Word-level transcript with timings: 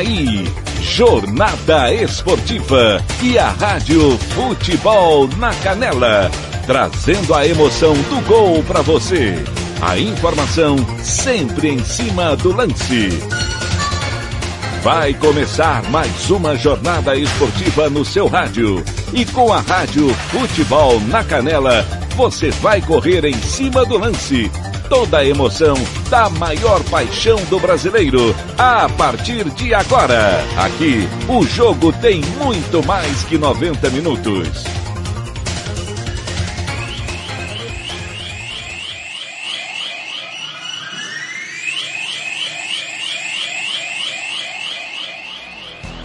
Aí, 0.00 0.50
Jornada 0.80 1.92
Esportiva 1.92 3.04
e 3.22 3.38
a 3.38 3.50
Rádio 3.50 4.16
Futebol 4.34 5.28
na 5.36 5.52
Canela, 5.56 6.30
trazendo 6.66 7.34
a 7.34 7.46
emoção 7.46 7.92
do 7.92 8.26
gol 8.26 8.62
para 8.62 8.80
você. 8.80 9.34
A 9.82 9.98
informação 9.98 10.76
sempre 11.02 11.68
em 11.68 11.84
cima 11.84 12.34
do 12.34 12.54
lance. 12.54 13.10
Vai 14.82 15.12
começar 15.12 15.82
mais 15.90 16.30
uma 16.30 16.56
jornada 16.56 17.14
esportiva 17.14 17.90
no 17.90 18.02
seu 18.02 18.26
rádio. 18.26 18.82
E 19.12 19.26
com 19.26 19.52
a 19.52 19.60
Rádio 19.60 20.08
Futebol 20.30 20.98
na 21.08 21.22
Canela, 21.22 21.86
você 22.16 22.50
vai 22.50 22.80
correr 22.80 23.26
em 23.26 23.34
cima 23.34 23.84
do 23.84 23.98
lance 23.98 24.50
toda 24.90 25.18
a 25.18 25.24
emoção 25.24 25.76
da 26.10 26.28
maior 26.28 26.82
paixão 26.90 27.36
do 27.44 27.60
brasileiro. 27.60 28.34
A 28.58 28.88
partir 28.88 29.48
de 29.50 29.72
agora, 29.72 30.44
aqui, 30.58 31.08
o 31.28 31.46
jogo 31.46 31.92
tem 31.92 32.20
muito 32.36 32.84
mais 32.84 33.22
que 33.22 33.38
90 33.38 33.88
minutos. 33.90 34.64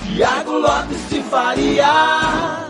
Tiago 0.04 0.60
Lopes 0.60 1.10
de 1.10 1.24
Faria. 1.24 2.65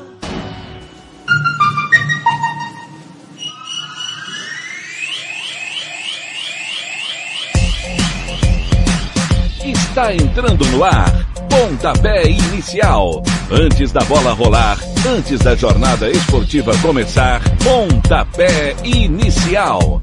Está 9.96 10.14
entrando 10.14 10.66
no 10.72 10.84
ar. 10.84 11.10
Pontapé 11.50 12.24
inicial. 12.30 13.24
Antes 13.50 13.94
da 13.94 14.02
bola 14.02 14.34
rolar, 14.34 14.78
antes 15.08 15.40
da 15.40 15.56
jornada 15.56 16.12
esportiva 16.12 16.78
começar, 16.80 17.42
pontapé 17.64 18.76
inicial. 18.84 20.02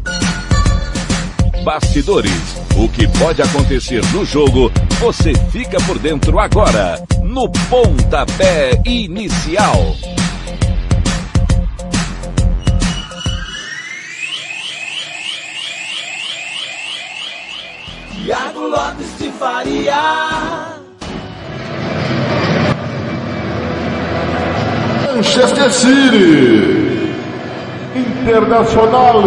Bastidores. 1.62 2.56
O 2.74 2.88
que 2.88 3.06
pode 3.18 3.42
acontecer 3.42 4.02
no 4.14 4.24
jogo, 4.24 4.72
você 4.98 5.34
fica 5.50 5.76
por 5.82 5.98
dentro 5.98 6.38
agora, 6.40 6.98
no 7.22 7.50
pontapé 7.68 8.80
inicial. 8.86 9.94
Faria. 19.42 20.78
Manchester 25.12 25.68
City. 25.72 27.12
Internacional. 27.96 29.20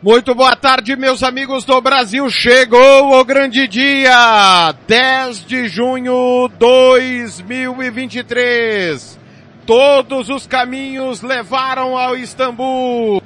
Muito 0.00 0.32
boa 0.36 0.54
tarde, 0.54 0.94
meus 0.94 1.24
amigos 1.24 1.64
do 1.64 1.80
Brasil. 1.80 2.30
Chegou 2.30 3.18
o 3.18 3.24
grande 3.24 3.66
dia, 3.66 4.72
10 4.86 5.44
de 5.44 5.66
junho 5.66 6.48
2023. 6.60 9.18
Todos 9.66 10.28
os 10.28 10.46
caminhos 10.46 11.22
levaram 11.22 11.98
ao 11.98 12.16
Istambul. 12.16 13.20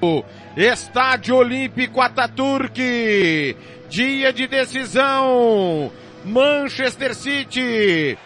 Estádio 0.57 1.37
Olímpico 1.37 2.01
Ataturk. 2.01 2.79
Dia 3.89 4.33
de 4.33 4.47
decisão. 4.47 5.91
Manchester 6.25 7.13
City. 7.13 8.17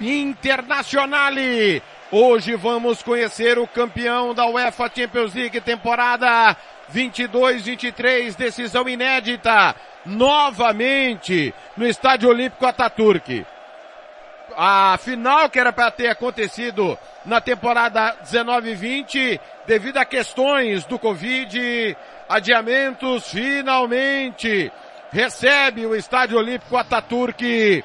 Internazionale. 0.00 1.82
Hoje 2.12 2.54
vamos 2.54 3.02
conhecer 3.02 3.58
o 3.58 3.66
campeão 3.66 4.32
da 4.32 4.46
UEFA 4.46 4.90
Champions 4.94 5.34
League 5.34 5.60
temporada 5.60 6.56
22-23, 6.92 8.36
decisão 8.36 8.88
inédita, 8.88 9.76
novamente 10.04 11.54
no 11.76 11.86
Estádio 11.86 12.28
Olímpico 12.28 12.66
Ataturk. 12.66 13.46
A 14.56 14.98
final 14.98 15.48
que 15.48 15.58
era 15.58 15.72
para 15.72 15.90
ter 15.90 16.08
acontecido 16.08 16.98
na 17.24 17.40
temporada 17.40 18.16
19-20, 18.24 19.40
devido 19.66 19.98
a 19.98 20.04
questões 20.04 20.84
do 20.84 20.98
Covid, 20.98 21.96
adiamentos, 22.28 23.28
finalmente 23.28 24.70
recebe 25.12 25.86
o 25.86 25.94
Estádio 25.94 26.38
Olímpico 26.38 26.76
Ataturk 26.76 27.84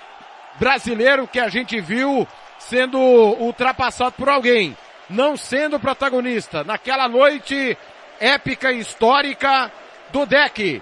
brasileiro 0.60 1.26
que 1.26 1.40
a 1.40 1.48
gente 1.48 1.80
viu 1.80 2.26
sendo 2.60 2.96
ultrapassado 2.96 4.12
por 4.12 4.28
alguém, 4.28 4.76
não 5.10 5.36
sendo 5.36 5.80
protagonista. 5.80 6.62
Naquela 6.62 7.08
noite 7.08 7.76
épica 8.20 8.70
e 8.70 8.78
histórica 8.78 9.70
do 10.12 10.24
deck, 10.24 10.80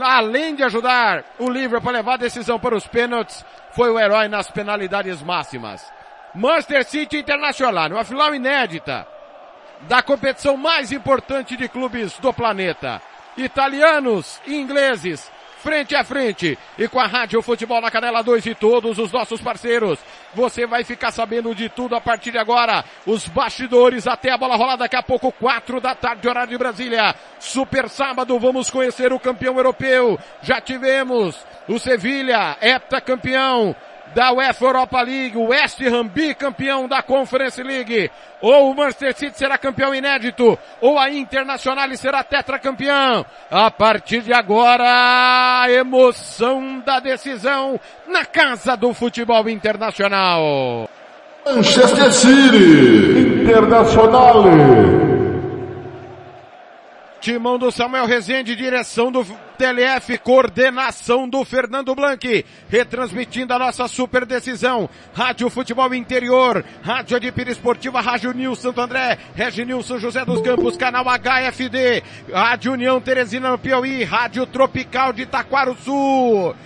além 0.00 0.54
de 0.54 0.62
ajudar 0.62 1.22
o 1.38 1.50
Liverpool 1.50 1.90
a 1.90 1.92
levar 1.92 2.14
a 2.14 2.16
decisão 2.16 2.58
para 2.58 2.74
os 2.74 2.86
pênaltis, 2.86 3.44
foi 3.72 3.90
o 3.90 4.00
herói 4.00 4.26
nas 4.26 4.50
penalidades 4.50 5.20
máximas. 5.20 5.86
Manchester 6.34 6.84
City 6.84 7.18
Internacional, 7.18 7.90
uma 7.90 8.04
final 8.04 8.34
inédita 8.34 9.06
da 9.82 10.02
competição 10.02 10.56
mais 10.56 10.92
importante 10.92 11.58
de 11.58 11.68
clubes 11.68 12.18
do 12.20 12.32
planeta. 12.32 13.02
Italianos 13.36 14.40
e 14.46 14.56
ingleses 14.56 15.30
frente 15.62 15.94
a 15.94 16.02
frente 16.02 16.58
e 16.78 16.88
com 16.88 16.98
a 16.98 17.06
Rádio 17.06 17.42
Futebol 17.42 17.80
na 17.80 17.90
Canela 17.90 18.22
2 18.22 18.46
e 18.46 18.54
todos 18.54 18.98
os 18.98 19.12
nossos 19.12 19.40
parceiros. 19.40 19.98
Você 20.34 20.66
vai 20.66 20.84
ficar 20.84 21.10
sabendo 21.10 21.54
de 21.54 21.68
tudo 21.68 21.94
a 21.94 22.00
partir 22.00 22.32
de 22.32 22.38
agora. 22.38 22.84
Os 23.06 23.28
bastidores 23.28 24.06
até 24.06 24.30
a 24.30 24.38
bola 24.38 24.56
rolar 24.56 24.76
daqui 24.76 24.96
a 24.96 25.02
pouco, 25.02 25.32
quatro 25.32 25.80
da 25.80 25.94
tarde, 25.94 26.28
horário 26.28 26.50
de 26.50 26.58
Brasília. 26.58 27.14
Super 27.38 27.88
sábado, 27.88 28.38
vamos 28.38 28.70
conhecer 28.70 29.12
o 29.12 29.20
campeão 29.20 29.56
europeu. 29.56 30.18
Já 30.42 30.60
tivemos 30.60 31.38
o 31.68 31.78
Sevilha, 31.78 32.56
heptacampeão 32.60 33.76
da 34.14 34.32
UEFA 34.32 34.64
Europa 34.64 35.02
League, 35.02 35.36
o 35.36 35.48
West 35.48 35.80
Ham 35.82 36.06
bicampeão 36.06 36.88
da 36.88 37.02
Conference 37.02 37.62
League, 37.62 38.10
ou 38.40 38.70
o 38.70 38.74
Manchester 38.74 39.16
City 39.16 39.38
será 39.38 39.56
campeão 39.58 39.94
inédito, 39.94 40.58
ou 40.80 40.98
a 40.98 41.10
Internacional 41.10 41.88
será 41.96 42.24
tetracampeão. 42.24 43.24
A 43.50 43.70
partir 43.70 44.22
de 44.22 44.32
agora, 44.32 44.84
a 45.62 45.70
emoção 45.70 46.80
da 46.80 47.00
decisão 47.00 47.78
na 48.08 48.24
casa 48.24 48.76
do 48.76 48.92
futebol 48.92 49.48
internacional. 49.48 50.88
Manchester 51.46 52.12
City 52.12 53.42
Internacional. 53.42 54.44
Timão 57.20 57.58
do 57.58 57.70
Samuel 57.70 58.06
Rezende, 58.06 58.56
direção 58.56 59.12
do 59.12 59.26
TLF, 59.60 60.16
coordenação 60.16 61.28
do 61.28 61.44
Fernando 61.44 61.94
Blanc, 61.94 62.46
retransmitindo 62.70 63.52
a 63.52 63.58
nossa 63.58 63.86
super 63.88 64.24
decisão. 64.24 64.88
Rádio 65.12 65.50
Futebol 65.50 65.92
Interior, 65.92 66.64
Rádio 66.82 67.18
Adipira 67.18 67.50
Esportiva, 67.50 68.00
Rádio 68.00 68.32
Nil 68.32 68.54
Santo 68.54 68.80
André, 68.80 69.18
Regi 69.34 69.66
Nilson 69.66 69.98
José 69.98 70.24
dos 70.24 70.40
Campos, 70.40 70.78
canal 70.78 71.04
HFD, 71.04 72.02
Rádio 72.32 72.72
União 72.72 72.98
Teresina 73.02 73.50
no 73.50 73.58
Piauí, 73.58 74.02
Rádio 74.02 74.46
Tropical 74.46 75.12
de 75.12 75.28
Sul. 75.84 76.56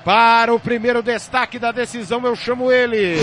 Para 0.04 0.52
o 0.52 0.58
primeiro 0.58 1.04
destaque 1.04 1.56
da 1.56 1.70
decisão 1.70 2.20
eu 2.24 2.34
chamo 2.34 2.72
ele. 2.72 3.18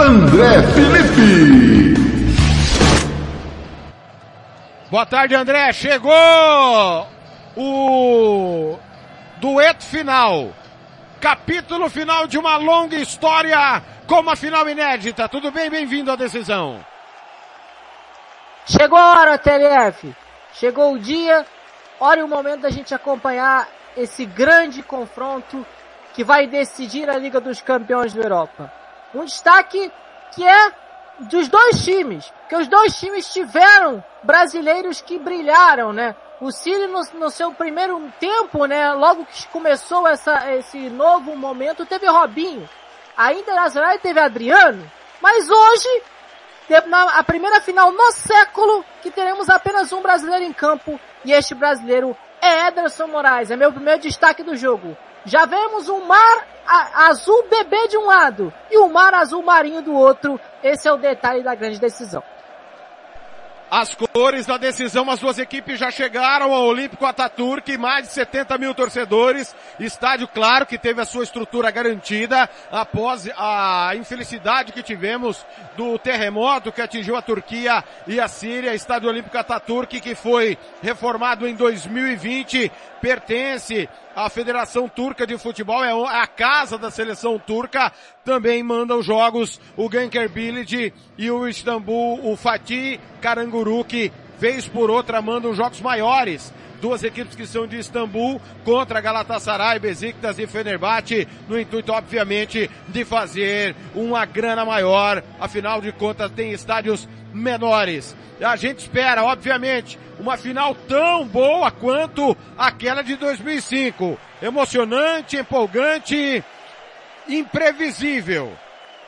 André 0.00 0.62
Felipe. 0.72 1.94
Boa 4.90 5.04
tarde 5.04 5.34
André, 5.34 5.74
chegou 5.74 7.06
o 7.54 8.78
dueto 9.42 9.84
final 9.84 10.54
capítulo 11.20 11.90
final 11.90 12.26
de 12.26 12.38
uma 12.38 12.56
longa 12.56 12.96
história 12.96 13.82
com 14.06 14.20
uma 14.20 14.36
final 14.36 14.68
inédita. 14.68 15.28
Tudo 15.28 15.50
bem? 15.50 15.68
Bem-vindo 15.68 16.10
à 16.10 16.16
decisão. 16.16 16.84
Chegou 18.66 18.98
a 18.98 19.20
hora, 19.20 19.38
TLF. 19.38 20.14
Chegou 20.54 20.94
o 20.94 20.98
dia, 20.98 21.44
hora 22.00 22.20
e 22.20 22.22
o 22.22 22.28
momento 22.28 22.62
da 22.62 22.70
gente 22.70 22.94
acompanhar 22.94 23.68
esse 23.96 24.24
grande 24.24 24.82
confronto 24.82 25.66
que 26.14 26.24
vai 26.24 26.46
decidir 26.46 27.08
a 27.10 27.18
Liga 27.18 27.40
dos 27.40 27.60
Campeões 27.60 28.14
da 28.14 28.22
Europa. 28.22 28.72
Um 29.14 29.24
destaque 29.24 29.90
que 30.34 30.46
é 30.46 30.72
dos 31.20 31.48
dois 31.48 31.84
times, 31.84 32.32
que 32.48 32.56
os 32.56 32.68
dois 32.68 32.98
times 32.98 33.32
tiveram 33.32 34.02
brasileiros 34.22 35.00
que 35.00 35.18
brilharam, 35.18 35.92
né? 35.92 36.14
O 36.40 36.52
City 36.52 36.86
no, 36.86 37.02
no, 37.18 37.30
seu 37.30 37.52
primeiro 37.52 38.00
tempo, 38.20 38.64
né, 38.66 38.92
logo 38.92 39.26
que 39.26 39.48
começou 39.48 40.06
essa, 40.06 40.52
esse 40.54 40.88
novo 40.88 41.36
momento, 41.36 41.84
teve 41.84 42.06
Robinho. 42.06 42.68
Ainda 43.16 43.40
Internacional 43.40 43.98
teve 43.98 44.20
Adriano. 44.20 44.88
Mas 45.20 45.50
hoje, 45.50 46.02
na 46.86 47.18
a 47.18 47.24
primeira 47.24 47.60
final 47.60 47.90
no 47.90 48.12
século, 48.12 48.84
que 49.02 49.10
teremos 49.10 49.48
apenas 49.48 49.92
um 49.92 50.00
brasileiro 50.00 50.44
em 50.44 50.52
campo. 50.52 51.00
E 51.24 51.32
este 51.32 51.54
brasileiro 51.56 52.16
é 52.40 52.68
Ederson 52.68 53.08
Moraes. 53.08 53.50
É 53.50 53.56
meu 53.56 53.72
primeiro 53.72 54.00
destaque 54.00 54.44
do 54.44 54.56
jogo. 54.56 54.96
Já 55.24 55.44
vemos 55.44 55.88
um 55.88 56.04
mar 56.04 56.46
azul 56.94 57.44
bebê 57.50 57.88
de 57.88 57.98
um 57.98 58.06
lado 58.06 58.52
e 58.70 58.78
o 58.78 58.84
um 58.84 58.92
mar 58.92 59.12
azul 59.14 59.42
marinho 59.42 59.82
do 59.82 59.92
outro. 59.92 60.40
Esse 60.62 60.86
é 60.86 60.92
o 60.92 60.96
detalhe 60.96 61.42
da 61.42 61.56
grande 61.56 61.80
decisão. 61.80 62.22
As 63.70 63.94
cores 63.94 64.46
da 64.46 64.56
decisão, 64.56 65.10
as 65.10 65.20
duas 65.20 65.38
equipes 65.38 65.78
já 65.78 65.90
chegaram 65.90 66.54
ao 66.54 66.64
Olímpico 66.64 67.04
Ataturk, 67.04 67.76
mais 67.76 68.06
de 68.06 68.14
70 68.14 68.56
mil 68.56 68.74
torcedores. 68.74 69.54
Estádio, 69.78 70.26
claro, 70.26 70.64
que 70.64 70.78
teve 70.78 71.02
a 71.02 71.04
sua 71.04 71.22
estrutura 71.22 71.70
garantida 71.70 72.48
após 72.72 73.28
a 73.36 73.92
infelicidade 73.94 74.72
que 74.72 74.82
tivemos 74.82 75.44
do 75.76 75.98
terremoto 75.98 76.72
que 76.72 76.80
atingiu 76.80 77.14
a 77.14 77.20
Turquia 77.20 77.84
e 78.06 78.18
a 78.18 78.26
Síria. 78.26 78.74
Estádio 78.74 79.10
Olímpico 79.10 79.36
Ataturk, 79.36 80.00
que 80.00 80.14
foi 80.14 80.56
reformado 80.82 81.46
em 81.46 81.54
2020, 81.54 82.72
pertence 83.02 83.86
à 84.18 84.28
Federação 84.28 84.88
Turca 84.88 85.24
de 85.24 85.38
Futebol, 85.38 85.84
é 85.84 85.92
a 85.92 86.26
casa 86.26 86.76
da 86.76 86.90
seleção 86.90 87.38
turca, 87.38 87.92
também 88.24 88.64
manda 88.64 88.96
os 88.96 89.06
jogos 89.06 89.60
o 89.76 89.88
Genker 89.88 90.28
Bilid 90.28 90.92
e 91.16 91.30
o 91.30 91.46
Istambul, 91.46 92.28
o 92.28 92.36
Fatih 92.36 92.98
Karanguruk, 93.20 94.12
vez 94.36 94.66
por 94.66 94.90
outra 94.90 95.22
mandam 95.22 95.54
jogos 95.54 95.80
maiores. 95.80 96.52
Duas 96.80 97.02
equipes 97.04 97.36
que 97.36 97.46
são 97.46 97.66
de 97.66 97.78
Istambul 97.78 98.40
contra 98.64 99.00
Galatasaray, 99.00 99.78
Besiktas 99.78 100.38
e 100.38 100.46
Fenerbahçe, 100.46 101.26
no 101.48 101.58
intuito, 101.58 101.92
obviamente, 101.92 102.68
de 102.88 103.04
fazer 103.04 103.74
uma 103.94 104.24
grana 104.24 104.64
maior. 104.64 105.22
Afinal 105.40 105.80
de 105.80 105.92
contas, 105.92 106.30
tem 106.32 106.52
estádios 106.52 107.08
menores. 107.38 108.16
A 108.40 108.56
gente 108.56 108.80
espera, 108.80 109.24
obviamente, 109.24 109.98
uma 110.18 110.36
final 110.36 110.74
tão 110.74 111.26
boa 111.26 111.70
quanto 111.70 112.36
aquela 112.56 113.02
de 113.02 113.16
2005. 113.16 114.18
Emocionante, 114.42 115.36
empolgante, 115.36 116.44
imprevisível. 117.28 118.52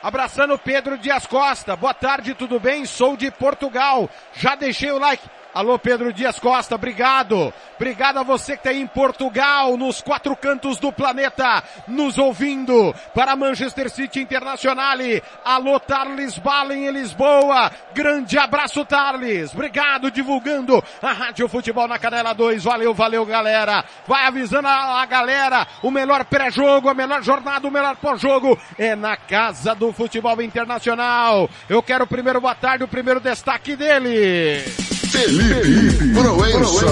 Abraçando 0.01 0.57
Pedro 0.57 0.97
Dias 0.97 1.27
Costa. 1.27 1.75
Boa 1.75 1.93
tarde, 1.93 2.33
tudo 2.33 2.59
bem? 2.59 2.85
Sou 2.85 3.15
de 3.15 3.29
Portugal. 3.29 4.09
Já 4.33 4.55
deixei 4.55 4.91
o 4.91 4.97
like. 4.97 5.23
Alô, 5.53 5.77
Pedro 5.77 6.13
Dias 6.13 6.39
Costa, 6.39 6.75
obrigado. 6.75 7.53
Obrigado 7.75 8.19
a 8.19 8.23
você 8.23 8.53
que 8.53 8.59
está 8.59 8.73
em 8.73 8.87
Portugal, 8.87 9.75
nos 9.75 10.01
quatro 10.01 10.33
cantos 10.35 10.77
do 10.77 10.93
planeta, 10.93 11.61
nos 11.87 12.17
ouvindo 12.17 12.95
para 13.13 13.35
Manchester 13.35 13.89
City 13.89 14.21
Internacional. 14.21 14.97
Alô, 15.43 15.79
Tarles 15.79 16.37
Balen 16.37 16.87
em 16.87 16.91
Lisboa. 16.91 17.69
Grande 17.93 18.37
abraço, 18.37 18.85
Tarles. 18.85 19.53
Obrigado, 19.53 20.09
divulgando 20.09 20.81
a 21.01 21.11
Rádio 21.11 21.49
Futebol 21.49 21.87
na 21.87 21.99
Canela 21.99 22.33
2. 22.33 22.63
Valeu, 22.63 22.93
valeu, 22.93 23.25
galera. 23.25 23.83
Vai 24.07 24.25
avisando 24.25 24.67
a, 24.67 25.01
a 25.01 25.05
galera, 25.05 25.67
o 25.83 25.91
melhor 25.91 26.23
pré-jogo, 26.25 26.87
a 26.87 26.93
melhor 26.93 27.21
jornada, 27.21 27.67
o 27.67 27.71
melhor 27.71 27.97
pós-jogo 27.97 28.57
é 28.77 28.95
na 28.95 29.17
Casa 29.17 29.75
do 29.75 29.91
Futebol 29.91 30.41
Internacional. 30.41 31.49
Eu 31.67 31.83
quero 31.83 32.05
o 32.05 32.07
primeiro 32.07 32.39
boa 32.39 32.55
tarde, 32.55 32.83
o 32.83 32.87
primeiro 32.87 33.19
destaque 33.19 33.75
dele. 33.75 34.80
Felipe 35.11 36.13
Proença. 36.13 36.85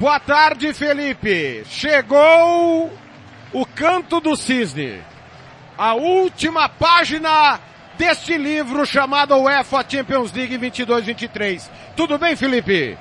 Boa 0.00 0.18
tarde, 0.18 0.72
Felipe. 0.72 1.64
Chegou 1.66 2.90
o 3.52 3.66
canto 3.66 4.20
do 4.20 4.34
cisne. 4.34 5.02
A 5.76 5.92
última 5.92 6.66
página 6.66 7.60
deste 7.98 8.38
livro 8.38 8.86
chamado 8.86 9.36
UEFA 9.36 9.84
Champions 9.86 10.32
League 10.32 10.56
22-23. 10.56 11.68
Tudo 11.94 12.18
bem, 12.18 12.34
Felipe? 12.34 12.96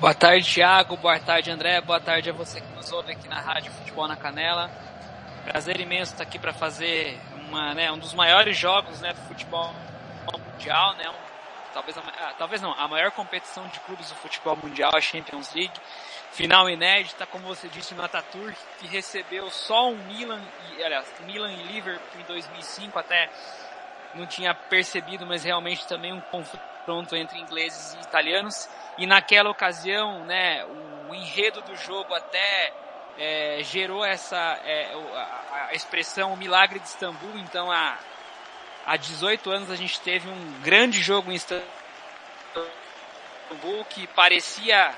Boa 0.00 0.12
tarde, 0.12 0.44
Thiago. 0.44 0.96
Boa 0.96 1.20
tarde, 1.20 1.52
André. 1.52 1.80
Boa 1.80 2.00
tarde 2.00 2.30
a 2.30 2.32
você 2.32 2.60
que 2.60 2.74
nos 2.74 2.90
ouve 2.90 3.12
aqui 3.12 3.28
na 3.28 3.40
Rádio 3.40 3.70
Futebol 3.70 4.08
na 4.08 4.16
Canela. 4.16 4.68
Prazer 5.44 5.80
imenso 5.80 6.14
estar 6.14 6.24
aqui 6.24 6.36
para 6.38 6.52
fazer 6.52 7.16
uma, 7.48 7.74
né, 7.74 7.90
um 7.90 7.98
dos 7.98 8.14
maiores 8.14 8.56
jogos 8.56 9.00
né, 9.00 9.12
do 9.12 9.20
futebol 9.22 9.72
mundial, 10.32 10.94
né, 10.94 11.04
talvez, 11.72 11.98
a, 11.98 12.00
ah, 12.00 12.34
talvez 12.38 12.62
não, 12.62 12.72
a 12.72 12.86
maior 12.88 13.10
competição 13.10 13.66
de 13.68 13.80
clubes 13.80 14.08
do 14.08 14.14
futebol 14.16 14.56
mundial, 14.56 14.92
a 14.94 15.00
Champions 15.00 15.52
League. 15.54 15.74
Final 16.32 16.68
inédita, 16.68 17.26
como 17.26 17.46
você 17.46 17.68
disse, 17.68 17.94
no 17.94 18.02
Ataturk, 18.02 18.56
que 18.80 18.88
recebeu 18.88 19.50
só 19.50 19.88
um 19.88 19.96
Milan, 20.06 20.42
e, 20.76 20.82
aliás, 20.82 21.06
Milan 21.20 21.52
e 21.52 21.62
Liverpool 21.62 22.20
em 22.20 22.24
2005, 22.24 22.98
até 22.98 23.30
não 24.14 24.26
tinha 24.26 24.54
percebido, 24.54 25.26
mas 25.26 25.44
realmente 25.44 25.86
também 25.86 26.12
um 26.12 26.20
confronto 26.20 27.14
entre 27.14 27.38
ingleses 27.38 27.94
e 27.94 28.00
italianos. 28.00 28.68
E 28.98 29.06
naquela 29.06 29.50
ocasião, 29.50 30.24
né, 30.24 30.64
o 31.08 31.14
enredo 31.14 31.60
do 31.62 31.76
jogo 31.76 32.12
até 32.14 32.72
é, 33.18 33.60
gerou 33.62 34.04
essa 34.04 34.36
é, 34.64 34.92
a, 35.14 35.68
a, 35.70 35.74
expressão 35.74 36.32
o 36.32 36.36
milagre 36.36 36.78
de 36.78 36.86
Istambul. 36.86 37.38
Então, 37.38 37.70
há, 37.70 37.98
há 38.84 38.96
18 38.96 39.50
anos 39.50 39.70
a 39.70 39.76
gente 39.76 40.00
teve 40.00 40.28
um 40.28 40.60
grande 40.62 41.00
jogo 41.00 41.30
em 41.30 41.34
Istambul 41.34 41.64
que 43.88 44.06
parecia 44.08 44.94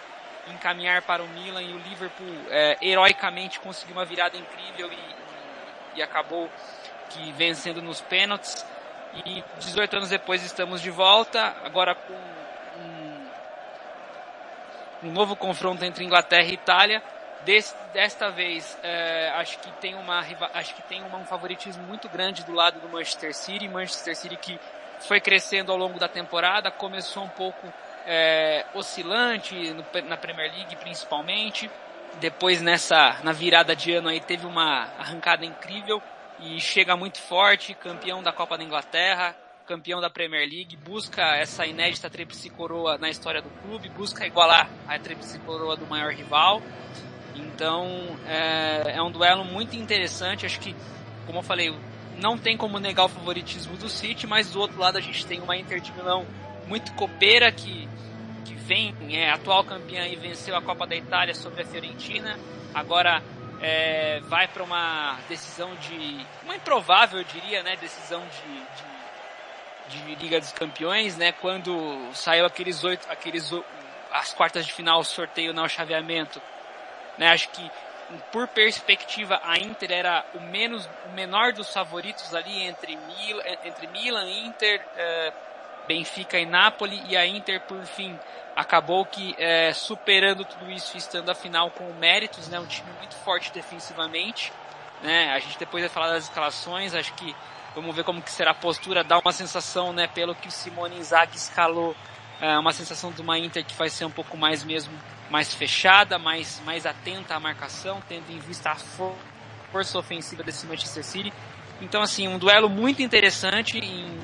encaminhar 0.48 1.02
para 1.02 1.22
o 1.22 1.28
Milan 1.28 1.62
e 1.62 1.72
o 1.72 1.78
Liverpool 1.78 2.46
é, 2.48 2.78
heroicamente 2.80 3.58
conseguiu 3.60 3.96
uma 3.96 4.04
virada 4.04 4.36
incrível 4.36 4.90
e, 4.92 5.98
e 5.98 6.02
acabou 6.02 6.50
que 7.10 7.32
vencendo 7.32 7.82
nos 7.82 8.00
pênaltis. 8.00 8.64
E 9.24 9.42
18 9.58 9.96
anos 9.96 10.08
depois 10.10 10.42
estamos 10.42 10.80
de 10.82 10.90
volta, 10.90 11.56
agora 11.64 11.94
com 11.94 12.12
um, 12.12 13.28
um 15.04 15.12
novo 15.12 15.34
confronto 15.34 15.84
entre 15.84 16.04
Inglaterra 16.04 16.48
e 16.48 16.54
Itália. 16.54 17.02
Des, 17.46 17.76
desta 17.94 18.28
vez, 18.28 18.76
é, 18.82 19.30
acho 19.36 19.60
que 19.60 19.70
tem 19.74 19.94
uma 19.94 20.18
acho 20.52 20.74
que 20.74 20.82
tem 20.82 21.00
uma, 21.04 21.18
um 21.18 21.24
favoritismo 21.24 21.80
muito 21.84 22.08
grande 22.08 22.42
do 22.42 22.52
lado 22.52 22.80
do 22.80 22.88
Manchester 22.88 23.32
City. 23.32 23.68
Manchester 23.68 24.16
City 24.16 24.36
que 24.36 24.58
foi 24.98 25.20
crescendo 25.20 25.70
ao 25.70 25.78
longo 25.78 25.96
da 25.96 26.08
temporada, 26.08 26.72
começou 26.72 27.22
um 27.22 27.28
pouco 27.28 27.72
é, 28.04 28.66
oscilante 28.74 29.54
no, 29.54 29.84
na 30.08 30.16
Premier 30.16 30.52
League 30.52 30.74
principalmente. 30.74 31.70
Depois 32.18 32.60
nessa 32.60 33.20
na 33.22 33.30
virada 33.30 33.76
de 33.76 33.92
ano 33.92 34.08
aí 34.08 34.18
teve 34.18 34.44
uma 34.44 34.88
arrancada 34.98 35.44
incrível 35.44 36.02
e 36.40 36.60
chega 36.60 36.96
muito 36.96 37.20
forte, 37.20 37.74
campeão 37.74 38.24
da 38.24 38.32
Copa 38.32 38.58
da 38.58 38.64
Inglaterra, 38.64 39.36
campeão 39.68 40.00
da 40.00 40.10
Premier 40.10 40.48
League, 40.48 40.76
busca 40.78 41.22
essa 41.36 41.64
inédita 41.64 42.10
tríplice 42.10 42.50
coroa 42.50 42.98
na 42.98 43.08
história 43.08 43.40
do 43.40 43.50
clube, 43.62 43.88
busca 43.90 44.26
igualar 44.26 44.68
a 44.88 44.98
tríplice 44.98 45.38
coroa 45.38 45.76
do 45.76 45.86
maior 45.86 46.12
rival. 46.12 46.60
Então 47.38 47.86
é, 48.26 48.96
é 48.96 49.02
um 49.02 49.10
duelo 49.10 49.44
muito 49.44 49.76
interessante. 49.76 50.46
Acho 50.46 50.60
que, 50.60 50.74
como 51.26 51.38
eu 51.38 51.42
falei, 51.42 51.74
não 52.18 52.38
tem 52.38 52.56
como 52.56 52.78
negar 52.78 53.04
o 53.04 53.08
favoritismo 53.08 53.76
do 53.76 53.88
City, 53.88 54.26
mas 54.26 54.50
do 54.50 54.60
outro 54.60 54.78
lado 54.78 54.98
a 54.98 55.00
gente 55.00 55.26
tem 55.26 55.40
uma 55.40 55.56
Inter 55.56 55.80
de 55.80 55.92
Milão 55.92 56.26
muito 56.66 56.92
copeira 56.94 57.52
que 57.52 57.86
vem, 58.66 58.94
é 59.12 59.30
atual 59.30 59.62
campeã 59.62 60.06
e 60.08 60.16
venceu 60.16 60.56
a 60.56 60.60
Copa 60.60 60.86
da 60.86 60.96
Itália 60.96 61.34
sobre 61.34 61.62
a 61.62 61.64
Fiorentina, 61.64 62.36
agora 62.74 63.22
é, 63.60 64.20
vai 64.24 64.48
para 64.48 64.62
uma 64.62 65.16
decisão 65.28 65.72
de, 65.76 66.26
uma 66.42 66.56
improvável, 66.56 67.20
eu 67.20 67.24
diria, 67.24 67.62
né, 67.62 67.76
decisão 67.76 68.20
de, 68.26 69.96
de, 69.96 70.04
de, 70.04 70.14
Liga 70.16 70.40
dos 70.40 70.52
Campeões, 70.52 71.16
né, 71.16 71.30
quando 71.30 72.10
saiu 72.12 72.44
aqueles 72.44 72.82
oito, 72.82 73.06
aqueles 73.08 73.52
as 74.12 74.34
quartas 74.34 74.66
de 74.66 74.72
final, 74.72 75.02
sorteio 75.04 75.54
no 75.54 75.68
chaveamento, 75.68 76.42
né, 77.18 77.28
acho 77.28 77.48
que 77.50 77.70
por 78.30 78.46
perspectiva 78.48 79.40
a 79.42 79.58
Inter 79.58 79.90
era 79.90 80.24
o 80.34 80.40
menos, 80.40 80.88
o 81.06 81.08
menor 81.12 81.52
dos 81.52 81.72
favoritos 81.72 82.34
ali 82.34 82.62
entre 82.62 82.96
Milan, 82.96 83.42
entre 83.64 83.86
Milan, 83.88 84.30
Inter, 84.30 84.80
é, 84.96 85.32
Benfica 85.88 86.38
e 86.38 86.46
Napoli 86.46 87.02
e 87.08 87.16
a 87.16 87.26
Inter 87.26 87.60
por 87.62 87.82
fim 87.84 88.18
acabou 88.54 89.04
que 89.04 89.34
é, 89.38 89.72
superando 89.72 90.44
tudo 90.44 90.70
isso 90.70 90.96
estando 90.96 91.30
a 91.30 91.34
final 91.34 91.70
com 91.70 91.92
méritos, 91.94 92.48
né, 92.48 92.58
um 92.58 92.66
time 92.66 92.90
muito 92.98 93.14
forte 93.16 93.52
defensivamente, 93.52 94.52
né, 95.02 95.32
a 95.32 95.38
gente 95.38 95.58
depois 95.58 95.82
vai 95.82 95.90
falar 95.90 96.08
das 96.08 96.24
escalações, 96.24 96.94
acho 96.94 97.12
que 97.14 97.34
vamos 97.74 97.94
ver 97.94 98.04
como 98.04 98.22
que 98.22 98.30
será 98.30 98.52
a 98.52 98.54
postura, 98.54 99.04
dá 99.04 99.18
uma 99.18 99.32
sensação, 99.32 99.92
né, 99.92 100.06
pelo 100.06 100.34
que 100.34 100.48
o 100.48 100.50
Simone 100.50 100.96
Inzaghi 100.96 101.36
escalou, 101.36 101.94
uma 102.60 102.72
sensação 102.72 103.10
de 103.10 103.22
uma 103.22 103.38
Inter 103.38 103.64
que 103.64 103.74
vai 103.74 103.88
ser 103.88 104.04
um 104.04 104.10
pouco 104.10 104.36
mais 104.36 104.62
mesmo, 104.62 104.92
mais 105.30 105.52
fechada, 105.54 106.18
mais, 106.18 106.60
mais 106.64 106.86
atenta 106.86 107.34
à 107.34 107.40
marcação, 107.40 108.02
tendo 108.08 108.30
em 108.30 108.38
vista 108.38 108.70
a 108.70 108.76
for 108.76 109.14
força 109.72 109.98
ofensiva 109.98 110.42
desse 110.42 110.66
Manchester 110.66 111.04
City. 111.04 111.32
Então 111.80 112.00
assim, 112.00 112.28
um 112.28 112.38
duelo 112.38 112.68
muito 112.68 113.02
interessante 113.02 113.78
em, 113.78 114.18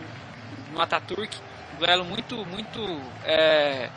no 0.72 0.80
Ataturk, 0.80 1.36
um 1.74 1.78
duelo 1.78 2.04
muito, 2.04 2.46
muito 2.46 2.80
é, 3.24 3.90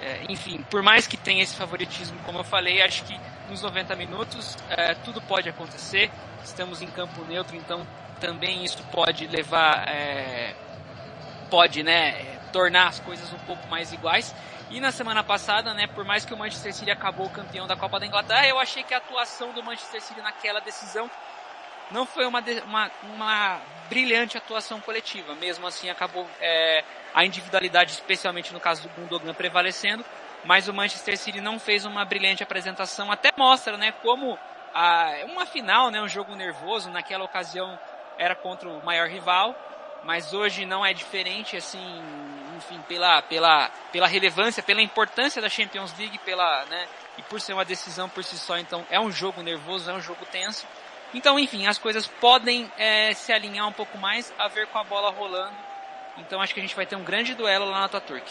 é, 0.00 0.24
enfim, 0.28 0.64
por 0.70 0.82
mais 0.82 1.06
que 1.06 1.16
tenha 1.16 1.42
esse 1.42 1.56
favoritismo, 1.56 2.18
como 2.24 2.38
eu 2.38 2.44
falei, 2.44 2.82
acho 2.82 3.04
que 3.04 3.18
nos 3.48 3.62
90 3.62 3.96
minutos 3.96 4.56
é, 4.68 4.94
tudo 4.94 5.20
pode 5.22 5.48
acontecer. 5.48 6.10
Estamos 6.44 6.82
em 6.82 6.86
campo 6.88 7.24
neutro, 7.24 7.56
então 7.56 7.86
também 8.20 8.64
isso 8.64 8.82
pode 8.92 9.26
levar, 9.26 9.88
é, 9.88 10.54
pode, 11.50 11.82
né, 11.82 12.38
tornar 12.52 12.88
as 12.88 13.00
coisas 13.00 13.32
um 13.32 13.38
pouco 13.46 13.66
mais 13.68 13.92
iguais. 13.92 14.34
E 14.74 14.80
na 14.80 14.90
semana 14.90 15.22
passada, 15.22 15.72
né, 15.72 15.86
por 15.86 16.04
mais 16.04 16.24
que 16.24 16.34
o 16.34 16.36
Manchester 16.36 16.74
City 16.74 16.90
acabou 16.90 17.30
campeão 17.30 17.64
da 17.64 17.76
Copa 17.76 18.00
da 18.00 18.06
Inglaterra, 18.06 18.48
eu 18.48 18.58
achei 18.58 18.82
que 18.82 18.92
a 18.92 18.96
atuação 18.96 19.52
do 19.52 19.62
Manchester 19.62 20.00
City 20.02 20.20
naquela 20.20 20.58
decisão 20.58 21.08
não 21.92 22.04
foi 22.04 22.26
uma, 22.26 22.42
uma, 22.66 22.90
uma 23.04 23.60
brilhante 23.88 24.36
atuação 24.36 24.80
coletiva. 24.80 25.32
Mesmo 25.36 25.64
assim, 25.64 25.88
acabou 25.88 26.28
é, 26.40 26.82
a 27.14 27.24
individualidade, 27.24 27.92
especialmente 27.92 28.52
no 28.52 28.58
caso 28.58 28.82
do 28.82 28.88
Gundogan, 29.00 29.32
prevalecendo. 29.32 30.04
Mas 30.44 30.66
o 30.66 30.74
Manchester 30.74 31.16
City 31.16 31.40
não 31.40 31.60
fez 31.60 31.84
uma 31.84 32.04
brilhante 32.04 32.42
apresentação. 32.42 33.12
Até 33.12 33.30
mostra, 33.36 33.76
né, 33.76 33.92
como 34.02 34.36
a, 34.74 35.20
uma 35.26 35.46
final, 35.46 35.88
né, 35.92 36.02
um 36.02 36.08
jogo 36.08 36.34
nervoso. 36.34 36.90
Naquela 36.90 37.22
ocasião 37.22 37.78
era 38.18 38.34
contra 38.34 38.68
o 38.68 38.84
maior 38.84 39.08
rival. 39.08 39.54
Mas 40.02 40.34
hoje 40.34 40.66
não 40.66 40.84
é 40.84 40.92
diferente, 40.92 41.56
assim, 41.56 42.02
enfim, 42.56 42.80
pela, 42.88 43.22
pela, 43.22 43.70
pela 43.92 44.06
relevância, 44.06 44.62
pela 44.62 44.82
importância 44.82 45.40
da 45.40 45.48
Champions 45.48 45.96
League, 45.98 46.18
pela, 46.18 46.64
né, 46.66 46.86
e 47.18 47.22
por 47.22 47.40
ser 47.40 47.52
uma 47.52 47.64
decisão 47.64 48.08
por 48.08 48.24
si 48.24 48.38
só, 48.38 48.56
então 48.58 48.84
é 48.90 48.98
um 48.98 49.10
jogo 49.10 49.42
nervoso, 49.42 49.90
é 49.90 49.94
um 49.94 50.00
jogo 50.00 50.24
tenso. 50.26 50.66
Então, 51.12 51.38
enfim, 51.38 51.66
as 51.66 51.78
coisas 51.78 52.06
podem 52.06 52.70
é, 52.76 53.14
se 53.14 53.32
alinhar 53.32 53.68
um 53.68 53.72
pouco 53.72 53.96
mais 53.98 54.34
a 54.38 54.48
ver 54.48 54.66
com 54.66 54.78
a 54.78 54.84
bola 54.84 55.10
rolando. 55.10 55.54
Então 56.18 56.40
acho 56.40 56.52
que 56.52 56.60
a 56.60 56.62
gente 56.62 56.76
vai 56.76 56.86
ter 56.86 56.96
um 56.96 57.04
grande 57.04 57.34
duelo 57.34 57.64
lá 57.66 57.80
na 57.80 57.84
Ataturk. 57.86 58.30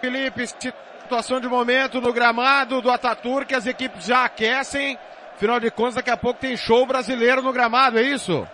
Felipe, 0.00 0.46
situação 0.46 1.40
de 1.40 1.48
momento 1.48 2.00
no 2.00 2.12
gramado 2.12 2.80
do 2.80 2.90
Ataturk, 2.90 3.54
as 3.54 3.66
equipes 3.66 4.06
já 4.06 4.24
aquecem. 4.24 4.98
Afinal 5.34 5.60
de 5.60 5.70
contas, 5.70 5.94
daqui 5.94 6.10
a 6.10 6.16
pouco 6.16 6.40
tem 6.40 6.56
show 6.56 6.84
brasileiro 6.86 7.42
no 7.42 7.52
gramado, 7.52 7.98
é 7.98 8.02
isso? 8.02 8.46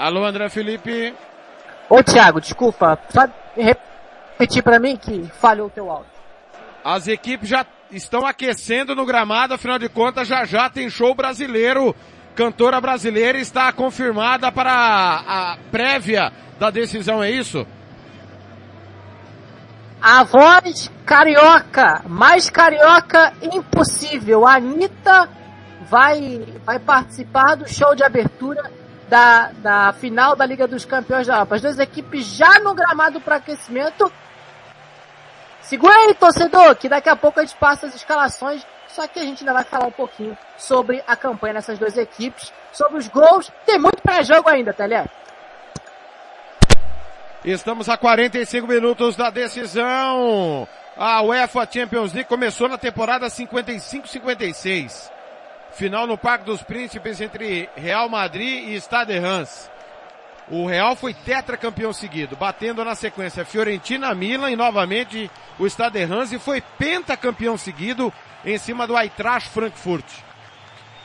Alô, 0.00 0.24
André 0.24 0.48
Felipe. 0.48 1.14
Ô, 1.86 2.02
Thiago, 2.02 2.40
desculpa. 2.40 2.98
Só 3.10 3.28
repetir 3.54 4.62
para 4.62 4.78
mim 4.78 4.96
que 4.96 5.30
falhou 5.38 5.66
o 5.66 5.70
teu 5.70 5.90
áudio. 5.90 6.10
As 6.82 7.06
equipes 7.06 7.46
já 7.46 7.66
estão 7.90 8.24
aquecendo 8.24 8.94
no 8.94 9.04
gramado, 9.04 9.52
afinal 9.52 9.78
de 9.78 9.90
contas 9.90 10.26
já 10.26 10.46
já 10.46 10.70
tem 10.70 10.88
show 10.88 11.14
brasileiro. 11.14 11.94
Cantora 12.34 12.80
brasileira 12.80 13.36
está 13.36 13.70
confirmada 13.74 14.50
para 14.50 14.72
a, 14.72 15.52
a 15.52 15.56
prévia 15.70 16.32
da 16.58 16.70
decisão, 16.70 17.22
é 17.22 17.30
isso? 17.30 17.66
A 20.00 20.24
voz 20.24 20.90
carioca, 21.04 22.02
mais 22.08 22.48
carioca 22.48 23.34
impossível. 23.42 24.46
A 24.46 24.54
Anitta 24.54 25.28
vai, 25.90 26.42
vai 26.64 26.78
participar 26.78 27.56
do 27.56 27.68
show 27.68 27.94
de 27.94 28.02
abertura 28.02 28.79
da, 29.10 29.50
da 29.54 29.92
final 29.92 30.36
da 30.36 30.46
Liga 30.46 30.68
dos 30.68 30.84
Campeões 30.84 31.26
da 31.26 31.34
Europa. 31.34 31.56
As 31.56 31.62
duas 31.62 31.78
equipes 31.80 32.24
já 32.24 32.60
no 32.60 32.72
gramado 32.72 33.20
para 33.20 33.36
aquecimento. 33.36 34.10
Segura 35.60 35.92
aí, 35.92 36.14
torcedor, 36.14 36.76
que 36.76 36.88
daqui 36.88 37.08
a 37.08 37.16
pouco 37.16 37.40
a 37.40 37.44
gente 37.44 37.56
passa 37.56 37.86
as 37.86 37.94
escalações. 37.94 38.64
Só 38.88 39.06
que 39.06 39.18
a 39.18 39.24
gente 39.24 39.40
ainda 39.40 39.52
vai 39.52 39.64
falar 39.64 39.86
um 39.86 39.92
pouquinho 39.92 40.36
sobre 40.56 41.02
a 41.06 41.16
campanha 41.16 41.54
dessas 41.54 41.78
duas 41.78 41.96
equipes, 41.96 42.52
sobre 42.72 42.98
os 42.98 43.08
gols. 43.08 43.50
Tem 43.66 43.78
muito 43.78 44.00
pré-jogo 44.00 44.48
ainda, 44.48 44.72
Telé. 44.72 45.04
Estamos 47.44 47.88
a 47.88 47.96
45 47.96 48.66
minutos 48.66 49.16
da 49.16 49.30
decisão. 49.30 50.68
A 50.96 51.22
UEFA 51.22 51.68
Champions 51.70 52.12
League 52.12 52.28
começou 52.28 52.68
na 52.68 52.78
temporada 52.78 53.26
55-56. 53.26 55.10
Final 55.72 56.06
no 56.06 56.18
Parque 56.18 56.44
dos 56.44 56.62
Príncipes 56.62 57.20
entre 57.20 57.68
Real 57.76 58.08
Madrid 58.08 58.68
e 58.68 58.76
Stade 58.80 59.18
Reims. 59.18 59.70
O 60.50 60.66
Real 60.66 60.96
foi 60.96 61.14
tetracampeão 61.14 61.92
seguido, 61.92 62.36
batendo 62.36 62.84
na 62.84 62.94
sequência 62.94 63.44
Fiorentina, 63.44 64.12
Milan 64.14 64.50
e 64.50 64.56
novamente 64.56 65.30
o 65.58 65.66
Stade 65.66 66.04
Reims 66.04 66.32
e 66.32 66.38
foi 66.38 66.60
pentacampeão 66.60 67.56
seguido 67.56 68.12
em 68.44 68.58
cima 68.58 68.86
do 68.86 68.98
Eintracht 68.98 69.48
Frankfurt. 69.50 70.04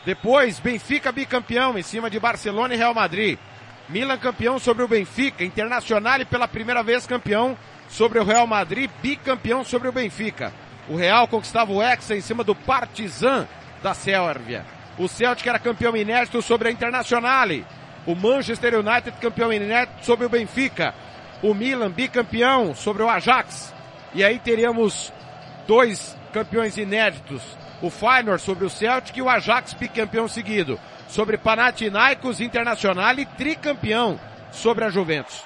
Depois, 0.03 0.59
Benfica 0.59 1.11
bicampeão 1.11 1.77
em 1.77 1.83
cima 1.83 2.09
de 2.09 2.19
Barcelona 2.19 2.73
e 2.73 2.77
Real 2.77 2.93
Madrid. 2.93 3.37
Milan 3.87 4.17
campeão 4.17 4.57
sobre 4.57 4.83
o 4.83 4.87
Benfica, 4.87 5.43
Internacional 5.43 6.19
e 6.21 6.25
pela 6.25 6.47
primeira 6.47 6.81
vez 6.81 7.05
campeão 7.05 7.55
sobre 7.87 8.17
o 8.17 8.23
Real 8.23 8.47
Madrid, 8.47 8.89
bicampeão 9.01 9.63
sobre 9.63 9.87
o 9.87 9.91
Benfica. 9.91 10.51
O 10.89 10.95
Real 10.95 11.27
conquistava 11.27 11.71
o 11.71 11.81
Hexa 11.81 12.15
em 12.15 12.21
cima 12.21 12.43
do 12.43 12.55
Partizan 12.55 13.47
da 13.85 13.93
Sérvia. 13.93 14.65
O 14.97 15.07
Celtic 15.07 15.45
era 15.45 15.59
campeão 15.59 15.95
inédito 15.95 16.41
sobre 16.41 16.69
a 16.69 16.71
Internazionale. 16.71 17.63
O 18.07 18.15
Manchester 18.15 18.79
United 18.79 19.15
campeão 19.21 19.53
inédito 19.53 20.03
sobre 20.03 20.25
o 20.25 20.29
Benfica. 20.29 20.95
O 21.43 21.53
Milan 21.53 21.91
bicampeão 21.91 22.73
sobre 22.73 23.03
o 23.03 23.09
Ajax. 23.09 23.71
E 24.15 24.23
aí 24.23 24.39
teríamos 24.39 25.13
dois 25.67 26.17
campeões 26.33 26.77
inéditos. 26.77 27.43
O 27.79 27.91
Feyenoord 27.91 28.41
sobre 28.41 28.65
o 28.65 28.69
Celtic 28.71 29.15
e 29.17 29.21
o 29.21 29.29
Ajax 29.29 29.75
bicampeão 29.75 30.27
seguido. 30.27 30.79
Sobre 31.07 31.37
Panathinaikos 31.37 32.41
Internacional 32.41 33.19
e 33.19 33.25
tricampeão 33.27 34.19
sobre 34.51 34.85
a 34.85 34.89
Juventus. 34.89 35.43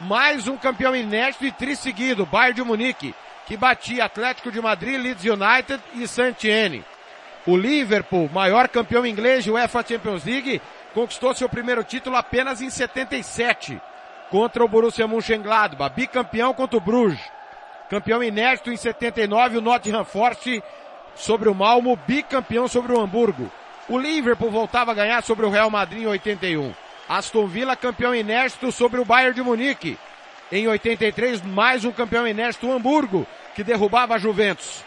Mais 0.00 0.46
um 0.46 0.56
campeão 0.56 0.94
inédito 0.94 1.44
e 1.44 1.50
tri 1.50 1.74
seguido, 1.74 2.26
Bayern 2.26 2.54
de 2.54 2.62
Munique, 2.62 3.12
que 3.46 3.56
batia 3.56 4.04
Atlético 4.04 4.52
de 4.52 4.60
Madrid, 4.60 5.00
Leeds 5.00 5.24
United 5.24 5.80
e 5.94 6.06
Saint-Etienne. 6.06 6.84
O 7.46 7.56
Liverpool, 7.56 8.30
maior 8.32 8.68
campeão 8.68 9.04
inglês 9.04 9.42
de 9.42 9.50
UEFA 9.50 9.84
Champions 9.86 10.24
League, 10.24 10.62
conquistou 10.94 11.34
seu 11.34 11.48
primeiro 11.48 11.82
título 11.82 12.14
apenas 12.16 12.60
em 12.60 12.70
77 12.70 13.80
contra 14.30 14.64
o 14.64 14.68
Borussia 14.68 15.08
Mönchengladbach, 15.08 15.94
bicampeão 15.94 16.54
contra 16.54 16.76
o 16.76 16.80
Bruges. 16.80 17.20
Campeão 17.90 18.22
inédito 18.22 18.70
em 18.70 18.76
79 18.76 19.58
o 19.58 19.60
Nottingham 19.60 20.04
Forest 20.04 20.62
sobre 21.16 21.48
o 21.48 21.54
Malmo, 21.54 21.98
bicampeão 22.06 22.68
sobre 22.68 22.92
o 22.92 23.00
Hamburgo. 23.00 23.50
O 23.88 23.98
Liverpool 23.98 24.50
voltava 24.50 24.92
a 24.92 24.94
ganhar 24.94 25.22
sobre 25.22 25.44
o 25.44 25.50
Real 25.50 25.68
Madrid 25.68 26.04
em 26.04 26.06
81. 26.06 26.72
Aston 27.08 27.46
Villa 27.46 27.74
campeão 27.74 28.14
inédito 28.14 28.70
sobre 28.70 29.00
o 29.00 29.04
Bayern 29.04 29.34
de 29.34 29.42
Munique. 29.42 29.98
Em 30.50 30.68
83, 30.68 31.42
mais 31.42 31.84
um 31.84 31.90
campeão 31.90 32.26
inédito, 32.26 32.68
o 32.68 32.72
Hamburgo, 32.72 33.26
que 33.54 33.64
derrubava 33.64 34.14
a 34.14 34.18
Juventus. 34.18 34.84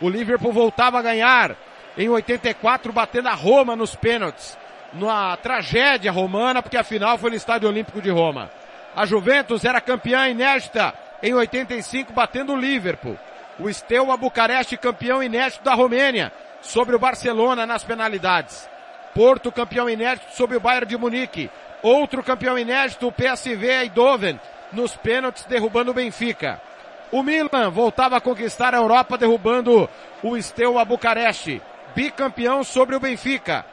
O 0.00 0.08
Liverpool 0.08 0.52
voltava 0.52 0.98
a 0.98 1.02
ganhar 1.02 1.54
em 1.98 2.08
84, 2.08 2.92
batendo 2.92 3.28
a 3.28 3.34
Roma 3.34 3.74
nos 3.74 3.94
pênaltis 3.94 4.56
numa 4.92 5.36
tragédia 5.36 6.12
romana, 6.12 6.62
porque 6.62 6.76
a 6.76 6.84
final 6.84 7.18
foi 7.18 7.30
no 7.30 7.36
Estádio 7.36 7.68
Olímpico 7.68 8.00
de 8.00 8.08
Roma. 8.08 8.50
A 8.96 9.04
Juventus 9.04 9.64
era 9.64 9.80
campeã 9.80 10.28
inédita 10.28 10.94
em 11.22 11.34
85, 11.34 12.12
batendo 12.12 12.52
o 12.52 12.56
Liverpool. 12.56 13.18
O 13.58 13.72
Steaua 13.72 14.16
Bucareste 14.16 14.76
campeão 14.76 15.22
inédito 15.22 15.64
da 15.64 15.74
Romênia, 15.74 16.32
sobre 16.60 16.94
o 16.94 16.98
Barcelona 16.98 17.66
nas 17.66 17.84
penalidades. 17.84 18.68
Porto 19.14 19.50
campeão 19.50 19.90
inédito 19.90 20.34
sobre 20.34 20.56
o 20.56 20.60
Bayern 20.60 20.86
de 20.86 20.96
Munique. 20.96 21.50
Outro 21.82 22.22
campeão 22.22 22.58
inédito, 22.58 23.08
o 23.08 23.12
PSV 23.12 23.66
Eindhoven, 23.66 24.40
nos 24.72 24.96
pênaltis 24.96 25.44
derrubando 25.44 25.90
o 25.90 25.94
Benfica. 25.94 26.60
O 27.10 27.22
Milan 27.22 27.70
voltava 27.70 28.16
a 28.16 28.20
conquistar 28.20 28.74
a 28.74 28.78
Europa 28.78 29.16
derrubando 29.16 29.88
o 30.22 30.40
Steaua 30.40 30.84
Bucareste. 30.84 31.62
Bicampeão 31.94 32.62
sobre 32.62 32.96
o 32.96 33.00
Benfica 33.00 33.64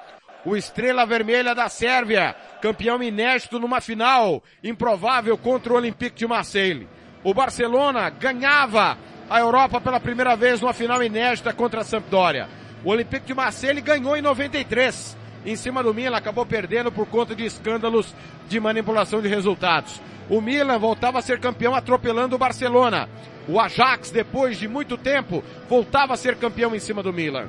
o 0.45 0.55
Estrela 0.55 1.05
Vermelha 1.05 1.55
da 1.55 1.67
Sérvia, 1.67 2.35
campeão 2.61 3.01
inédito 3.01 3.59
numa 3.59 3.81
final 3.81 4.43
improvável 4.63 5.35
contra 5.37 5.73
o 5.73 5.75
Olympique 5.75 6.17
de 6.17 6.27
Marseille. 6.27 6.87
O 7.23 7.33
Barcelona 7.33 8.09
ganhava 8.11 8.95
a 9.27 9.39
Europa 9.39 9.81
pela 9.81 9.99
primeira 9.99 10.35
vez 10.35 10.61
numa 10.61 10.73
final 10.73 11.01
inédita 11.01 11.51
contra 11.51 11.81
a 11.81 11.83
Sampdoria. 11.83 12.47
O 12.83 12.91
Olympique 12.91 13.25
de 13.25 13.33
Marseille 13.33 13.81
ganhou 13.81 14.15
em 14.15 14.21
93. 14.21 15.17
Em 15.43 15.55
cima 15.55 15.81
do 15.81 15.93
Milan, 15.93 16.17
acabou 16.17 16.45
perdendo 16.45 16.91
por 16.91 17.07
conta 17.07 17.35
de 17.35 17.43
escândalos 17.43 18.13
de 18.47 18.59
manipulação 18.59 19.21
de 19.21 19.27
resultados. 19.27 19.99
O 20.29 20.41
Milan 20.41 20.77
voltava 20.77 21.19
a 21.19 21.21
ser 21.21 21.39
campeão 21.39 21.73
atropelando 21.73 22.35
o 22.35 22.39
Barcelona. 22.39 23.09
O 23.47 23.59
Ajax, 23.59 24.11
depois 24.11 24.57
de 24.57 24.67
muito 24.67 24.97
tempo, 24.97 25.43
voltava 25.67 26.13
a 26.13 26.17
ser 26.17 26.35
campeão 26.35 26.75
em 26.75 26.79
cima 26.79 27.01
do 27.01 27.13
Milan. 27.13 27.47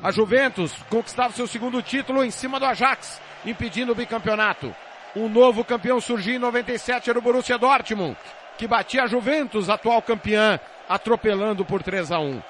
A 0.00 0.12
Juventus 0.12 0.72
conquistava 0.88 1.32
seu 1.32 1.46
segundo 1.48 1.82
título 1.82 2.24
em 2.24 2.30
cima 2.30 2.60
do 2.60 2.66
Ajax, 2.66 3.20
impedindo 3.44 3.90
o 3.90 3.94
bicampeonato. 3.96 4.74
Um 5.16 5.28
novo 5.28 5.64
campeão 5.64 6.00
surgiu 6.00 6.36
em 6.36 6.38
97, 6.38 7.10
era 7.10 7.18
o 7.18 7.22
Borussia 7.22 7.58
Dortmund, 7.58 8.16
que 8.56 8.68
batia 8.68 9.02
a 9.02 9.06
Juventus, 9.08 9.68
atual 9.68 10.00
campeã, 10.00 10.60
atropelando 10.88 11.64
por 11.64 11.82
3 11.82 12.12
a 12.12 12.20
1. 12.20 12.40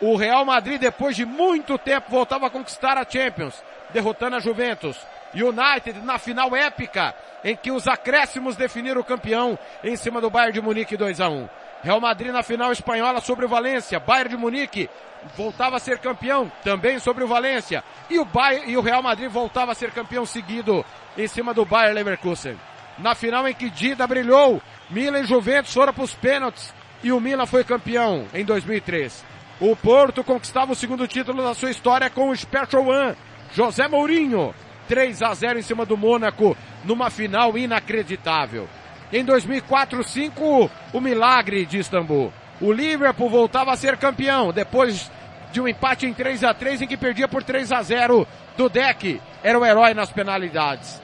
O 0.00 0.16
Real 0.16 0.44
Madrid, 0.46 0.80
depois 0.80 1.14
de 1.14 1.26
muito 1.26 1.76
tempo, 1.76 2.10
voltava 2.10 2.46
a 2.46 2.50
conquistar 2.50 2.96
a 2.96 3.04
Champions, 3.08 3.62
derrotando 3.90 4.36
a 4.36 4.40
Juventus. 4.40 4.96
United 5.34 6.00
na 6.04 6.18
final 6.18 6.56
épica, 6.56 7.14
em 7.44 7.54
que 7.54 7.70
os 7.70 7.86
acréscimos 7.86 8.56
definiram 8.56 9.02
o 9.02 9.04
campeão 9.04 9.58
em 9.84 9.94
cima 9.94 10.22
do 10.22 10.30
Bayern 10.30 10.54
de 10.54 10.60
Munique 10.62 10.96
2 10.96 11.20
a 11.20 11.28
1. 11.28 11.48
Real 11.82 12.00
Madrid 12.00 12.32
na 12.32 12.42
final 12.42 12.72
espanhola 12.72 13.20
sobre 13.20 13.44
o 13.44 13.48
Valência. 13.48 14.00
Bayern 14.00 14.30
de 14.30 14.36
Munique 14.36 14.88
voltava 15.36 15.76
a 15.76 15.80
ser 15.80 15.98
campeão 15.98 16.50
também 16.62 16.98
sobre 16.98 17.24
o 17.24 17.28
Valência. 17.28 17.82
E 18.08 18.18
o, 18.18 18.24
Bayern, 18.24 18.70
e 18.70 18.76
o 18.76 18.80
Real 18.80 19.02
Madrid 19.02 19.30
voltava 19.30 19.72
a 19.72 19.74
ser 19.74 19.90
campeão 19.90 20.24
seguido 20.24 20.84
em 21.16 21.26
cima 21.26 21.52
do 21.52 21.64
Bayern 21.64 21.94
Leverkusen. 21.94 22.56
Na 22.98 23.14
final 23.14 23.46
em 23.46 23.54
que 23.54 23.70
Dida 23.70 24.06
brilhou, 24.06 24.60
Milan 24.90 25.20
e 25.20 25.24
Juventus 25.24 25.72
foram 25.72 25.92
para 25.92 26.04
os 26.04 26.14
pênaltis 26.14 26.74
e 27.02 27.12
o 27.12 27.20
Milan 27.20 27.46
foi 27.46 27.62
campeão 27.64 28.26
em 28.34 28.44
2003. 28.44 29.24
O 29.60 29.74
Porto 29.76 30.22
conquistava 30.24 30.72
o 30.72 30.76
segundo 30.76 31.06
título 31.06 31.42
da 31.42 31.54
sua 31.54 31.70
história 31.70 32.08
com 32.10 32.30
o 32.30 32.36
Special 32.36 32.86
One, 32.86 33.16
José 33.52 33.88
Mourinho. 33.88 34.54
3 34.88 35.22
a 35.22 35.34
0 35.34 35.58
em 35.58 35.62
cima 35.62 35.84
do 35.84 35.96
Mônaco 35.96 36.56
numa 36.82 37.10
final 37.10 37.56
inacreditável. 37.58 38.66
Em 39.12 39.24
2004-5, 39.24 40.70
o 40.92 41.00
milagre 41.00 41.66
de 41.66 41.78
Istambul. 41.78 42.32
O 42.60 42.72
Liverpool 42.72 43.30
voltava 43.30 43.72
a 43.72 43.76
ser 43.76 43.96
campeão 43.96 44.52
depois 44.52 45.10
de 45.52 45.60
um 45.60 45.68
empate 45.68 46.06
em 46.06 46.12
3 46.12 46.44
a 46.44 46.54
3 46.54 46.82
em 46.82 46.86
que 46.86 46.96
perdia 46.96 47.28
por 47.28 47.42
3 47.42 47.72
a 47.72 47.82
0 47.82 48.26
do 48.56 48.68
Deck. 48.68 49.20
Era 49.42 49.58
o 49.58 49.64
herói 49.64 49.94
nas 49.94 50.10
penalidades. 50.10 51.00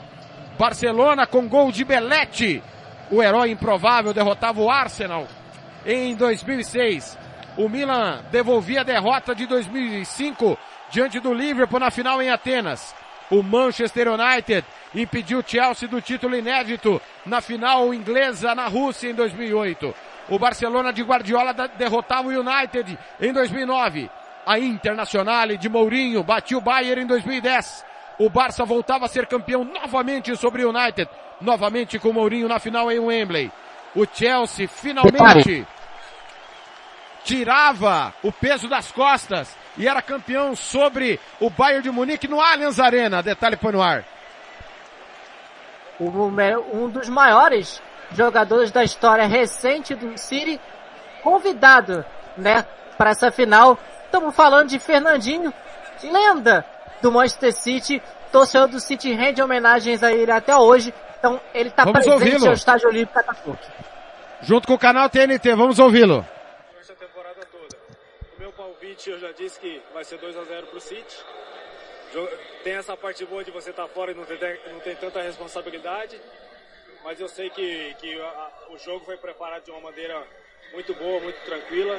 Barcelona 0.58 1.26
com 1.26 1.48
gol 1.48 1.72
de 1.72 1.84
Belete. 1.84 2.62
O 3.10 3.22
herói 3.22 3.50
improvável 3.50 4.12
derrotava 4.12 4.60
o 4.60 4.70
Arsenal 4.70 5.26
em 5.84 6.14
2006. 6.14 7.18
O 7.56 7.68
Milan 7.68 8.22
devolvia 8.30 8.80
a 8.80 8.84
derrota 8.84 9.34
de 9.34 9.46
2005 9.46 10.58
diante 10.90 11.20
do 11.20 11.32
Liverpool 11.32 11.80
na 11.80 11.90
final 11.90 12.20
em 12.20 12.30
Atenas. 12.30 12.94
O 13.30 13.42
Manchester 13.42 14.08
United 14.08 14.64
impediu 14.94 15.38
o 15.38 15.44
Chelsea 15.46 15.88
do 15.88 16.00
título 16.00 16.36
inédito 16.36 17.00
na 17.24 17.40
final 17.40 17.92
inglesa 17.92 18.54
na 18.54 18.66
Rússia 18.66 19.10
em 19.10 19.14
2008. 19.14 19.94
O 20.28 20.38
Barcelona 20.38 20.92
de 20.92 21.02
Guardiola 21.02 21.52
derrotava 21.76 22.28
o 22.28 22.40
United 22.40 22.98
em 23.20 23.32
2009. 23.32 24.10
A 24.46 24.58
Internacional 24.58 25.48
de 25.48 25.68
Mourinho 25.68 26.22
batia 26.22 26.58
o 26.58 26.60
Bayern 26.60 27.02
em 27.02 27.06
2010. 27.06 27.84
O 28.18 28.28
Barça 28.28 28.64
voltava 28.64 29.06
a 29.06 29.08
ser 29.08 29.26
campeão 29.26 29.64
novamente 29.64 30.36
sobre 30.36 30.64
o 30.64 30.70
United, 30.70 31.08
novamente 31.40 31.98
com 31.98 32.12
Mourinho 32.12 32.48
na 32.48 32.58
final 32.58 32.90
em 32.90 32.98
Wembley. 32.98 33.50
O 33.94 34.06
Chelsea 34.06 34.68
finalmente 34.68 35.66
tirava 37.24 38.12
o 38.22 38.30
peso 38.30 38.68
das 38.68 38.92
costas 38.92 39.56
e 39.76 39.88
era 39.88 40.02
campeão 40.02 40.54
sobre 40.54 41.18
o 41.40 41.48
Bayern 41.48 41.82
de 41.82 41.90
Munique 41.90 42.28
no 42.28 42.40
Allianz 42.40 42.78
Arena. 42.78 43.22
Detalhe 43.22 43.56
põe 43.56 43.72
no 43.72 43.82
ar. 43.82 44.04
Um 45.98 46.88
dos 46.88 47.08
maiores 47.08 47.80
jogadores 48.12 48.70
da 48.70 48.84
história 48.84 49.26
recente 49.26 49.94
do 49.94 50.16
City, 50.18 50.60
convidado, 51.22 52.04
né, 52.36 52.64
para 52.98 53.10
essa 53.10 53.30
final. 53.30 53.78
Estamos 54.14 54.36
falando 54.36 54.68
de 54.68 54.78
Fernandinho, 54.78 55.52
lenda 56.04 56.64
do 57.02 57.10
Manchester 57.10 57.52
City, 57.52 58.00
torcedor 58.30 58.68
do 58.68 58.78
City 58.78 59.12
rende 59.12 59.42
homenagens 59.42 60.04
a 60.04 60.12
ele 60.12 60.30
até 60.30 60.56
hoje. 60.56 60.94
Então 61.18 61.40
ele 61.52 61.68
está 61.68 61.84
presente 61.84 62.38
no 62.38 62.52
Estádio 62.52 62.90
Olímpico 62.90 63.18
Ataturk. 63.18 63.60
Junto 64.40 64.68
com 64.68 64.74
o 64.74 64.78
canal 64.78 65.10
TNT, 65.10 65.56
vamos 65.56 65.80
ouvi-lo. 65.80 66.24
Essa 66.80 66.94
temporada 66.94 67.40
toda. 67.50 67.76
O 68.36 68.40
meu 68.40 68.52
palpite 68.52 69.10
eu 69.10 69.18
já 69.18 69.32
disse 69.32 69.58
que 69.58 69.82
vai 69.92 70.04
ser 70.04 70.18
2 70.18 70.36
a 70.36 70.44
0 70.44 70.66
para 70.68 70.78
o 70.78 70.80
City. 70.80 71.24
Tem 72.62 72.74
essa 72.74 72.96
parte 72.96 73.26
boa 73.26 73.42
de 73.42 73.50
você 73.50 73.70
estar 73.70 73.82
tá 73.82 73.88
fora 73.88 74.12
e 74.12 74.14
não 74.14 74.24
ter, 74.24 74.60
não 74.72 74.78
ter 74.78 74.96
tanta 74.96 75.22
responsabilidade 75.22 76.20
mas 77.04 77.20
eu 77.20 77.28
sei 77.28 77.50
que, 77.50 77.94
que 78.00 78.18
a, 78.18 78.50
o 78.70 78.78
jogo 78.78 79.04
foi 79.04 79.18
preparado 79.18 79.62
de 79.64 79.70
uma 79.70 79.80
maneira 79.80 80.26
muito 80.74 80.92
boa, 80.94 81.20
muito 81.20 81.40
tranquila 81.44 81.96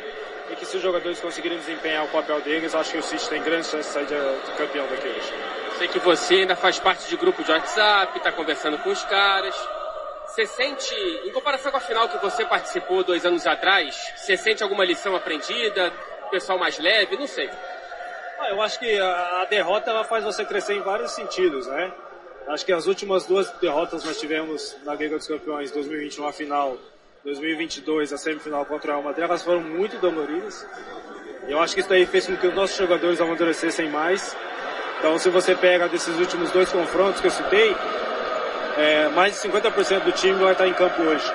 e 0.51 0.55
que 0.57 0.65
se 0.65 0.75
os 0.75 0.83
jogadores 0.83 1.19
conseguirem 1.21 1.57
desempenhar 1.57 2.03
o 2.03 2.09
papel 2.09 2.41
deles, 2.41 2.75
acho 2.75 2.91
que 2.91 2.97
o 2.97 3.01
City 3.03 3.29
tem 3.29 3.41
grandes 3.41 3.69
chances 3.69 3.87
de 3.87 3.93
sair 3.93 4.05
de, 4.05 4.45
de 4.45 4.57
campeão 4.57 4.85
daqui 4.87 5.07
hoje. 5.07 5.33
Sei 5.77 5.87
que 5.87 5.99
você 5.99 6.35
ainda 6.35 6.57
faz 6.57 6.77
parte 6.77 7.07
de 7.07 7.15
grupo 7.15 7.41
de 7.41 7.51
WhatsApp, 7.51 8.17
está 8.17 8.33
conversando 8.33 8.77
com 8.79 8.89
os 8.89 9.01
caras. 9.05 9.55
Você 10.27 10.45
sente, 10.45 10.93
em 11.23 11.31
comparação 11.31 11.71
com 11.71 11.77
a 11.77 11.81
final 11.81 12.09
que 12.09 12.17
você 12.17 12.43
participou 12.45 13.01
dois 13.01 13.25
anos 13.25 13.47
atrás, 13.47 13.95
você 14.17 14.35
sente 14.35 14.61
alguma 14.61 14.83
lição 14.83 15.15
aprendida? 15.15 15.93
Pessoal 16.29 16.59
mais 16.59 16.77
leve? 16.77 17.15
Não 17.15 17.27
sei. 17.27 17.49
Ah, 18.39 18.49
eu 18.49 18.61
acho 18.61 18.77
que 18.77 18.99
a, 18.99 19.41
a 19.41 19.45
derrota 19.45 19.89
ela 19.89 20.03
faz 20.03 20.25
você 20.25 20.43
crescer 20.43 20.73
em 20.73 20.81
vários 20.81 21.11
sentidos, 21.11 21.65
né? 21.67 21.93
Acho 22.49 22.65
que 22.65 22.73
as 22.73 22.87
últimas 22.87 23.25
duas 23.25 23.49
derrotas 23.53 24.03
nós 24.03 24.19
tivemos 24.19 24.75
na 24.83 24.93
Liga 24.95 25.17
dos 25.17 25.27
Campeões 25.27 25.71
2021 25.71 26.27
a 26.27 26.33
final, 26.33 26.77
2022 27.25 28.13
a 28.13 28.17
semifinal 28.19 28.63
contra 28.65 28.91
o 28.91 28.93
Real 28.93 29.03
Madrid, 29.03 29.25
elas 29.25 29.41
foram 29.41 29.59
muito 29.61 29.97
doloridas. 29.97 30.65
E 31.47 31.51
eu 31.51 31.59
acho 31.59 31.73
que 31.73 31.79
isso 31.79 31.89
daí 31.89 32.05
fez 32.05 32.27
com 32.27 32.37
que 32.37 32.45
os 32.45 32.53
nossos 32.53 32.77
jogadores 32.77 33.19
amadurecessem 33.19 33.89
mais. 33.89 34.37
Então 34.99 35.17
se 35.17 35.29
você 35.31 35.55
pega 35.55 35.89
desses 35.89 36.15
últimos 36.19 36.51
dois 36.51 36.71
confrontos 36.71 37.19
que 37.19 37.27
eu 37.27 37.31
citei, 37.31 37.75
é, 38.77 39.09
mais 39.09 39.33
de 39.33 39.49
50% 39.49 40.03
do 40.03 40.11
time 40.11 40.35
vai 40.35 40.51
estar 40.51 40.67
em 40.67 40.73
campo 40.73 41.01
hoje. 41.01 41.25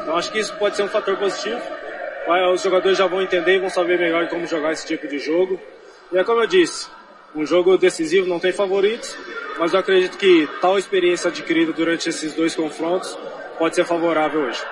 Então 0.00 0.16
acho 0.16 0.32
que 0.32 0.38
isso 0.38 0.54
pode 0.56 0.76
ser 0.76 0.82
um 0.82 0.88
fator 0.88 1.14
positivo. 1.18 1.60
Os 2.54 2.62
jogadores 2.62 2.96
já 2.96 3.06
vão 3.06 3.20
entender 3.20 3.56
e 3.56 3.58
vão 3.58 3.68
saber 3.68 3.98
melhor 3.98 4.26
como 4.28 4.46
jogar 4.46 4.72
esse 4.72 4.86
tipo 4.86 5.06
de 5.06 5.18
jogo. 5.18 5.60
E 6.10 6.16
é 6.16 6.24
como 6.24 6.40
eu 6.40 6.46
disse, 6.46 6.88
um 7.34 7.44
jogo 7.44 7.76
decisivo 7.76 8.26
não 8.26 8.40
tem 8.40 8.50
favoritos, 8.50 9.14
mas 9.58 9.74
eu 9.74 9.80
acredito 9.80 10.16
que 10.16 10.48
tal 10.62 10.78
experiência 10.78 11.28
adquirida 11.28 11.70
durante 11.70 12.08
esses 12.08 12.32
dois 12.32 12.54
confrontos 12.54 13.14
pode 13.58 13.74
ser 13.74 13.84
favorável 13.84 14.40
hoje. 14.40 14.62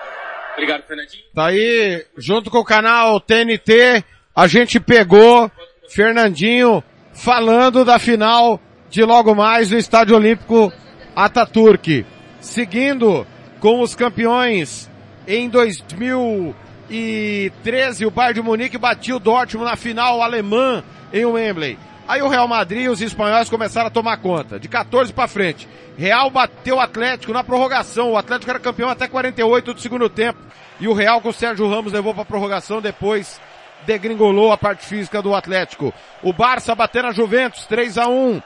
Obrigado, 0.52 0.82
Fernandinho. 0.86 1.24
Tá 1.34 1.46
aí, 1.46 2.04
junto 2.16 2.50
com 2.50 2.58
o 2.58 2.64
canal 2.64 3.18
TNT, 3.20 4.04
a 4.34 4.46
gente 4.46 4.80
pegou 4.80 5.50
Fernandinho 5.88 6.82
falando 7.12 7.84
da 7.84 7.98
final 7.98 8.58
de 8.88 9.04
logo 9.04 9.34
mais 9.34 9.70
no 9.70 9.76
Estádio 9.78 10.16
Olímpico 10.16 10.72
Ataturk. 11.16 12.06
Seguindo 12.40 13.26
com 13.60 13.80
os 13.80 13.94
campeões 13.94 14.90
em 15.26 15.48
2013, 15.48 18.06
o 18.06 18.10
Bayern 18.10 18.34
de 18.34 18.42
Munique 18.42 18.76
batiu 18.76 19.16
o 19.16 19.20
Dortmund 19.20 19.70
na 19.70 19.76
final 19.76 20.20
alemã 20.22 20.84
em 21.12 21.24
Wembley. 21.24 21.78
Aí 22.06 22.20
o 22.20 22.28
Real 22.28 22.48
Madrid 22.48 22.84
e 22.84 22.88
os 22.88 23.00
espanhóis 23.00 23.48
começaram 23.48 23.86
a 23.86 23.90
tomar 23.90 24.16
conta, 24.18 24.58
de 24.58 24.68
14 24.68 25.12
para 25.12 25.28
frente. 25.28 25.68
Real 25.96 26.30
bateu 26.30 26.76
o 26.76 26.80
Atlético 26.80 27.32
na 27.32 27.44
prorrogação. 27.44 28.12
O 28.12 28.16
Atlético 28.16 28.50
era 28.50 28.58
campeão 28.58 28.90
até 28.90 29.06
48 29.06 29.74
do 29.74 29.80
segundo 29.80 30.08
tempo. 30.08 30.38
E 30.80 30.88
o 30.88 30.92
Real 30.92 31.20
com 31.20 31.28
o 31.28 31.32
Sérgio 31.32 31.68
Ramos 31.68 31.92
levou 31.92 32.14
para 32.14 32.24
prorrogação 32.24 32.80
depois 32.80 33.40
degringolou 33.86 34.52
a 34.52 34.58
parte 34.58 34.84
física 34.86 35.20
do 35.22 35.34
Atlético. 35.34 35.92
O 36.22 36.32
Barça 36.32 36.74
batendo 36.74 37.08
a 37.08 37.12
Juventus 37.12 37.66
3 37.66 37.98
a 37.98 38.08
1. 38.08 38.42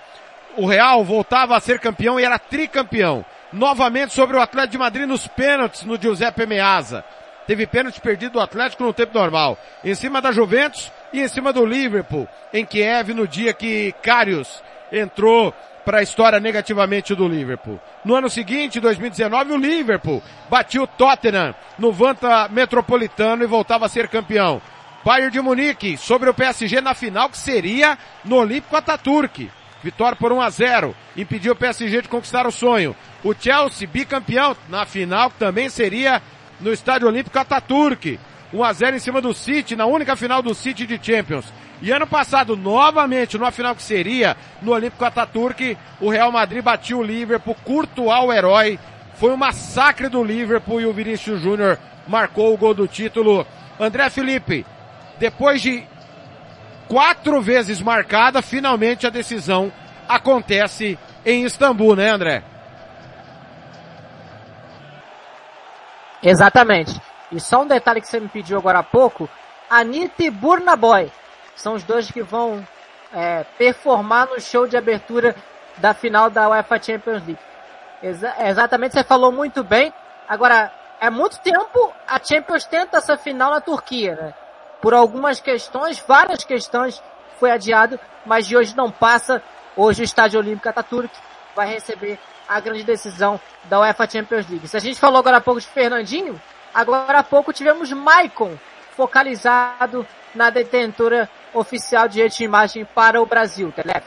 O 0.57 0.67
Real 0.67 1.05
voltava 1.05 1.57
a 1.57 1.61
ser 1.61 1.79
campeão 1.79 2.19
e 2.19 2.25
era 2.25 2.39
tricampeão. 2.39 3.25
Novamente 3.53 4.13
sobre 4.13 4.37
o 4.37 4.41
Atlético 4.41 4.73
de 4.73 4.79
Madrid 4.79 5.07
nos 5.07 5.27
pênaltis 5.27 5.83
no 5.83 6.01
Giuseppe 6.01 6.47
Meazza. 6.47 7.05
Teve 7.47 7.67
pênalti 7.67 8.01
perdido 8.01 8.33
do 8.33 8.41
Atlético 8.41 8.83
no 8.83 8.93
tempo 8.93 9.17
normal. 9.17 9.57
Em 9.85 9.95
cima 9.95 10.21
da 10.21 10.33
Juventus, 10.33 10.91
e 11.17 11.23
em 11.23 11.29
cima 11.29 11.53
do 11.53 11.65
Liverpool, 11.65 12.29
em 12.53 12.65
Kiev, 12.65 13.15
no 13.15 13.27
dia 13.27 13.53
que 13.53 13.93
Karius 14.03 14.63
entrou 14.93 15.55
para 15.85 15.99
a 15.99 16.03
história 16.03 16.39
negativamente 16.41 17.15
do 17.15 17.29
Liverpool. 17.29 17.81
No 18.05 18.15
ano 18.15 18.29
seguinte, 18.29 18.81
2019, 18.81 19.53
o 19.53 19.57
Liverpool 19.57 20.23
batia 20.51 20.83
o 20.83 20.87
Tottenham 20.87 21.55
no 21.79 21.93
Vanta 21.93 22.49
Metropolitano 22.49 23.45
e 23.45 23.47
voltava 23.47 23.87
a 23.87 23.89
ser 23.89 24.09
campeão. 24.09 24.61
Bayern 25.05 25.31
de 25.31 25.41
Munique 25.41 25.97
sobre 25.97 26.29
o 26.29 26.35
PSG 26.35 26.81
na 26.81 26.93
final 26.93 27.29
que 27.29 27.39
seria 27.39 27.97
no 28.25 28.37
Olímpico 28.37 28.77
Ataturk. 28.77 29.49
Vitória 29.83 30.17
por 30.17 30.33
1 30.33 30.41
a 30.41 30.51
0 30.51 30.97
impediu 31.17 31.53
o 31.53 31.57
PSG 31.57 32.03
de 32.03 32.09
conquistar 32.09 32.47
o 32.47 32.53
sonho. 32.53 32.97
O 33.23 33.33
Chelsea 33.33 33.87
bicampeão 33.87 34.57
na 34.69 34.85
final 34.85 35.31
que 35.31 35.39
também 35.39 35.69
seria 35.69 36.21
no 36.61 36.73
Estádio 36.73 37.07
Olímpico 37.07 37.39
Ataturk. 37.39 38.19
1 38.53 38.65
a 38.65 38.73
0 38.73 38.97
em 38.97 39.01
cima 39.01 39.21
do 39.21 39.35
City, 39.35 39.75
na 39.75 39.87
única 39.87 40.17
final 40.17 40.43
do 40.43 40.55
City 40.55 40.87
de 40.87 40.99
Champions. 41.03 41.53
E 41.83 41.93
ano 41.93 42.07
passado, 42.07 42.57
novamente, 42.57 43.37
numa 43.37 43.51
final 43.51 43.75
que 43.75 43.83
seria 43.83 44.37
no 44.63 44.73
Olímpico 44.73 45.05
Ataturk, 45.05 45.77
o 46.01 46.09
Real 46.09 46.33
Madrid 46.33 46.63
batiu 46.63 46.99
o 46.99 47.03
Liverpool, 47.03 47.57
curto 47.65 48.11
ao 48.11 48.33
herói. 48.33 48.79
Foi 49.15 49.31
um 49.31 49.37
massacre 49.37 50.09
do 50.09 50.23
Liverpool 50.23 50.81
e 50.81 50.87
o 50.87 50.93
Vinícius 50.93 51.41
Júnior 51.41 51.79
marcou 52.07 52.53
o 52.53 52.57
gol 52.57 52.75
do 52.75 52.87
título. 52.87 53.47
André 53.79 54.09
Felipe, 54.09 54.65
depois 55.19 55.61
de 55.61 55.85
quatro 56.89 57.41
vezes 57.43 57.81
marcada, 57.83 58.41
finalmente 58.41 59.07
a 59.07 59.11
decisão 59.11 59.73
acontece 60.09 60.99
em 61.25 61.45
Istambul, 61.45 61.97
né 61.97 62.09
André? 62.11 62.43
Exatamente. 66.23 66.99
E 67.33 67.41
só 67.41 67.63
um 67.63 67.67
detalhe 67.67 68.01
que 68.01 68.09
você 68.09 68.21
me 68.21 68.29
pediu 68.29 68.59
agora 68.59 68.81
há 68.81 68.83
pouco, 68.83 69.29
Anitta 69.69 70.23
e 70.23 70.31
Burna 70.31 70.77
Boy 70.77 71.11
são 71.57 71.75
os 71.75 71.83
dois 71.83 72.11
que 72.11 72.23
vão 72.23 72.67
é, 73.13 73.45
performar 73.59 74.29
no 74.29 74.41
show 74.41 74.67
de 74.67 74.77
abertura 74.77 75.35
da 75.79 75.95
final 75.95 76.31
da 76.31 76.49
UEFA 76.49 76.81
Champions 76.83 77.27
League. 77.27 77.39
Exa 78.03 78.35
exatamente, 78.41 78.95
você 78.95 79.03
falou 79.03 79.33
muito 79.33 79.65
bem. 79.65 79.93
Agora, 80.29 80.73
é 81.01 81.11
muito 81.11 81.39
tempo 81.41 81.93
a 82.07 82.21
Champions 82.23 82.65
tenta 82.65 82.99
essa 82.99 83.17
final 83.17 83.51
na 83.51 83.61
Turquia, 83.61 84.15
né? 84.15 84.35
Por 84.81 84.95
algumas 84.95 85.41
questões, 85.41 85.99
várias 86.07 86.45
questões, 86.45 87.03
foi 87.39 87.51
adiado, 87.51 87.99
mas 88.25 88.47
de 88.47 88.57
hoje 88.57 88.77
não 88.77 88.91
passa. 88.91 89.43
Hoje 89.77 90.03
o 90.03 90.05
Estádio 90.05 90.41
Olímpico 90.41 90.69
Ataturk 90.69 91.15
vai 91.55 91.69
receber 91.69 92.19
a 92.49 92.61
grande 92.61 92.85
decisão 92.85 93.41
da 93.65 93.81
UEFA 93.81 94.09
Champions 94.09 94.49
League. 94.49 94.69
Se 94.69 94.77
a 94.77 94.81
gente 94.81 95.01
falou 95.01 95.19
agora 95.19 95.39
há 95.39 95.41
pouco 95.41 95.61
de 95.61 95.67
Fernandinho, 95.67 96.41
Agora 96.77 97.21
há 97.21 97.23
pouco 97.23 97.55
tivemos 97.55 97.91
Maicon 97.91 98.55
focalizado 98.95 100.07
na 100.35 100.51
detentora 100.51 101.27
oficial 101.55 102.07
de 102.07 102.29
de 102.29 102.45
imagem 102.45 102.85
para 102.85 103.19
o 103.23 103.25
Brasil. 103.25 103.73
Telef. 103.73 104.05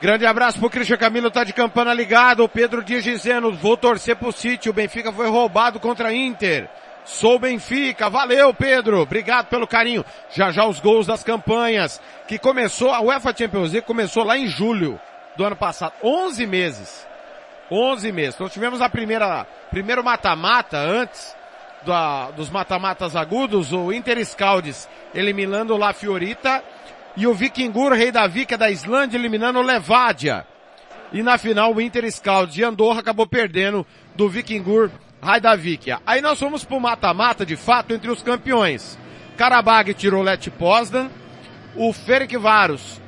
Grande 0.00 0.24
abraço 0.24 0.60
pro 0.60 0.70
Cristian 0.70 0.96
Camilo, 0.96 1.28
tá 1.28 1.42
de 1.42 1.52
campana 1.52 1.92
ligado. 1.92 2.44
O 2.44 2.48
Pedro 2.48 2.84
Dias 2.84 3.02
dizendo, 3.02 3.52
vou 3.52 3.76
torcer 3.76 4.14
pro 4.14 4.30
City. 4.30 4.70
O 4.70 4.72
Benfica 4.72 5.12
foi 5.12 5.28
roubado 5.28 5.80
contra 5.80 6.10
a 6.10 6.14
Inter. 6.14 6.70
Sou 7.04 7.36
Benfica. 7.36 8.08
Valeu, 8.08 8.54
Pedro. 8.54 9.00
Obrigado 9.00 9.48
pelo 9.48 9.66
carinho. 9.66 10.04
Já 10.30 10.52
já 10.52 10.64
os 10.66 10.78
gols 10.78 11.04
das 11.04 11.24
campanhas. 11.24 12.00
Que 12.28 12.38
começou, 12.38 12.92
a 12.92 13.00
UEFA 13.00 13.34
Champions 13.36 13.72
League 13.72 13.86
começou 13.88 14.22
lá 14.22 14.38
em 14.38 14.46
julho 14.46 15.00
do 15.36 15.44
ano 15.44 15.56
passado. 15.56 15.94
11 16.00 16.46
meses. 16.46 17.09
11 17.70 18.12
meses. 18.12 18.34
Então 18.34 18.48
tivemos 18.48 18.80
a 18.80 18.88
primeira, 18.88 19.46
primeiro 19.70 20.02
mata-mata 20.02 20.78
antes 20.78 21.34
da, 21.84 22.30
dos 22.30 22.50
mata-matas 22.50 23.16
agudos, 23.16 23.72
o 23.72 23.92
Inter 23.92 24.24
Scaldes 24.24 24.88
eliminando 25.14 25.74
o 25.74 25.78
La 25.78 25.92
Fiorita 25.92 26.62
e 27.16 27.26
o 27.26 27.34
Vikingur, 27.34 27.92
rei 27.92 28.12
da 28.12 28.26
Vika 28.26 28.56
da 28.56 28.70
Islândia, 28.70 29.16
eliminando 29.16 29.58
o 29.58 29.62
Levadia. 29.62 30.46
E 31.12 31.22
na 31.22 31.38
final 31.38 31.74
o 31.74 31.80
Inter 31.80 32.10
Scaldes 32.10 32.54
de 32.54 32.64
Andorra 32.64 33.00
acabou 33.00 33.26
perdendo 33.26 33.86
do 34.14 34.28
Vikingur, 34.28 34.90
rei 35.22 35.40
da 35.40 35.56
Vikia. 35.56 36.00
Aí 36.06 36.20
nós 36.20 36.38
fomos 36.38 36.64
pro 36.64 36.80
mata-mata 36.80 37.44
de 37.44 37.56
fato 37.56 37.92
entre 37.92 38.10
os 38.10 38.22
campeões. 38.22 38.98
Karabag 39.36 39.94
tirou 39.94 40.22
Let 40.22 40.48
Poznan, 40.50 41.10
o 41.74 41.92
Ferencváros. 41.92 43.00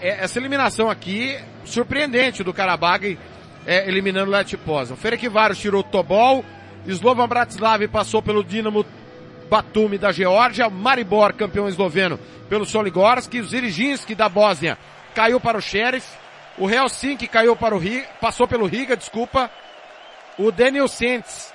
Essa 0.00 0.38
eliminação 0.38 0.88
aqui 0.88 1.36
surpreendente 1.64 2.44
do 2.44 2.52
Karabag 2.54 3.18
é, 3.66 3.88
eliminando 3.88 4.30
o 4.30 4.34
Letpoza. 4.34 4.96
Ferencváros 4.96 5.58
tirou 5.58 5.80
o 5.80 5.84
Tobol, 5.84 6.44
Slovan 6.86 7.28
Bratislav 7.28 7.86
passou 7.88 8.20
pelo 8.20 8.44
Dinamo 8.44 8.84
Batumi 9.48 9.98
da 9.98 10.12
Geórgia, 10.12 10.68
Maribor, 10.68 11.32
campeão 11.34 11.68
esloveno, 11.68 12.18
pelo 12.48 12.66
Soligorski, 12.66 13.40
o 13.40 13.46
Ziriginski 13.46 14.14
da 14.14 14.28
Bósnia 14.28 14.76
caiu 15.14 15.40
para 15.40 15.58
o 15.58 15.62
Sheriff, 15.62 16.06
o 16.58 16.68
Helsinki 16.68 17.26
caiu 17.26 17.56
para 17.56 17.74
o 17.74 17.78
Riga, 17.78 18.06
passou 18.20 18.46
pelo 18.46 18.66
Riga, 18.66 18.96
desculpa, 18.96 19.50
o 20.38 20.50
Daniel 20.50 20.88
Sentes 20.88 21.52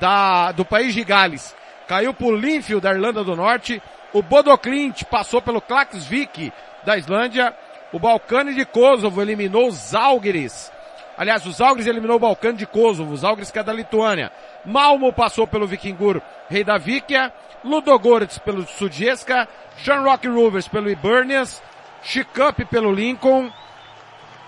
da, 0.00 0.52
do 0.52 0.64
país 0.64 0.94
de 0.94 1.04
Gales 1.04 1.54
caiu 1.86 2.14
para 2.14 2.26
o 2.26 2.34
Linfield 2.34 2.82
da 2.82 2.92
Irlanda 2.92 3.22
do 3.22 3.36
Norte, 3.36 3.82
o 4.12 4.22
Bodoklint 4.22 5.04
passou 5.04 5.42
pelo 5.42 5.60
Klaksvik 5.60 6.52
da 6.84 6.96
Islândia, 6.96 7.54
o 7.92 7.98
Balcani 7.98 8.54
de 8.54 8.64
Kosovo 8.64 9.20
eliminou 9.20 9.68
os 9.68 9.74
Zalgiris 9.74 10.71
Aliás, 11.16 11.44
o 11.46 11.52
Zalgris 11.52 11.86
eliminou 11.86 12.16
o 12.16 12.20
Balcão 12.20 12.52
de 12.52 12.66
Kosovo, 12.66 13.12
o 13.12 13.16
Zalgris 13.16 13.50
que 13.50 13.58
é 13.58 13.62
da 13.62 13.72
Lituânia. 13.72 14.32
Malmo 14.64 15.12
passou 15.12 15.46
pelo 15.46 15.66
Vikingur, 15.66 16.20
rei 16.48 16.64
da 16.64 16.78
Vikia. 16.78 17.32
Ludogorets 17.64 18.38
pelo 18.38 18.66
Sudjeska. 18.66 19.48
Shamrock 19.78 20.26
Rovers 20.26 20.68
pelo 20.68 20.90
Ibernias. 20.90 21.62
Chikup 22.02 22.64
pelo 22.66 22.92
Lincoln. 22.92 23.50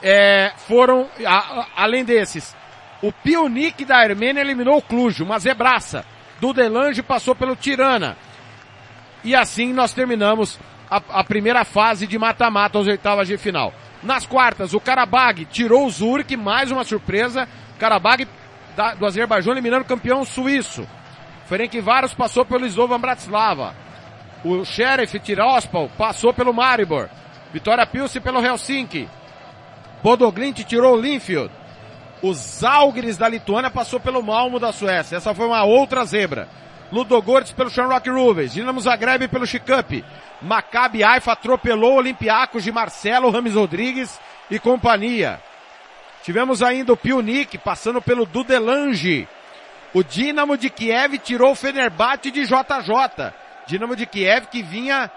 É, 0.02 0.52
foram, 0.66 1.08
a, 1.24 1.66
além 1.76 2.04
desses, 2.04 2.54
o 3.00 3.10
Pionik 3.10 3.84
da 3.84 3.96
Armênia 3.96 4.40
eliminou 4.40 4.78
o 4.78 4.82
Cluj, 4.82 5.22
uma 5.22 5.38
zebraça. 5.38 6.04
Dudelange 6.40 7.02
passou 7.02 7.34
pelo 7.34 7.56
Tirana. 7.56 8.16
E 9.22 9.34
assim 9.34 9.72
nós 9.72 9.94
terminamos 9.94 10.58
a, 10.90 11.00
a 11.20 11.24
primeira 11.24 11.64
fase 11.64 12.06
de 12.06 12.18
mata-mata 12.18 12.76
aos 12.76 12.86
oitavas 12.86 13.28
de 13.28 13.38
final. 13.38 13.72
Nas 14.04 14.26
quartas, 14.26 14.74
o 14.74 14.80
Karabag 14.80 15.46
tirou 15.46 15.86
o 15.86 15.90
Zurich, 15.90 16.36
mais 16.36 16.70
uma 16.70 16.84
surpresa. 16.84 17.48
Karabag 17.78 18.28
da, 18.76 18.94
do 18.94 19.06
Azerbaijão 19.06 19.52
eliminando 19.52 19.82
o 19.82 19.88
campeão 19.88 20.24
suíço. 20.24 20.86
Ferencváros 21.46 22.12
passou 22.12 22.44
pelo 22.44 22.66
Slovan 22.66 23.00
Bratislava. 23.00 23.74
O 24.44 24.62
Sheriff 24.62 25.18
Tiraspol 25.20 25.90
passou 25.96 26.34
pelo 26.34 26.52
Maribor. 26.52 27.08
Vitória 27.50 27.86
Pilsen 27.86 28.20
pelo 28.20 28.44
Helsinki. 28.44 29.08
Bodoglint 30.02 30.64
tirou 30.64 30.94
o 30.94 31.00
Linfield. 31.00 31.50
Os 32.20 32.36
Zalgiris 32.36 33.16
da 33.16 33.28
Lituânia 33.28 33.70
passou 33.70 33.98
pelo 33.98 34.22
Malmo 34.22 34.60
da 34.60 34.70
Suécia. 34.70 35.16
Essa 35.16 35.34
foi 35.34 35.46
uma 35.46 35.64
outra 35.64 36.04
zebra. 36.04 36.46
Ludogorets 36.92 37.52
pelo 37.52 37.70
Shamrock 37.70 38.08
Rovers. 38.10 38.52
Dinamo 38.52 38.80
Zagreb 38.80 39.28
pelo 39.28 39.46
Chicamp. 39.46 40.04
Maccabi 40.44 41.02
Haifa 41.02 41.32
atropelou 41.32 41.94
o 41.94 41.96
Olympiacos 41.96 42.62
de 42.62 42.70
Marcelo 42.70 43.30
Rames 43.30 43.54
Rodrigues 43.54 44.20
e 44.50 44.58
companhia. 44.58 45.40
Tivemos 46.22 46.62
ainda 46.62 46.92
o 46.92 46.96
Pionic 46.96 47.56
passando 47.58 48.00
pelo 48.02 48.26
Dudelange. 48.26 49.26
O 49.94 50.04
Dinamo 50.04 50.58
de 50.58 50.68
Kiev 50.68 51.18
tirou 51.18 51.52
o 51.52 51.54
Fenerbahçe 51.54 52.30
de 52.30 52.44
JJ. 52.44 53.32
Dinamo 53.66 53.96
de 53.96 54.04
Kiev 54.04 54.46
que 54.48 54.62
vinha 54.62 55.10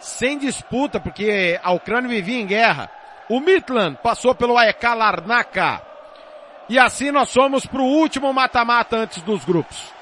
sem 0.00 0.36
disputa 0.36 0.98
porque 0.98 1.60
a 1.62 1.72
Ucrânia 1.72 2.08
vivia 2.08 2.40
em 2.40 2.46
guerra. 2.46 2.90
O 3.28 3.38
Midland 3.38 3.98
passou 4.02 4.34
pelo 4.34 4.58
AEK 4.58 4.84
Larnaca. 4.84 5.80
E 6.68 6.76
assim 6.76 7.12
nós 7.12 7.28
somos 7.28 7.66
pro 7.66 7.84
último 7.84 8.32
mata-mata 8.32 8.96
antes 8.96 9.22
dos 9.22 9.44
grupos. 9.44 9.92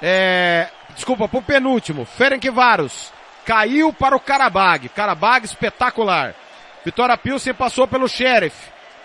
É, 0.00 0.68
desculpa, 0.94 1.28
pro 1.28 1.42
penúltimo. 1.42 2.04
Ferencváros 2.04 3.15
caiu 3.46 3.92
para 3.92 4.16
o 4.16 4.20
Karabag. 4.20 4.88
Karabag 4.88 5.46
espetacular. 5.46 6.34
Vitória 6.84 7.16
Pilsen 7.16 7.54
passou 7.54 7.86
pelo 7.86 8.08
Sheriff. 8.08 8.56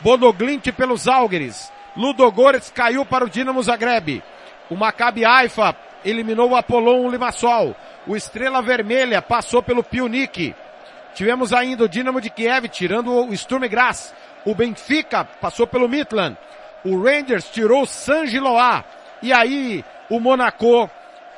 Bodoglint 0.01 0.71
pelos 0.75 1.08
Algeres. 1.08 1.71
Ludogorets 1.95 2.71
caiu 2.71 3.06
para 3.06 3.23
o 3.23 3.30
Dinamo 3.30 3.62
Zagreb. 3.62 4.23
O 4.69 4.75
Maccabi 4.75 5.23
Haifa 5.23 5.75
eliminou 6.04 6.49
o 6.49 6.56
Apollon 6.56 7.10
Limassol. 7.10 7.75
O 8.08 8.15
Estrela 8.15 8.62
Vermelha 8.62 9.21
passou 9.21 9.62
pelo 9.62 9.84
Pionic. 9.84 10.56
Tivemos 11.13 11.54
ainda 11.54 11.84
o 11.84 11.89
Dinamo 11.89 12.19
de 12.19 12.30
Kiev 12.30 12.67
tirando 12.67 13.13
o 13.13 13.38
Sturm 13.38 13.67
Graz. 13.67 14.13
O 14.43 14.56
Benfica 14.56 15.23
passou 15.23 15.67
pelo 15.67 15.88
Midland. 15.88 16.36
O 16.84 16.99
Rangers 17.04 17.45
tirou 17.51 17.84
o 17.84 17.88
San 17.88 18.25
Giloá. 18.25 18.84
E 19.21 19.32
aí 19.32 19.86
o 20.10 20.19
Monaco 20.19 20.89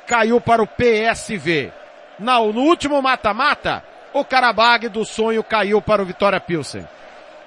caiu 0.06 0.40
para 0.40 0.62
o 0.62 0.66
PSV. 0.66 1.83
No 2.18 2.62
último 2.62 3.00
mata-mata, 3.02 3.82
o 4.12 4.24
Karabag 4.24 4.88
do 4.88 5.04
sonho 5.04 5.42
caiu 5.42 5.82
para 5.82 6.02
o 6.02 6.04
Vitória 6.04 6.40
Pilsen. 6.40 6.86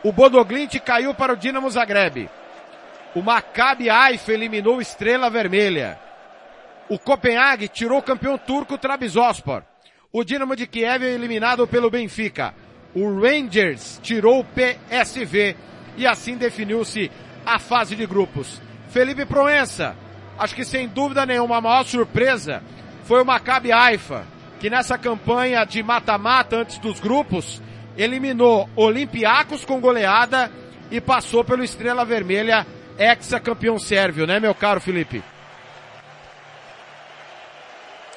O 0.03 0.11
Bodoglint 0.11 0.77
caiu 0.79 1.13
para 1.13 1.33
o 1.33 1.37
Dinamo 1.37 1.69
Zagreb. 1.69 2.29
O 3.15 3.21
Maccabi 3.21 3.89
Haifa 3.89 4.33
eliminou 4.33 4.81
Estrela 4.81 5.29
Vermelha. 5.29 5.97
O 6.89 6.99
Copenhague 6.99 7.67
tirou 7.67 7.99
o 7.99 8.03
campeão 8.03 8.37
turco 8.37 8.77
Trabzonspor. 8.77 9.63
O 10.11 10.23
Dinamo 10.23 10.55
de 10.55 10.67
Kiev 10.67 11.03
é 11.03 11.13
eliminado 11.13 11.67
pelo 11.67 11.89
Benfica. 11.89 12.53
O 12.93 13.21
Rangers 13.21 13.99
tirou 14.03 14.39
o 14.39 14.45
PSV 14.45 15.55
e 15.97 16.05
assim 16.05 16.37
definiu-se 16.37 17.11
a 17.45 17.59
fase 17.59 17.95
de 17.95 18.05
grupos. 18.05 18.61
Felipe 18.89 19.25
Proença, 19.25 19.95
acho 20.37 20.55
que 20.55 20.65
sem 20.65 20.87
dúvida 20.87 21.25
nenhuma 21.25 21.57
a 21.57 21.61
maior 21.61 21.83
surpresa 21.85 22.61
foi 23.03 23.21
o 23.21 23.25
Maccabi 23.25 23.71
Haifa, 23.71 24.25
que 24.59 24.69
nessa 24.69 24.97
campanha 24.97 25.65
de 25.65 25.81
mata-mata 25.83 26.57
antes 26.57 26.77
dos 26.79 26.99
grupos, 26.99 27.61
eliminou 27.97 28.69
Olympiacos 28.75 29.65
com 29.65 29.79
goleada 29.79 30.51
e 30.91 31.01
passou 31.01 31.43
pelo 31.43 31.63
Estrela 31.63 32.05
Vermelha, 32.05 32.65
ex-campeão 32.97 33.77
sérvio, 33.77 34.25
né 34.25 34.39
meu 34.39 34.55
caro 34.55 34.79
Felipe? 34.81 35.23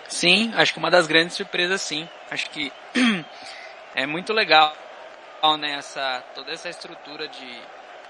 Sim, 0.09 0.53
acho 0.57 0.73
que 0.73 0.79
uma 0.79 0.91
das 0.91 1.07
grandes 1.07 1.37
surpresas 1.37 1.81
sim. 1.81 2.09
Acho 2.31 2.51
que 2.51 2.73
é 3.95 4.07
muito 4.07 4.33
legal, 4.33 4.75
né, 5.59 5.77
essa, 5.77 6.23
toda 6.35 6.53
essa 6.53 6.69
estrutura 6.69 7.29
de, 7.29 7.61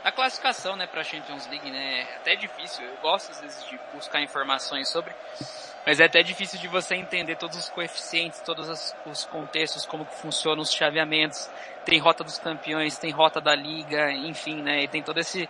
da 0.02 0.10
classificação, 0.10 0.76
né, 0.76 0.86
para 0.86 1.02
a 1.02 1.04
Champions 1.04 1.46
League, 1.48 1.70
né, 1.70 2.00
é 2.00 2.16
até 2.16 2.36
difícil, 2.36 2.84
eu 2.84 2.96
gosto 3.02 3.30
às 3.30 3.40
vezes 3.40 3.64
de 3.68 3.78
buscar 3.94 4.22
informações 4.22 4.88
sobre, 4.88 5.14
mas 5.86 6.00
é 6.00 6.04
até 6.04 6.22
difícil 6.22 6.58
de 6.58 6.68
você 6.68 6.94
entender 6.94 7.36
todos 7.36 7.56
os 7.56 7.68
coeficientes, 7.68 8.40
todos 8.40 8.94
os 9.06 9.24
contextos, 9.24 9.86
como 9.86 10.04
que 10.04 10.14
funcionam 10.16 10.62
os 10.62 10.72
chaveamentos, 10.72 11.48
tem 11.84 11.98
rota 11.98 12.22
dos 12.22 12.38
campeões, 12.38 12.98
tem 12.98 13.10
rota 13.10 13.40
da 13.40 13.54
liga, 13.54 14.12
enfim, 14.12 14.62
né, 14.62 14.84
e 14.84 14.88
tem 14.88 15.02
todo 15.02 15.18
esse, 15.18 15.48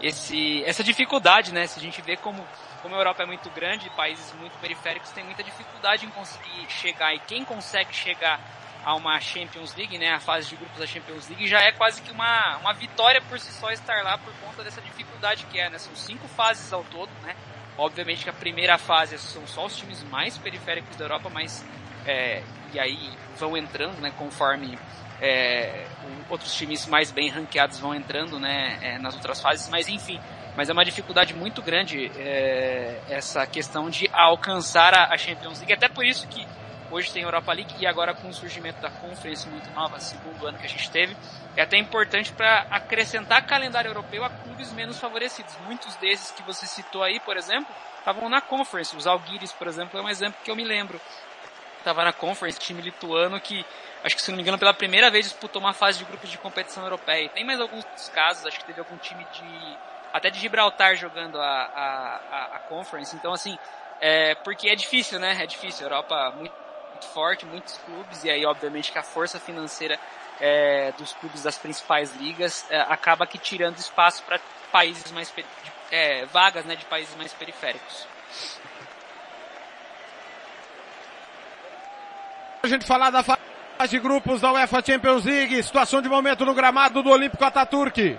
esse, 0.00 0.64
essa 0.64 0.84
dificuldade, 0.84 1.52
né, 1.52 1.66
se 1.66 1.78
a 1.78 1.82
gente 1.82 2.00
vê 2.02 2.16
como 2.16 2.46
como 2.82 2.96
a 2.96 2.98
Europa 2.98 3.22
é 3.22 3.26
muito 3.26 3.48
grande, 3.50 3.88
países 3.90 4.32
muito 4.34 4.58
periféricos 4.58 5.10
têm 5.12 5.22
muita 5.22 5.44
dificuldade 5.44 6.04
em 6.04 6.10
conseguir 6.10 6.66
chegar, 6.68 7.14
e 7.14 7.20
quem 7.20 7.44
consegue 7.44 7.94
chegar 7.94 8.40
a 8.84 8.96
uma 8.96 9.20
Champions 9.20 9.72
League, 9.76 9.96
né, 9.96 10.10
a 10.10 10.18
fase 10.18 10.48
de 10.48 10.56
grupos 10.56 10.78
da 10.78 10.86
Champions 10.86 11.28
League, 11.28 11.46
já 11.46 11.60
é 11.60 11.70
quase 11.70 12.02
que 12.02 12.10
uma, 12.10 12.56
uma 12.56 12.74
vitória 12.74 13.22
por 13.22 13.38
si 13.38 13.52
só 13.52 13.70
estar 13.70 14.02
lá 14.02 14.18
por 14.18 14.34
conta 14.44 14.64
dessa 14.64 14.80
dificuldade 14.80 15.46
que 15.46 15.60
é, 15.60 15.70
né, 15.70 15.78
são 15.78 15.94
cinco 15.94 16.26
fases 16.26 16.72
ao 16.72 16.82
todo, 16.84 17.10
né, 17.22 17.36
obviamente 17.76 18.24
que 18.24 18.30
a 18.30 18.32
primeira 18.32 18.78
fase 18.78 19.18
são 19.18 19.46
só 19.46 19.66
os 19.66 19.76
times 19.76 20.02
mais 20.04 20.36
periféricos 20.38 20.96
da 20.96 21.04
Europa, 21.04 21.30
mas, 21.30 21.64
é, 22.06 22.42
e 22.72 22.78
aí 22.78 23.10
vão 23.38 23.56
entrando, 23.56 24.00
né, 24.00 24.12
conforme 24.16 24.78
é, 25.20 25.86
outros 26.28 26.54
times 26.54 26.86
mais 26.86 27.10
bem 27.10 27.28
ranqueados 27.30 27.78
vão 27.78 27.94
entrando, 27.94 28.38
né, 28.38 28.78
é, 28.82 28.98
nas 28.98 29.14
outras 29.14 29.40
fases, 29.40 29.68
mas 29.68 29.88
enfim, 29.88 30.18
mas 30.56 30.68
é 30.68 30.72
uma 30.72 30.84
dificuldade 30.84 31.34
muito 31.34 31.62
grande 31.62 32.10
é, 32.18 33.00
essa 33.08 33.46
questão 33.46 33.88
de 33.88 34.08
alcançar 34.12 34.92
a, 34.94 35.14
a, 35.14 35.16
Champions 35.16 35.58
League. 35.58 35.72
Até 35.72 35.88
por 35.88 36.04
isso 36.04 36.28
que 36.28 36.46
hoje 36.92 37.10
tem 37.10 37.22
Europa 37.22 37.52
League 37.52 37.74
e 37.80 37.86
agora 37.86 38.14
com 38.14 38.28
o 38.28 38.34
surgimento 38.34 38.80
da 38.80 38.90
Conference 38.90 39.48
muito 39.48 39.70
nova, 39.70 39.98
segundo 39.98 40.46
ano 40.46 40.58
que 40.58 40.66
a 40.66 40.68
gente 40.68 40.90
teve, 40.90 41.16
é 41.56 41.62
até 41.62 41.76
importante 41.78 42.32
para 42.32 42.66
acrescentar 42.70 43.46
calendário 43.46 43.88
europeu 43.88 44.22
a 44.22 44.30
clubes 44.30 44.70
menos 44.72 44.98
favorecidos. 44.98 45.56
Muitos 45.64 45.96
desses 45.96 46.30
que 46.30 46.42
você 46.42 46.66
citou 46.66 47.02
aí, 47.02 47.18
por 47.20 47.36
exemplo, 47.36 47.74
estavam 47.98 48.28
na 48.28 48.40
Conference. 48.40 48.94
Os 48.94 49.06
Algiris, 49.06 49.52
por 49.52 49.66
exemplo, 49.66 49.98
é 49.98 50.02
um 50.02 50.08
exemplo 50.08 50.38
que 50.44 50.50
eu 50.50 50.56
me 50.56 50.64
lembro. 50.64 51.00
Estava 51.78 52.04
na 52.04 52.12
Conference, 52.12 52.60
time 52.60 52.82
lituano 52.82 53.40
que, 53.40 53.64
acho 54.04 54.14
que 54.14 54.22
se 54.22 54.30
não 54.30 54.36
me 54.36 54.42
engano, 54.42 54.58
pela 54.58 54.74
primeira 54.74 55.10
vez 55.10 55.24
disputou 55.24 55.60
uma 55.60 55.72
fase 55.72 55.98
de 55.98 56.04
grupos 56.04 56.30
de 56.30 56.38
competição 56.38 56.84
europeia. 56.84 57.28
Tem 57.30 57.44
mais 57.44 57.60
alguns 57.60 57.84
casos, 58.14 58.46
acho 58.46 58.60
que 58.60 58.66
teve 58.66 58.80
algum 58.80 58.96
time 58.98 59.26
de 59.32 59.76
até 60.12 60.28
de 60.28 60.38
Gibraltar 60.38 60.94
jogando 60.94 61.40
a, 61.40 61.46
a, 61.46 62.56
a, 62.56 62.58
Conference. 62.68 63.16
Então, 63.16 63.32
assim, 63.32 63.58
é, 63.98 64.34
porque 64.36 64.68
é 64.68 64.74
difícil, 64.74 65.18
né? 65.18 65.42
É 65.42 65.46
difícil. 65.46 65.86
A 65.86 65.90
Europa 65.90 66.34
muito, 67.02 67.12
forte, 67.12 67.46
muitos 67.46 67.76
clubes, 67.78 68.24
e 68.24 68.30
aí, 68.30 68.46
obviamente, 68.46 68.92
que 68.92 68.98
a 68.98 69.02
força 69.02 69.38
financeira 69.40 69.98
é, 70.40 70.92
dos 70.92 71.12
clubes 71.14 71.42
das 71.42 71.58
principais 71.58 72.14
ligas 72.16 72.64
é, 72.70 72.80
acaba 72.80 73.26
que 73.26 73.38
tirando 73.38 73.76
espaço 73.76 74.22
para 74.22 74.38
países 74.70 75.10
mais 75.12 75.32
é, 75.90 76.24
vagas, 76.26 76.64
né, 76.64 76.76
de 76.76 76.84
países 76.84 77.14
mais 77.16 77.32
periféricos. 77.32 78.06
A 82.62 82.68
gente 82.68 82.86
falar 82.86 83.10
da 83.10 83.22
fase 83.22 83.40
de 83.88 83.98
grupos 83.98 84.40
da 84.40 84.52
UEFA 84.52 84.82
Champions 84.84 85.24
League, 85.24 85.62
situação 85.62 86.00
de 86.00 86.08
momento 86.08 86.44
no 86.44 86.54
gramado 86.54 87.02
do 87.02 87.10
Olímpico 87.10 87.44
Ataturk. 87.44 88.18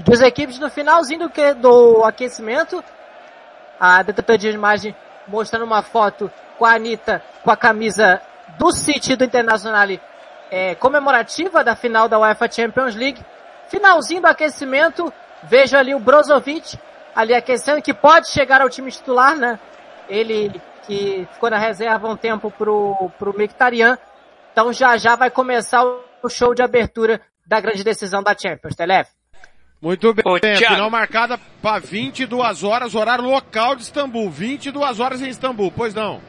Duas 0.00 0.20
equipes 0.20 0.58
no 0.58 0.68
finalzinho 0.68 1.28
do, 1.28 1.54
do 1.54 2.04
aquecimento. 2.04 2.82
A 3.78 4.02
detetor 4.02 4.38
de 4.38 4.48
imagem 4.48 4.94
mostrando 5.26 5.64
uma 5.64 5.82
foto 5.82 6.30
com 6.58 6.64
a 6.64 6.74
Anitta 6.74 7.22
com 7.42 7.50
a 7.50 7.56
camisa 7.56 8.20
do 8.58 8.72
City 8.72 9.16
do 9.16 9.24
Internacional 9.24 9.88
é, 10.50 10.74
comemorativa 10.76 11.64
da 11.64 11.74
final 11.74 12.08
da 12.08 12.18
UEFA 12.18 12.50
Champions 12.50 12.94
League. 12.94 13.24
Finalzinho 13.68 14.22
do 14.22 14.26
aquecimento, 14.26 15.12
vejo 15.42 15.76
ali 15.76 15.94
o 15.94 15.98
Brozovic 15.98 16.78
ali 17.14 17.34
aquecendo, 17.34 17.82
que 17.82 17.94
pode 17.94 18.28
chegar 18.28 18.60
ao 18.60 18.68
time 18.68 18.90
titular, 18.90 19.36
né? 19.36 19.58
Ele 20.08 20.60
que 20.86 21.26
ficou 21.32 21.48
na 21.48 21.58
reserva 21.58 22.08
um 22.08 22.16
tempo 22.16 22.50
pro, 22.50 23.10
pro 23.18 23.32
Mkhitaryan. 23.32 23.96
Então 24.52 24.72
já 24.72 24.96
já 24.96 25.16
vai 25.16 25.30
começar 25.30 25.84
o 25.84 26.28
show 26.28 26.54
de 26.54 26.62
abertura 26.62 27.20
da 27.46 27.60
grande 27.60 27.84
decisão 27.84 28.22
da 28.22 28.36
Champions, 28.36 28.74
Telef. 28.74 29.10
Muito 29.84 30.14
bem, 30.14 30.24
Ô, 30.26 30.38
final 30.38 30.88
marcada 30.88 31.38
para 31.60 31.78
22 31.78 32.64
horas, 32.64 32.94
horário 32.94 33.22
local 33.22 33.76
de 33.76 33.82
Istambul. 33.82 34.30
22 34.30 34.98
horas 34.98 35.20
em 35.20 35.28
Istambul, 35.28 35.70
pois 35.70 35.92
não? 35.92 36.22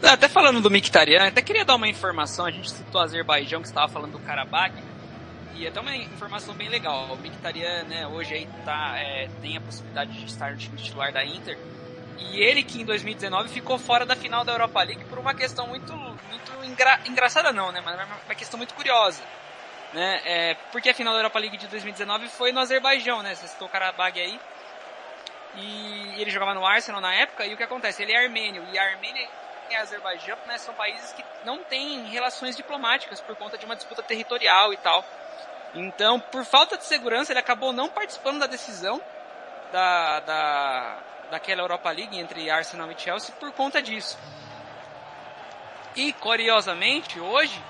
Até 0.00 0.28
falando 0.28 0.60
do 0.60 0.70
Mictarian, 0.70 1.26
até 1.26 1.42
queria 1.42 1.64
dar 1.64 1.74
uma 1.74 1.88
informação, 1.88 2.46
a 2.46 2.50
gente 2.52 2.70
citou 2.70 3.00
o 3.00 3.04
Azerbaijão 3.04 3.60
que 3.60 3.66
estava 3.66 3.88
falando 3.88 4.12
do 4.12 4.18
Karabakh, 4.20 4.72
e 5.56 5.66
até 5.66 5.80
uma 5.80 5.96
informação 5.96 6.54
bem 6.54 6.68
legal. 6.68 7.12
O 7.12 7.16
Mictarian, 7.16 7.82
né, 7.88 8.06
hoje 8.06 8.34
aí 8.34 8.48
tá, 8.64 8.96
é, 8.96 9.28
tem 9.42 9.56
a 9.56 9.60
possibilidade 9.60 10.12
de 10.12 10.24
estar 10.24 10.52
no 10.52 10.58
time 10.58 10.76
titular 10.76 11.12
da 11.12 11.24
Inter, 11.24 11.58
e 12.18 12.40
ele 12.40 12.62
que 12.62 12.80
em 12.80 12.84
2019 12.84 13.48
ficou 13.48 13.78
fora 13.78 14.06
da 14.06 14.14
final 14.14 14.44
da 14.44 14.52
Europa 14.52 14.80
League 14.84 15.04
por 15.06 15.18
uma 15.18 15.34
questão 15.34 15.66
muito, 15.66 15.92
muito 15.92 16.64
engra, 16.64 17.00
engraçada 17.04 17.52
não, 17.52 17.72
né, 17.72 17.82
mas 17.84 17.98
uma 18.26 18.34
questão 18.36 18.56
muito 18.56 18.74
curiosa 18.74 19.20
né? 19.92 20.20
É, 20.24 20.54
porque 20.72 20.90
a 20.90 20.94
final 20.94 21.12
da 21.12 21.20
Europa 21.20 21.38
League 21.38 21.56
de 21.56 21.66
2019 21.66 22.28
foi 22.28 22.52
no 22.52 22.60
Azerbaijão, 22.60 23.22
né? 23.22 23.34
Você 23.34 23.48
citou 23.48 23.68
o 23.68 23.70
Karabag 23.70 24.20
aí. 24.20 24.40
E 25.56 26.20
ele 26.20 26.30
jogava 26.30 26.54
no 26.54 26.64
Arsenal 26.64 27.00
na 27.00 27.12
época, 27.12 27.44
e 27.44 27.52
o 27.52 27.56
que 27.56 27.62
acontece? 27.62 28.02
Ele 28.02 28.12
é 28.12 28.22
armênio, 28.22 28.64
e 28.72 28.78
a 28.78 28.84
Armênia 28.84 29.28
e 29.68 29.74
a 29.74 29.82
Azerbaijão 29.82 30.36
né, 30.46 30.58
são 30.58 30.74
países 30.74 31.12
que 31.12 31.24
não 31.44 31.62
têm 31.64 32.04
relações 32.06 32.56
diplomáticas 32.56 33.20
por 33.20 33.36
conta 33.36 33.56
de 33.56 33.64
uma 33.64 33.76
disputa 33.76 34.02
territorial 34.02 34.72
e 34.72 34.76
tal. 34.76 35.04
Então, 35.74 36.18
por 36.18 36.44
falta 36.44 36.76
de 36.76 36.84
segurança, 36.84 37.32
ele 37.32 37.38
acabou 37.38 37.72
não 37.72 37.88
participando 37.88 38.40
da 38.40 38.46
decisão 38.46 39.00
da, 39.72 40.20
da, 40.20 40.98
daquela 41.30 41.62
Europa 41.62 41.90
League 41.90 42.18
entre 42.18 42.50
Arsenal 42.50 42.90
e 42.90 42.98
Chelsea 42.98 43.34
por 43.38 43.52
conta 43.52 43.80
disso. 43.80 44.18
E, 45.94 46.12
curiosamente, 46.14 47.20
hoje, 47.20 47.60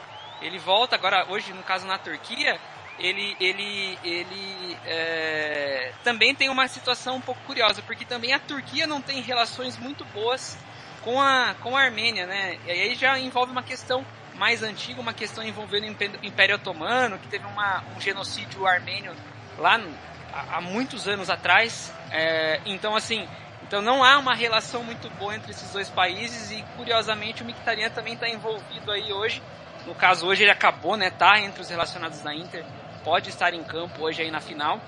ele 0.40 0.58
volta 0.58 0.94
agora, 0.94 1.26
hoje 1.28 1.52
no 1.52 1.62
caso 1.62 1.86
na 1.86 1.98
Turquia, 1.98 2.58
ele, 2.98 3.36
ele, 3.40 3.98
ele 4.04 4.76
é, 4.86 5.92
também 6.04 6.34
tem 6.34 6.48
uma 6.48 6.68
situação 6.68 7.16
um 7.16 7.20
pouco 7.20 7.40
curiosa, 7.46 7.82
porque 7.82 8.04
também 8.04 8.32
a 8.32 8.38
Turquia 8.38 8.86
não 8.86 9.00
tem 9.00 9.22
relações 9.22 9.78
muito 9.78 10.04
boas 10.06 10.58
com 11.02 11.20
a, 11.20 11.54
com 11.62 11.76
a 11.76 11.82
Armênia, 11.82 12.26
né? 12.26 12.58
E 12.66 12.70
aí 12.70 12.94
já 12.94 13.18
envolve 13.18 13.50
uma 13.50 13.62
questão 13.62 14.04
mais 14.34 14.62
antiga, 14.62 15.00
uma 15.00 15.12
questão 15.12 15.44
envolvendo 15.44 15.84
o 15.84 16.26
Império 16.26 16.56
Otomano, 16.56 17.18
que 17.18 17.28
teve 17.28 17.46
uma, 17.46 17.82
um 17.96 18.00
genocídio 18.00 18.66
armênio 18.66 19.14
lá 19.58 19.76
no, 19.78 19.88
há, 20.32 20.56
há, 20.56 20.60
muitos 20.60 21.08
anos 21.08 21.28
atrás. 21.30 21.92
É, 22.10 22.60
então, 22.64 22.96
assim, 22.96 23.28
então 23.62 23.80
não 23.82 24.02
há 24.02 24.18
uma 24.18 24.34
relação 24.34 24.82
muito 24.82 25.10
boa 25.10 25.34
entre 25.34 25.50
esses 25.50 25.70
dois 25.72 25.88
países 25.88 26.50
e, 26.50 26.62
curiosamente, 26.76 27.42
o 27.42 27.46
Mkhitaryan 27.46 27.90
também 27.90 28.14
está 28.14 28.28
envolvido 28.28 28.90
aí 28.90 29.12
hoje. 29.12 29.42
No 29.86 29.94
caso, 29.94 30.26
hoje 30.26 30.44
ele 30.44 30.50
acabou, 30.50 30.96
né? 30.96 31.10
Tá 31.10 31.38
entre 31.40 31.62
os 31.62 31.68
relacionados 31.68 32.20
da 32.20 32.34
Inter, 32.34 32.64
pode 33.02 33.30
estar 33.30 33.54
em 33.54 33.64
campo 33.64 34.02
hoje 34.02 34.22
aí 34.22 34.30
na 34.30 34.40
final, 34.40 34.80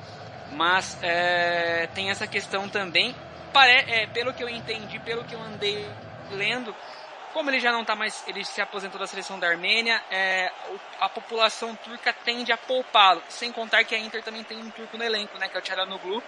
mas 0.52 0.98
é, 1.02 1.88
tem 1.94 2.10
essa 2.10 2.26
questão 2.26 2.68
também. 2.68 3.14
Pare, 3.52 3.72
é, 3.72 4.06
pelo 4.06 4.32
que 4.32 4.42
eu 4.42 4.48
entendi, 4.48 4.98
pelo 4.98 5.24
que 5.24 5.34
eu 5.34 5.40
andei 5.40 5.86
lendo, 6.30 6.74
como 7.32 7.50
ele 7.50 7.60
já 7.60 7.72
não 7.72 7.80
está 7.80 7.96
mais, 7.96 8.22
ele 8.26 8.44
se 8.44 8.60
aposentou 8.60 9.00
da 9.00 9.06
seleção 9.06 9.38
da 9.38 9.48
Armênia, 9.48 10.02
é, 10.10 10.50
a 11.00 11.08
população 11.08 11.74
turca 11.76 12.12
tende 12.12 12.52
a 12.52 12.56
poupá-lo. 12.56 13.22
Sem 13.28 13.50
contar 13.50 13.84
que 13.84 13.94
a 13.94 13.98
Inter 13.98 14.22
também 14.22 14.44
tem 14.44 14.58
um 14.58 14.70
turco 14.70 14.96
no 14.96 15.04
elenco, 15.04 15.38
né, 15.38 15.48
que 15.48 15.56
é 15.56 15.60
o 15.60 15.62
Tcharanoglu, 15.62 16.22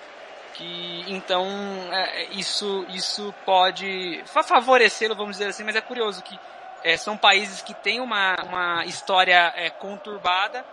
que 0.55 1.05
então 1.09 1.47
é, 1.93 2.25
isso 2.33 2.87
isso 2.89 3.35
pode 3.45 4.23
favorecê-lo, 4.27 5.15
vamos 5.15 5.33
dizer 5.37 5.49
assim, 5.49 5.65
mas 5.65 5.77
é 5.77 5.81
curioso 5.81 6.23
que 6.23 6.39
é, 6.85 6.99
são 6.99 7.17
países 7.17 7.63
que 7.63 7.73
têm 7.73 7.99
uma, 8.01 8.37
uma 8.45 8.85
história 8.85 9.53
é, 9.57 9.71
conturbada 9.71 10.65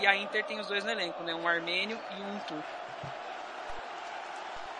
e 0.00 0.06
a 0.06 0.16
Inter 0.16 0.42
tem 0.44 0.58
os 0.58 0.66
dois 0.66 0.82
no 0.82 0.90
elenco, 0.90 1.22
né, 1.22 1.34
um 1.34 1.46
armênio 1.46 1.98
e 2.18 2.22
um 2.22 2.38
turco. 2.40 2.64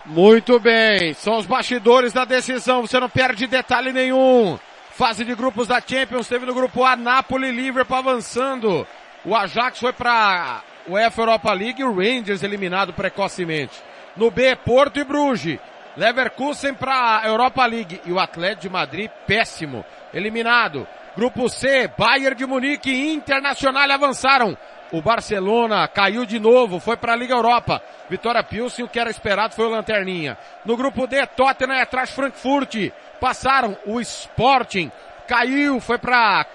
Muito 0.05 0.59
bem, 0.59 1.13
são 1.13 1.37
os 1.37 1.45
bastidores 1.45 2.11
da 2.11 2.25
decisão, 2.25 2.81
você 2.81 2.99
não 2.99 3.09
perde 3.09 3.45
detalhe 3.45 3.93
nenhum. 3.93 4.57
Fase 4.91 5.23
de 5.23 5.35
grupos 5.35 5.67
da 5.67 5.79
Champions, 5.79 6.27
teve 6.27 6.45
no 6.45 6.53
grupo 6.53 6.83
A, 6.83 6.95
Napoli 6.95 7.51
Liverpool 7.51 7.97
avançando. 7.97 8.87
O 9.23 9.35
Ajax 9.35 9.79
foi 9.79 9.93
para 9.93 10.61
o 10.87 10.93
UEFA 10.93 11.21
Europa 11.21 11.53
League 11.53 11.81
e 11.81 11.85
o 11.85 11.95
Rangers 11.95 12.43
eliminado 12.43 12.91
precocemente. 12.91 13.81
No 14.17 14.31
B, 14.31 14.55
Porto 14.55 14.99
e 14.99 15.03
Bruges. 15.03 15.59
Leverkusen 15.95 16.73
para 16.73 17.19
a 17.19 17.27
Europa 17.27 17.65
League 17.65 18.01
e 18.05 18.11
o 18.11 18.19
Atlético 18.19 18.61
de 18.61 18.69
Madrid 18.69 19.11
péssimo, 19.27 19.83
eliminado. 20.13 20.87
Grupo 21.15 21.49
C, 21.49 21.89
Bayern 21.97 22.35
de 22.35 22.45
Munique 22.45 22.89
e 22.89 23.13
Internacional 23.13 23.91
avançaram. 23.91 24.57
O 24.91 25.01
Barcelona 25.01 25.87
caiu 25.87 26.25
de 26.25 26.39
novo, 26.39 26.79
foi 26.79 26.97
para 26.97 27.13
a 27.13 27.15
Liga 27.15 27.35
Europa. 27.35 27.81
Vitória 28.09 28.43
Pilsen, 28.43 28.85
o 28.85 28.89
que 28.89 28.99
era 28.99 29.11
esperado 29.11 29.53
foi 29.53 29.65
o 29.65 29.69
Lanterninha. 29.69 30.37
No 30.65 30.75
grupo 30.75 31.05
D, 31.05 31.25
Tottenham 31.27 31.75
é 31.75 31.81
atrás 31.81 32.09
Frankfurt 32.09 32.91
passaram 33.19 33.77
o 33.85 33.99
Sporting, 33.99 34.91
caiu, 35.27 35.79
foi 35.79 35.99
para 35.99 36.45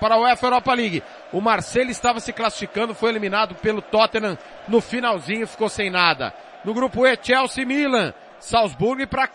para 0.00 0.16
a 0.16 0.18
UEFA 0.18 0.46
Europa 0.46 0.74
League. 0.74 1.02
O 1.32 1.40
Marcelo 1.40 1.90
estava 1.90 2.18
se 2.18 2.32
classificando, 2.32 2.94
foi 2.94 3.10
eliminado 3.10 3.54
pelo 3.54 3.80
Tottenham 3.80 4.36
no 4.66 4.80
finalzinho, 4.80 5.46
ficou 5.46 5.68
sem 5.68 5.90
nada. 5.90 6.34
No 6.64 6.74
grupo 6.74 7.06
E, 7.06 7.16
Chelsea 7.22 7.64
Milan, 7.64 8.12
Salzburg 8.44 9.06
para 9.06 9.26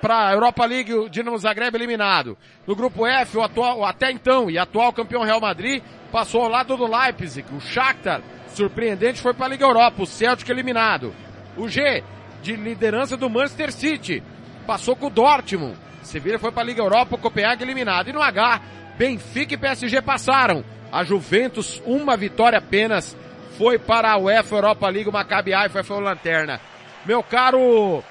para 0.00 0.32
Europa 0.32 0.66
League, 0.66 0.92
o 0.92 1.08
Dinamo 1.08 1.38
Zagreb 1.38 1.76
eliminado. 1.76 2.36
No 2.66 2.74
grupo 2.74 3.06
F, 3.06 3.38
o 3.38 3.42
atual, 3.42 3.84
até 3.84 4.10
então 4.10 4.50
e 4.50 4.58
atual 4.58 4.92
campeão 4.92 5.22
Real 5.22 5.40
Madrid 5.40 5.80
passou 6.10 6.42
ao 6.42 6.48
lado 6.48 6.76
do 6.76 6.84
Leipzig. 6.84 7.46
O 7.54 7.60
Shakhtar, 7.60 8.22
surpreendente, 8.48 9.20
foi 9.20 9.32
para 9.32 9.46
a 9.46 9.48
Liga 9.50 9.64
Europa. 9.64 10.02
O 10.02 10.06
Celtic 10.06 10.48
eliminado. 10.48 11.14
O 11.56 11.68
G, 11.68 12.02
de 12.42 12.56
liderança 12.56 13.16
do 13.16 13.30
Manchester 13.30 13.70
City, 13.72 14.20
passou 14.66 14.96
com 14.96 15.06
o 15.06 15.10
Dortmund. 15.10 15.76
Sevilha 16.02 16.38
foi 16.38 16.50
para 16.50 16.62
a 16.62 16.66
Liga 16.66 16.82
Europa, 16.82 17.14
o 17.14 17.18
Copenhague 17.18 17.62
eliminado. 17.62 18.08
E 18.08 18.12
no 18.12 18.20
H, 18.20 18.60
Benfica 18.98 19.54
e 19.54 19.58
PSG 19.58 20.02
passaram. 20.02 20.64
A 20.90 21.04
Juventus, 21.04 21.80
uma 21.86 22.16
vitória 22.16 22.58
apenas, 22.58 23.16
foi 23.56 23.78
para 23.78 24.10
a 24.10 24.18
UEFA 24.18 24.56
Europa 24.56 24.88
League, 24.88 25.08
o 25.08 25.12
Maccabi 25.12 25.54
Haifa 25.54 25.84
foi 25.84 25.98
o 25.98 26.00
lanterna. 26.00 26.60
Meu 27.04 27.22
caro 27.22 28.02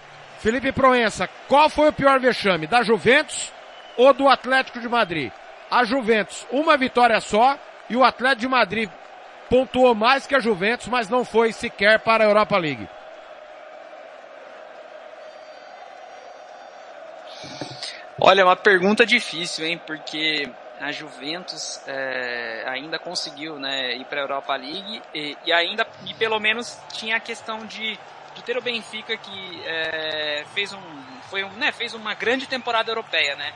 Felipe 0.45 0.71
Proença, 0.71 1.27
qual 1.47 1.67
foi 1.71 1.89
o 1.89 1.93
pior 1.93 2.19
vexame? 2.19 2.67
Da 2.67 2.83
Juventus 2.83 3.51
ou 3.97 4.13
do 4.13 4.29
Atlético 4.29 4.79
de 4.79 4.87
Madrid? 4.87 5.31
A 5.71 5.83
Juventus, 5.83 6.45
uma 6.51 6.77
vitória 6.77 7.19
só, 7.19 7.57
e 7.89 7.95
o 7.95 8.03
Atlético 8.03 8.41
de 8.41 8.47
Madrid 8.47 8.87
pontuou 9.49 9.95
mais 9.95 10.27
que 10.27 10.35
a 10.35 10.39
Juventus, 10.39 10.85
mas 10.85 11.09
não 11.09 11.25
foi 11.25 11.51
sequer 11.51 11.97
para 11.97 12.23
a 12.23 12.27
Europa 12.27 12.59
League. 12.59 12.87
Olha, 18.21 18.41
é 18.41 18.45
uma 18.45 18.55
pergunta 18.55 19.03
difícil, 19.03 19.65
hein? 19.65 19.81
Porque 19.83 20.47
a 20.79 20.91
Juventus 20.91 21.81
é, 21.87 22.65
ainda 22.67 22.99
conseguiu 22.99 23.57
né, 23.57 23.95
ir 23.95 24.05
para 24.05 24.19
a 24.19 24.23
Europa 24.25 24.55
League 24.55 25.01
e, 25.11 25.35
e, 25.43 25.51
ainda, 25.51 25.87
e 26.05 26.13
pelo 26.13 26.39
menos 26.39 26.79
tinha 26.93 27.17
a 27.17 27.19
questão 27.19 27.65
de, 27.65 27.97
de 28.35 28.43
ter 28.43 28.57
o 28.57 28.61
Benfica 28.61 29.17
que 29.17 29.61
é, 29.65 30.45
fez, 30.53 30.73
um, 30.73 30.81
foi 31.29 31.43
um, 31.43 31.49
né, 31.53 31.71
fez 31.71 31.93
uma 31.93 32.13
grande 32.13 32.45
temporada 32.45 32.91
europeia, 32.91 33.35
né? 33.35 33.53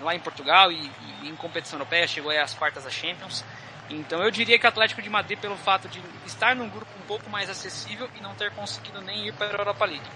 Lá 0.00 0.14
em 0.14 0.20
Portugal 0.20 0.70
e, 0.70 0.90
e 1.22 1.28
em 1.28 1.36
competição 1.36 1.78
europeia, 1.78 2.06
chegou 2.06 2.30
às 2.30 2.54
quartas 2.54 2.84
da 2.84 2.90
Champions. 2.90 3.44
Então 3.90 4.22
eu 4.22 4.30
diria 4.30 4.58
que 4.58 4.66
o 4.66 4.68
Atlético 4.68 5.02
de 5.02 5.10
Madrid, 5.10 5.38
pelo 5.38 5.56
fato 5.56 5.88
de 5.88 6.00
estar 6.26 6.54
num 6.54 6.68
grupo 6.68 6.90
um 7.02 7.06
pouco 7.06 7.28
mais 7.30 7.50
acessível 7.50 8.08
e 8.18 8.22
não 8.22 8.34
ter 8.34 8.50
conseguido 8.52 9.00
nem 9.00 9.26
ir 9.26 9.32
para 9.32 9.48
a 9.48 9.50
Europa 9.50 9.84
League. 9.84 10.06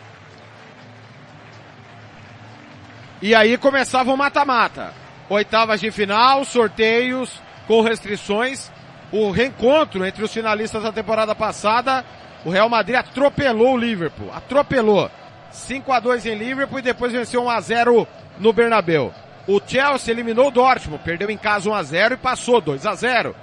E 3.21 3.35
aí 3.35 3.57
começava 3.57 4.13
o 4.13 4.17
mata-mata. 4.17 4.93
Oitavas 5.29 5.81
de 5.81 5.91
final, 5.91 6.45
sorteios 6.45 7.41
com 7.67 7.81
restrições. 7.81 8.71
O 9.11 9.31
reencontro 9.31 10.05
entre 10.05 10.25
os 10.25 10.33
finalistas 10.33 10.83
da 10.83 10.93
temporada 10.93 11.35
passada, 11.35 12.05
o 12.45 12.51
Real 12.51 12.69
Madrid 12.69 12.97
atropelou 12.97 13.75
o 13.75 13.79
Liverpool. 13.79 14.31
Atropelou. 14.33 15.11
5 15.51 15.93
a 15.93 16.01
2 16.01 16.27
em 16.27 16.35
Liverpool 16.35 16.79
e 16.79 16.83
depois 16.83 17.13
venceu 17.13 17.45
1 17.45 17.51
a 17.51 17.61
0 17.61 18.09
no 18.39 18.53
Bernabeu. 18.53 19.13
O 19.47 19.61
Chelsea 19.65 20.13
eliminou 20.13 20.49
o 20.49 20.51
Dortmund, 20.51 21.03
perdeu 21.05 21.31
em 21.31 21.37
casa 21.37 21.69
1 21.69 21.75
a 21.75 21.83
0 21.83 22.15
e 22.15 22.17
passou 22.17 22.61
2 22.61 22.87
a 22.87 22.95
0. 22.95 23.37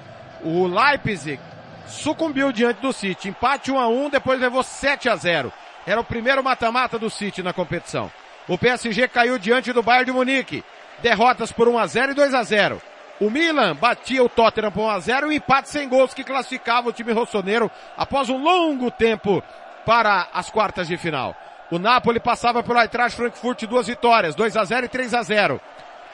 O 0.43 0.65
Leipzig 0.65 1.39
sucumbiu 1.85 2.51
diante 2.51 2.81
do 2.81 2.93
City, 2.93 3.29
empate 3.29 3.71
1 3.71 3.79
a 3.79 3.87
1, 3.87 4.09
depois 4.09 4.39
levou 4.39 4.63
7 4.63 5.09
a 5.09 5.15
0. 5.15 5.51
Era 5.85 6.01
o 6.01 6.03
primeiro 6.03 6.43
mata-mata 6.43 6.97
do 6.97 7.09
City 7.09 7.43
na 7.43 7.53
competição. 7.53 8.11
O 8.47 8.57
PSG 8.57 9.07
caiu 9.07 9.37
diante 9.37 9.73
do 9.73 9.83
Bayern 9.83 10.05
de 10.05 10.11
Munique. 10.11 10.63
Derrotas 11.01 11.51
por 11.51 11.67
1 11.67 11.77
a 11.77 11.87
0 11.87 12.11
e 12.11 12.15
2 12.15 12.33
a 12.33 12.43
0. 12.43 12.81
O 13.19 13.29
Milan 13.29 13.75
batia 13.75 14.23
o 14.23 14.29
Tottenham 14.29 14.71
por 14.71 14.81
1 14.81 14.89
a 14.89 14.99
0 14.99 15.27
e 15.27 15.29
um 15.29 15.31
empate 15.33 15.69
sem 15.69 15.89
gols 15.89 16.13
que 16.13 16.23
classificava 16.23 16.87
o 16.89 16.93
time 16.93 17.11
rossoneiro 17.11 17.69
após 17.97 18.29
um 18.29 18.41
longo 18.41 18.89
tempo 18.89 19.43
para 19.85 20.29
as 20.33 20.49
quartas 20.49 20.87
de 20.87 20.95
final. 20.97 21.35
O 21.69 21.77
Napoli 21.77 22.19
passava 22.19 22.63
pelo 22.63 22.79
Eintracht 22.79 23.15
Frankfurt 23.17 23.63
duas 23.63 23.87
vitórias, 23.87 24.35
2 24.35 24.55
a 24.55 24.63
0 24.63 24.85
e 24.85 24.89
3 24.89 25.13
a 25.13 25.21
0. 25.21 25.61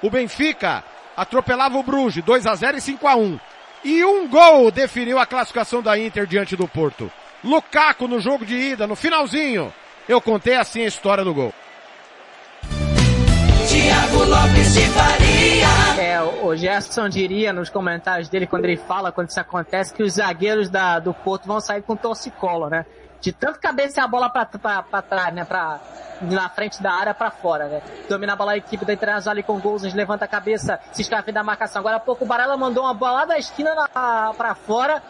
O 0.01 0.09
Benfica 0.09 0.83
atropelava 1.15 1.77
o 1.77 1.83
Bruges, 1.83 2.23
2 2.23 2.47
a 2.47 2.55
0 2.55 2.77
e 2.77 2.81
5 2.81 3.07
a 3.07 3.15
1. 3.15 3.39
E 3.83 4.03
um 4.03 4.27
gol 4.27 4.71
definiu 4.71 5.19
a 5.19 5.27
classificação 5.27 5.81
da 5.81 5.97
Inter 5.97 6.25
diante 6.25 6.55
do 6.55 6.67
Porto. 6.67 7.11
Lukaku 7.43 8.07
no 8.07 8.19
jogo 8.19 8.43
de 8.43 8.55
ida, 8.55 8.87
no 8.87 8.95
finalzinho. 8.95 9.71
Eu 10.09 10.19
contei 10.19 10.55
assim 10.55 10.81
a 10.81 10.87
história 10.87 11.23
do 11.23 11.33
gol. 11.33 11.53
O 16.55 16.57
Gerson 16.57 17.09
diria 17.09 17.51
nos 17.51 17.69
comentários 17.69 18.29
dele, 18.29 18.47
quando 18.47 18.63
ele 18.63 18.77
fala, 18.77 19.11
quando 19.11 19.29
isso 19.29 19.39
acontece, 19.39 19.93
que 19.93 20.01
os 20.01 20.13
zagueiros 20.13 20.69
da, 20.69 20.99
do 20.99 21.13
Porto 21.13 21.45
vão 21.45 21.59
sair 21.59 21.81
com 21.81 21.95
torcicolo, 21.97 22.69
né? 22.69 22.85
De 23.19 23.33
tanto 23.33 23.59
cabeça 23.59 24.01
a 24.01 24.07
bola 24.07 24.29
pra, 24.29 24.45
trás, 24.45 25.33
né? 25.33 25.43
Pra, 25.43 25.79
na 26.21 26.47
frente 26.49 26.81
da 26.81 26.93
área 26.93 27.13
pra 27.13 27.29
fora, 27.29 27.67
né? 27.67 27.81
Domina 28.07 28.33
a 28.33 28.35
bola 28.35 28.53
a 28.53 28.57
equipe 28.57 28.85
da 28.85 28.93
Internacional 28.93 29.33
ali 29.33 29.43
com 29.43 29.59
gols, 29.59 29.83
levanta 29.93 30.23
a 30.23 30.27
cabeça, 30.27 30.79
se 30.93 31.01
escreve 31.01 31.31
da 31.33 31.43
marcação. 31.43 31.81
Agora 31.81 31.97
há 31.97 31.99
pouco 31.99 32.23
o 32.23 32.27
Barella 32.27 32.55
mandou 32.55 32.83
uma 32.83 32.93
bola 32.93 33.25
da 33.25 33.37
esquina 33.37 33.75
na, 33.75 34.33
pra 34.33 34.55
fora, 34.55 35.03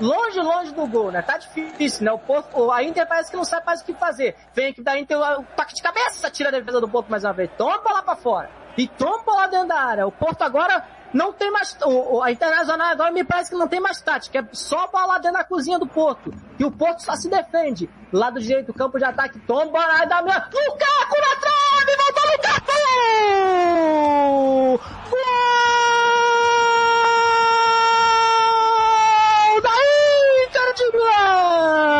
longe, 0.00 0.38
longe 0.38 0.72
do 0.72 0.86
gol, 0.86 1.10
né? 1.10 1.20
Tá 1.20 1.36
difícil, 1.36 2.04
né? 2.04 2.12
O 2.12 2.18
Porto, 2.18 2.70
a 2.70 2.82
Inter 2.84 3.06
parece 3.08 3.30
que 3.30 3.36
não 3.36 3.44
sabe 3.44 3.66
mais 3.66 3.80
o 3.80 3.84
que 3.84 3.94
fazer. 3.94 4.36
Vem 4.54 4.68
aqui 4.68 4.82
da 4.82 4.96
Inter, 4.98 5.18
o 5.18 5.42
toque 5.56 5.74
de 5.74 5.82
cabeça, 5.82 6.30
tira 6.30 6.50
a 6.50 6.52
defesa 6.52 6.80
do 6.80 6.88
Porto 6.88 7.08
mais 7.08 7.24
uma 7.24 7.32
vez. 7.32 7.50
Toma 7.58 7.78
bola 7.78 8.02
pra 8.02 8.14
fora. 8.14 8.61
E 8.76 8.88
toma 8.88 9.22
bola 9.24 9.46
dentro 9.48 9.68
da 9.68 9.80
área. 9.80 10.06
O 10.06 10.12
Porto 10.12 10.42
agora 10.42 10.84
não 11.12 11.32
tem 11.32 11.50
mais, 11.50 11.76
o, 11.84 12.22
a 12.22 12.32
Internacional 12.32 12.88
agora 12.88 13.10
me 13.10 13.22
parece 13.22 13.50
que 13.50 13.56
não 13.56 13.68
tem 13.68 13.80
mais 13.80 14.00
tática, 14.00 14.38
é 14.38 14.48
só 14.52 14.86
bola 14.88 15.18
dentro 15.18 15.36
da 15.38 15.44
cozinha 15.44 15.78
do 15.78 15.86
Porto. 15.86 16.32
E 16.58 16.64
o 16.64 16.70
Porto 16.70 17.00
só 17.00 17.14
se 17.14 17.28
defende. 17.28 17.90
Lado 18.12 18.40
direito 18.40 18.72
campo 18.72 18.98
de 18.98 19.04
ataque, 19.04 19.38
toma 19.40 19.66
bola 19.66 20.06
da 20.06 20.22
minha, 20.22 20.38
Lukaku 20.38 21.16
na 21.20 21.36
trave, 21.36 21.96
voltou 21.98 22.24
Lukaku! 22.32 22.72
Gol 25.10 25.20
da 29.60 29.70
Inter 30.46 30.74
de 30.74 30.86
Milão! 30.96 31.92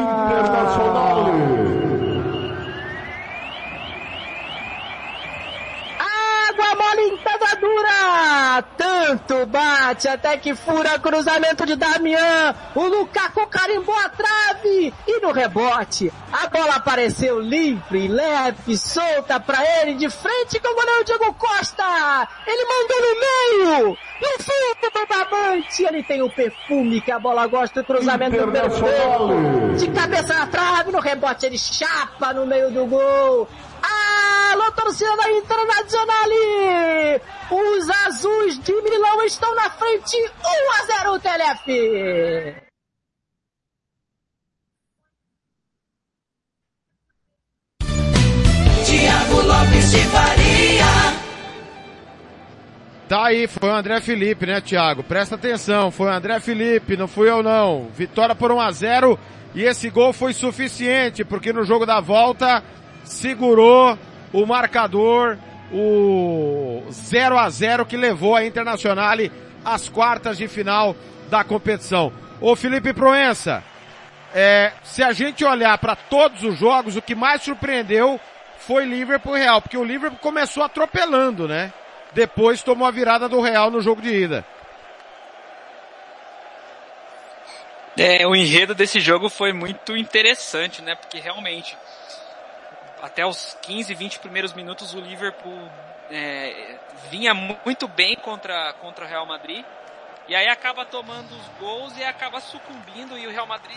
Internacional. 0.00 1.06
Pedra 6.96 7.56
dura! 7.60 8.62
Tanto 8.76 9.46
bate 9.46 10.08
até 10.08 10.36
que 10.36 10.54
fura 10.54 10.98
cruzamento 10.98 11.66
de 11.66 11.76
Damian. 11.76 12.54
O 12.74 12.84
Lukaku 12.86 13.46
carimbou 13.46 13.94
a 13.94 14.08
trave 14.08 14.92
e 15.06 15.20
no 15.20 15.32
rebote 15.32 16.12
a 16.32 16.48
bola 16.48 16.74
apareceu 16.74 17.40
livre, 17.40 18.08
leve, 18.08 18.76
solta 18.76 19.40
pra 19.40 19.58
ele 19.80 19.94
de 19.94 20.10
frente 20.10 20.60
com 20.60 20.68
o 20.68 20.74
goleiro 20.74 21.04
Diego 21.04 21.34
Costa. 21.34 22.28
Ele 22.46 22.64
mandou 22.64 23.00
no 23.00 23.20
meio. 23.20 23.98
No 24.20 24.44
fundo 24.44 24.90
do 24.92 25.06
barbante, 25.06 25.82
ele 25.82 26.02
tem 26.02 26.22
o 26.22 26.30
perfume 26.30 27.00
que 27.00 27.10
a 27.10 27.18
bola 27.18 27.46
gosta, 27.46 27.80
o 27.80 27.84
cruzamento 27.84 28.36
Internacional. 28.36 29.28
perfeito. 29.28 29.76
De 29.76 29.88
cabeça 29.88 30.34
na 30.34 30.46
trave, 30.46 30.90
no 30.92 31.00
rebote 31.00 31.46
ele 31.46 31.58
chapa 31.58 32.32
no 32.32 32.46
meio 32.46 32.70
do 32.70 32.86
gol. 32.86 33.48
Alô, 33.86 34.72
torcida 34.72 35.16
da 35.16 35.30
Internacional! 35.30 36.30
Os 37.50 37.90
azuis 38.06 38.58
de 38.58 38.72
Milão 38.82 39.22
estão 39.24 39.54
na 39.54 39.70
frente, 39.70 40.16
1 40.16 40.72
a 40.72 40.86
0 40.86 41.12
o 41.12 41.20
TLF! 41.20 42.66
Tiago 48.84 49.40
Lopes 49.42 49.90
de 49.90 49.98
Faria. 50.06 51.26
Tá 53.08 53.26
aí, 53.26 53.46
foi 53.46 53.68
o 53.68 53.72
André 53.72 54.00
Felipe, 54.00 54.46
né, 54.46 54.60
Thiago? 54.60 55.04
Presta 55.04 55.36
atenção, 55.36 55.92
foi 55.92 56.08
o 56.08 56.12
André 56.12 56.40
Felipe, 56.40 56.96
não 56.96 57.06
fui 57.06 57.30
eu 57.30 57.40
não. 57.40 57.88
Vitória 57.94 58.34
por 58.34 58.50
1 58.50 58.60
a 58.60 58.72
0 58.72 59.18
e 59.54 59.62
esse 59.62 59.88
gol 59.90 60.12
foi 60.12 60.32
suficiente, 60.32 61.24
porque 61.24 61.52
no 61.52 61.64
jogo 61.64 61.86
da 61.86 62.00
volta 62.00 62.64
segurou 63.06 63.98
o 64.32 64.44
marcador, 64.44 65.38
o 65.72 66.84
0 66.90 67.38
a 67.38 67.48
0 67.48 67.86
que 67.86 67.96
levou 67.96 68.36
a 68.36 68.44
Internacional 68.44 69.16
às 69.64 69.88
quartas 69.88 70.36
de 70.36 70.46
final 70.46 70.94
da 71.30 71.42
competição. 71.42 72.12
Ô 72.40 72.54
Felipe 72.54 72.92
Proença, 72.92 73.64
é, 74.34 74.72
se 74.84 75.02
a 75.02 75.12
gente 75.12 75.44
olhar 75.44 75.76
para 75.78 75.96
todos 75.96 76.42
os 76.42 76.58
jogos, 76.58 76.96
o 76.96 77.02
que 77.02 77.14
mais 77.14 77.42
surpreendeu 77.42 78.20
foi 78.58 78.84
Liverpool 78.84 79.34
Real, 79.34 79.62
porque 79.62 79.78
o 79.78 79.84
Liverpool 79.84 80.18
começou 80.20 80.62
atropelando, 80.62 81.48
né? 81.48 81.72
Depois 82.12 82.62
tomou 82.62 82.86
a 82.86 82.90
virada 82.90 83.28
do 83.28 83.40
Real 83.40 83.70
no 83.70 83.80
jogo 83.80 84.02
de 84.02 84.10
ida. 84.10 84.44
É, 87.98 88.26
o 88.26 88.36
enredo 88.36 88.74
desse 88.74 89.00
jogo 89.00 89.30
foi 89.30 89.54
muito 89.54 89.96
interessante, 89.96 90.82
né? 90.82 90.94
Porque 90.94 91.18
realmente, 91.18 91.76
até 93.02 93.26
os 93.26 93.56
15, 93.62 93.94
20 93.94 94.18
primeiros 94.20 94.52
minutos, 94.52 94.94
o 94.94 95.00
Liverpool 95.00 95.70
é, 96.10 96.78
vinha 97.10 97.34
muito 97.34 97.86
bem 97.88 98.16
contra, 98.16 98.72
contra 98.74 99.04
o 99.04 99.08
Real 99.08 99.26
Madrid. 99.26 99.64
E 100.28 100.34
aí 100.34 100.48
acaba 100.48 100.84
tomando 100.84 101.30
os 101.36 101.48
gols 101.60 101.96
e 101.96 102.04
acaba 102.04 102.40
sucumbindo. 102.40 103.16
E 103.16 103.26
o 103.26 103.30
Real 103.30 103.46
Madrid 103.46 103.76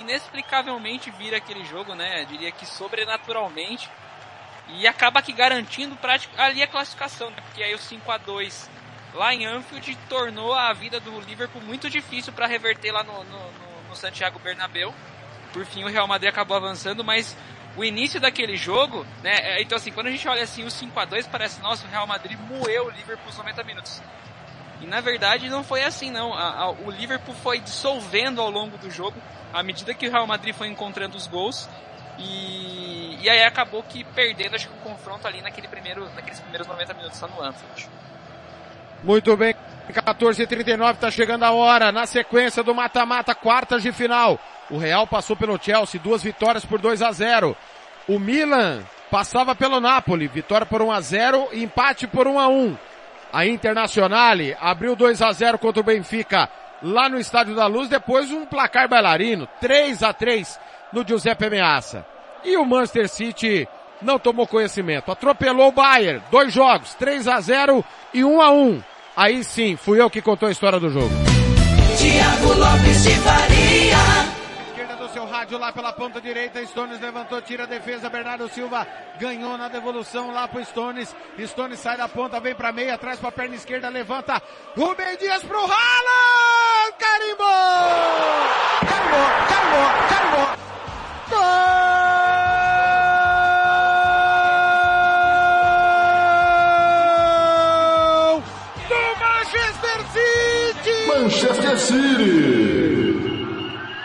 inexplicavelmente 0.00 1.10
vira 1.10 1.36
aquele 1.36 1.64
jogo, 1.64 1.94
né? 1.94 2.24
Diria 2.24 2.50
que 2.50 2.64
sobrenaturalmente. 2.64 3.90
E 4.68 4.86
acaba 4.86 5.20
aqui 5.20 5.32
garantindo 5.32 5.98
ali 6.38 6.62
a 6.62 6.66
classificação, 6.66 7.30
né? 7.30 7.36
Porque 7.44 7.62
aí 7.62 7.74
o 7.74 7.78
5 7.78 8.10
a 8.10 8.16
2 8.16 8.70
lá 9.14 9.34
em 9.34 9.44
Anfield 9.44 9.96
tornou 10.08 10.54
a 10.54 10.72
vida 10.72 10.98
do 10.98 11.20
Liverpool 11.20 11.60
muito 11.60 11.90
difícil 11.90 12.32
para 12.32 12.46
reverter 12.46 12.92
lá 12.92 13.02
no, 13.02 13.24
no, 13.24 13.52
no 13.88 13.96
Santiago 13.96 14.38
Bernabéu. 14.38 14.94
Por 15.52 15.66
fim 15.66 15.84
o 15.84 15.88
Real 15.88 16.08
Madrid 16.08 16.30
acabou 16.30 16.56
avançando, 16.56 17.04
mas 17.04 17.36
o 17.76 17.84
início 17.84 18.20
daquele 18.20 18.56
jogo, 18.56 19.06
né? 19.22 19.34
é, 19.40 19.62
Então 19.62 19.76
assim, 19.76 19.90
quando 19.92 20.08
a 20.08 20.10
gente 20.10 20.26
olha 20.28 20.42
assim 20.42 20.64
o 20.64 20.70
5 20.70 20.98
a 21.00 21.04
2 21.04 21.26
parece, 21.26 21.60
nossa, 21.60 21.86
o 21.86 21.90
Real 21.90 22.06
Madrid 22.06 22.38
moeu 22.48 22.86
o 22.86 22.90
Liverpool 22.90 23.28
os 23.30 23.36
90 23.36 23.62
minutos. 23.64 24.02
E 24.80 24.86
na 24.86 25.00
verdade 25.00 25.48
não 25.48 25.62
foi 25.62 25.82
assim 25.84 26.10
não. 26.10 26.34
A- 26.34 26.62
a- 26.64 26.70
o 26.70 26.90
Liverpool 26.90 27.34
foi 27.36 27.60
dissolvendo 27.60 28.40
ao 28.40 28.50
longo 28.50 28.76
do 28.78 28.90
jogo, 28.90 29.16
à 29.52 29.62
medida 29.62 29.94
que 29.94 30.08
o 30.08 30.10
Real 30.10 30.26
Madrid 30.26 30.54
foi 30.54 30.68
encontrando 30.68 31.16
os 31.16 31.26
gols. 31.26 31.68
E, 32.18 33.16
e 33.22 33.30
aí 33.30 33.42
acabou 33.44 33.82
que 33.82 34.04
perdendo 34.04 34.54
acho 34.54 34.68
que 34.68 34.74
o 34.74 34.80
confronto 34.90 35.26
ali 35.26 35.40
naquele 35.40 35.66
primeiro, 35.68 36.04
naqueles 36.14 36.40
primeiros 36.40 36.66
90 36.66 36.92
minutos 36.94 37.20
lá 37.20 37.28
no 37.28 37.42
Anfield. 37.42 37.88
Muito 39.02 39.36
bem, 39.36 39.54
14h39, 39.92 40.96
tá 40.96 41.10
chegando 41.10 41.44
a 41.44 41.52
hora. 41.52 41.92
Na 41.92 42.06
sequência 42.06 42.62
do 42.62 42.74
mata-mata, 42.74 43.34
quartas 43.34 43.82
de 43.82 43.92
final. 43.92 44.38
O 44.70 44.78
Real 44.78 45.06
passou 45.06 45.36
pelo 45.36 45.62
Chelsea, 45.62 46.00
duas 46.00 46.22
vitórias 46.22 46.64
por 46.64 46.80
2 46.80 47.02
a 47.02 47.12
0. 47.12 47.56
O 48.08 48.18
Milan 48.18 48.82
passava 49.10 49.54
pelo 49.54 49.80
Napoli, 49.80 50.26
vitória 50.26 50.66
por 50.66 50.80
1 50.80 50.90
a 50.90 51.00
0 51.00 51.48
e 51.52 51.62
empate 51.62 52.06
por 52.06 52.26
1 52.26 52.38
a 52.38 52.48
1. 52.48 52.76
A 53.32 53.46
Internazionale 53.46 54.56
abriu 54.60 54.96
2 54.96 55.20
a 55.22 55.32
0 55.32 55.58
contra 55.58 55.80
o 55.80 55.84
Benfica 55.84 56.48
lá 56.82 57.08
no 57.08 57.18
Estádio 57.18 57.54
da 57.54 57.66
Luz, 57.66 57.88
depois 57.88 58.30
um 58.30 58.44
placar 58.44 58.88
bailarino, 58.88 59.48
3 59.60 60.02
a 60.02 60.12
3 60.12 60.58
no 60.92 61.06
Giuseppe 61.06 61.48
Meazza. 61.48 62.04
E 62.44 62.56
o 62.56 62.64
Manchester 62.64 63.08
City 63.08 63.68
não 64.00 64.18
tomou 64.18 64.46
conhecimento, 64.46 65.10
atropelou 65.10 65.68
o 65.68 65.72
Bayern, 65.72 66.22
dois 66.30 66.52
jogos, 66.52 66.94
3 66.94 67.28
a 67.28 67.40
0 67.40 67.84
e 68.12 68.24
1 68.24 68.40
a 68.40 68.50
1. 68.50 68.82
Aí 69.16 69.44
sim, 69.44 69.76
fui 69.76 70.00
eu 70.00 70.08
que 70.08 70.22
contou 70.22 70.48
a 70.48 70.52
história 70.52 70.80
do 70.80 70.88
jogo. 70.90 71.10
Tiago 71.98 72.54
Lopes 72.54 73.02
de 73.02 73.14
Faria. 73.16 74.32
Esquerda 74.68 74.96
do 74.96 75.08
seu 75.12 75.26
rádio 75.26 75.58
lá 75.58 75.70
pela 75.72 75.92
ponta 75.92 76.20
direita, 76.20 76.64
Stones 76.66 76.98
levantou, 77.00 77.40
tira 77.42 77.64
a 77.64 77.66
defesa, 77.66 78.08
Bernardo 78.08 78.48
Silva 78.48 78.86
ganhou 79.20 79.58
na 79.58 79.68
devolução 79.68 80.32
lá 80.32 80.48
pro 80.48 80.64
Stones, 80.64 81.14
Stones 81.38 81.78
sai 81.78 81.96
da 81.96 82.08
ponta, 82.08 82.40
vem 82.40 82.54
pra 82.54 82.72
meia, 82.72 82.94
atrás 82.94 83.20
pra 83.20 83.30
perna 83.30 83.54
esquerda, 83.54 83.88
levanta, 83.90 84.42
Rubem 84.76 85.16
Dias 85.18 85.42
pro 85.44 85.58
Haaland, 85.58 86.94
carimbou! 86.98 87.46
Carimbou, 88.88 89.28
carimbou, 89.48 90.08
carimbou! 90.08 90.72
Gol 91.28 92.01
Manchester 101.22 101.78
City. 101.78 103.14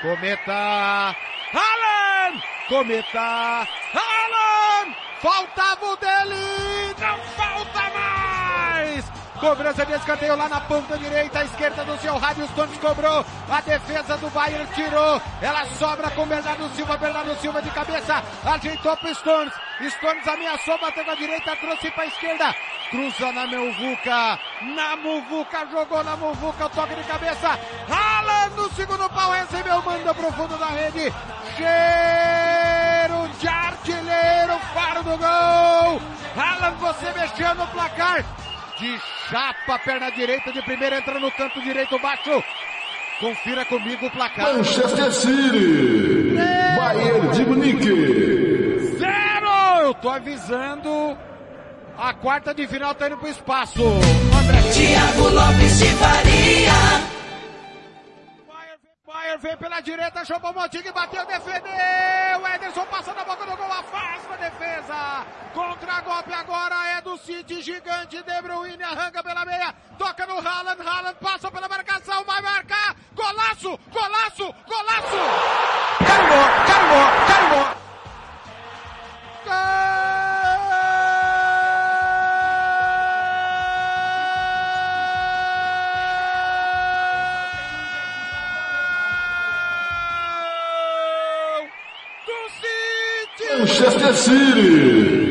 Cometa 0.04 1.16
Haaland! 1.52 2.44
Cometa 2.70 3.68
Haaland! 3.96 4.96
Faltava 5.20 5.86
o 5.88 5.96
dele! 5.98 6.94
Não 7.00 7.18
falta 7.36 7.90
mais! 7.90 9.12
Cobrança 9.40 9.84
de 9.86 9.94
escanteio 9.94 10.36
lá 10.36 10.48
na 10.48 10.62
ponta 10.62 10.96
direita, 10.98 11.40
à 11.40 11.46
esquerda 11.46 11.84
do 11.86 11.98
seu 12.00 12.18
rádio, 12.18 12.48
Stones 12.50 12.78
cobrou, 12.78 13.26
a 13.50 13.62
defesa 13.62 14.18
do 14.18 14.30
Bayern 14.32 14.68
tirou, 14.74 15.22
ela 15.42 15.66
sobra 15.78 16.10
com 16.12 16.26
Bernardo 16.26 16.68
Silva, 16.76 16.98
Bernardo 16.98 17.36
Silva 17.40 17.62
de 17.62 17.70
cabeça, 17.70 18.24
ajeitou 18.46 18.98
pro 18.98 19.14
Stones, 19.14 19.54
Stones 19.90 20.28
ameaçou, 20.28 20.80
bateu 20.80 21.06
na 21.06 21.14
direita, 21.14 21.56
trouxe 21.56 21.92
pra 21.92 22.08
esquerda, 22.08 22.56
cruza 22.90 23.32
na 23.32 23.46
Muvuca, 23.48 24.40
na 24.62 24.96
Muvuca, 24.96 25.68
jogou 25.72 26.04
na 26.04 26.16
Muvuca, 26.16 26.66
o 26.66 26.70
toque 26.70 26.96
de 26.96 27.04
cabeça, 27.04 27.60
Haaland 27.90 28.56
no 28.56 28.70
segundo 28.72 29.10
pau, 29.10 29.32
recebeu, 29.32 29.82
manda 29.82 30.14
pro 30.14 30.32
fundo 30.32 30.58
da 30.58 30.68
rede, 30.68 31.14
cheiro 31.56 33.28
de 33.40 33.48
artilheiro, 33.48 34.60
faro 34.74 35.04
do 35.04 35.18
gol, 35.18 36.02
Haaland 36.36 36.78
você 36.80 37.12
mexeu 37.12 37.56
no 37.56 37.68
placar, 37.68 38.24
de 38.80 39.00
chapa, 39.30 39.80
perna 39.80 40.12
direita 40.12 40.52
de 40.52 40.62
primeira, 40.62 40.98
entra 40.98 41.20
no 41.20 41.32
canto 41.32 41.62
direito 41.62 42.00
baixo, 42.00 42.44
confira 43.20 43.66
comigo 43.66 44.06
o 44.06 44.12
placar. 44.12 44.54
Manchester 44.54 45.12
City. 45.12 46.36
Bayern 46.78 47.30
de 47.32 47.46
Munique. 47.46 48.98
Zero! 49.00 49.82
Eu 49.82 49.94
tô 49.96 50.10
avisando, 50.10 51.18
a 51.98 52.14
quarta 52.14 52.54
de 52.54 52.68
final 52.68 52.94
tá 52.96 53.08
indo 53.08 53.18
pro 53.18 53.28
espaço. 53.28 53.84
André 53.84 54.62
Tiago 54.72 55.30
Lopes 55.30 55.80
de 55.80 55.88
Faria. 55.96 57.18
Inter 59.38 59.40
vem 59.40 59.58
pela 59.58 59.82
direita, 59.82 60.26
chamou 60.26 60.52
o 60.52 60.54
Montigue, 60.54 60.92
bateu, 60.92 61.26
defendeu. 61.26 62.48
Ederson 62.56 62.86
passa 62.86 63.14
na 63.14 63.24
boca 63.24 63.46
do 63.46 63.56
gol, 63.56 63.72
afasta 63.72 64.34
a 64.34 64.38
defesa. 64.38 65.26
Contra-golpe 65.54 66.34
agora 66.34 66.76
é 66.98 67.02
do 67.02 67.18
City, 67.18 67.62
gigante. 67.62 68.24
De 68.24 68.42
Bruyne 68.42 68.84
arranca 68.84 69.24
pela 69.24 69.46
meia, 69.46 69.74
toca 69.98 70.26
no 70.26 70.40
Haaland, 70.40 70.82
Haaland 70.82 71.18
passa 71.22 71.52
pela 71.52 71.68
marcação, 71.68 72.24
vai 72.26 72.42
marcar. 72.42 72.96
Golaço, 73.14 73.80
golaço, 73.92 74.56
golaço. 74.68 75.18
Carimbou, 76.06 76.46
carimbou, 76.66 77.08
carimbou. 77.28 77.78
Manchester 93.60 94.14
City. 94.14 95.27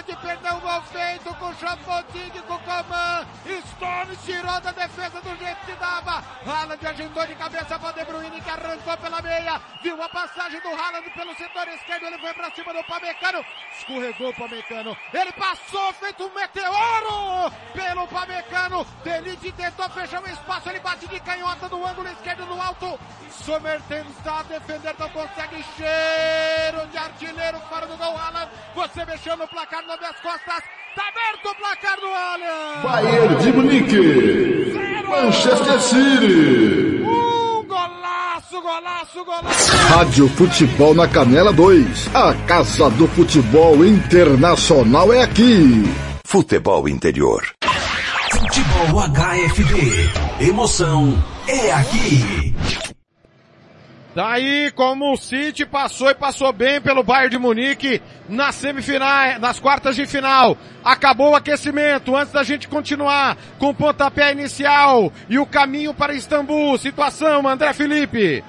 Bayern 0.00 0.02
acabou 0.02 0.02
de 0.02 0.16
perder 0.16 0.52
um 0.52 0.60
gol 0.60 0.82
feito 0.82 1.34
com 1.34 1.46
o 1.46 1.54
Chapoting, 1.54 2.30
com 2.46 2.54
o 2.54 2.58
Coman, 2.60 3.26
Stones 3.70 4.18
tirou 4.24 4.60
da 4.60 4.72
defesa 4.72 5.20
do 5.20 5.36
jeito 5.36 5.66
que 5.66 5.72
dava, 5.74 6.24
Haaland 6.46 6.86
agitou 6.86 7.26
de 7.26 7.34
cabeça 7.34 7.78
para 7.78 7.92
De 7.92 8.04
Bruyne 8.04 8.40
que 8.40 8.50
arrancou 8.50 8.96
pela 8.96 9.22
meia, 9.22 9.60
viu 9.82 10.02
a 10.02 10.08
passagem 10.08 10.60
do 10.60 10.68
Haaland 10.68 11.10
pelo 11.10 11.34
setor 11.34 11.68
esquerdo, 11.68 12.04
ele 12.04 12.18
foi 12.18 12.32
para 12.34 12.50
cima 12.52 12.72
do 12.72 12.84
Pamecano, 12.84 13.44
escorregou 13.78 14.30
o 14.30 14.34
Pamecano, 14.34 14.96
ele 15.12 15.32
passou 15.32 15.92
feito 15.94 16.24
um 16.24 16.34
meteoro 16.34 17.52
pelo 17.72 18.06
Pamecano, 18.08 18.84
Delite 19.04 19.52
tentou 19.52 19.88
fechar 19.90 20.22
o 20.22 20.28
espaço, 20.28 20.68
ele 20.68 20.80
bate 20.80 21.06
de 21.08 21.20
canhota 21.20 21.68
no 21.68 21.86
ângulo 21.86 22.08
esquerdo 22.08 22.46
no 22.46 22.60
alto, 22.60 22.98
Somerton 23.30 24.06
está 24.10 24.40
a 24.40 24.42
defender, 24.44 24.94
não 24.98 25.08
consegue, 25.10 25.64
cheiro 26.70 26.86
de 26.90 26.98
artilheiro 26.98 27.58
fora 27.68 27.86
do 27.86 27.96
gol, 27.96 28.16
Haaland, 28.16 28.48
você 28.74 29.04
mexeu 29.04 29.36
no 29.36 29.46
placar 29.48 29.84
nas 29.86 29.98
minhas 29.98 30.16
costas, 30.20 30.62
tá 30.94 31.02
aberto 31.08 31.46
o 31.46 31.54
placar 31.56 31.96
do 32.00 32.06
Allianz! 32.06 32.82
Bayern 32.84 33.34
de 33.36 33.52
Munique. 33.52 35.04
Manchester 35.08 35.80
City. 35.80 37.02
Um 37.02 37.64
golaço, 37.66 38.62
golaço, 38.62 39.24
golaço! 39.24 39.76
Rádio 39.88 40.28
Futebol 40.28 40.94
na 40.94 41.08
Canela 41.08 41.52
2. 41.52 42.14
A 42.14 42.34
Casa 42.46 42.88
do 42.90 43.08
Futebol 43.08 43.84
Internacional 43.84 45.12
é 45.12 45.22
aqui. 45.22 45.82
Futebol 46.24 46.88
Interior. 46.88 47.42
Futebol 48.30 49.08
HFB. 49.08 50.44
Emoção 50.46 51.20
é 51.48 51.72
aqui. 51.72 52.49
Daí, 54.14 54.72
como 54.72 55.12
o 55.12 55.16
City 55.16 55.64
passou 55.64 56.10
e 56.10 56.14
passou 56.14 56.52
bem 56.52 56.80
pelo 56.80 57.04
Bayern 57.04 57.30
de 57.30 57.38
Munique 57.38 58.02
nas 58.28 58.56
semifinais, 58.56 59.40
nas 59.40 59.60
quartas 59.60 59.94
de 59.94 60.04
final. 60.04 60.56
Acabou 60.84 61.30
o 61.30 61.36
aquecimento 61.36 62.16
antes 62.16 62.32
da 62.32 62.42
gente 62.42 62.66
continuar 62.66 63.36
com 63.58 63.68
o 63.68 63.74
pontapé 63.74 64.32
inicial 64.32 65.12
e 65.28 65.38
o 65.38 65.46
caminho 65.46 65.94
para 65.94 66.12
Istambul. 66.12 66.76
Situação, 66.76 67.46
André 67.46 67.72
Felipe. 67.72 68.42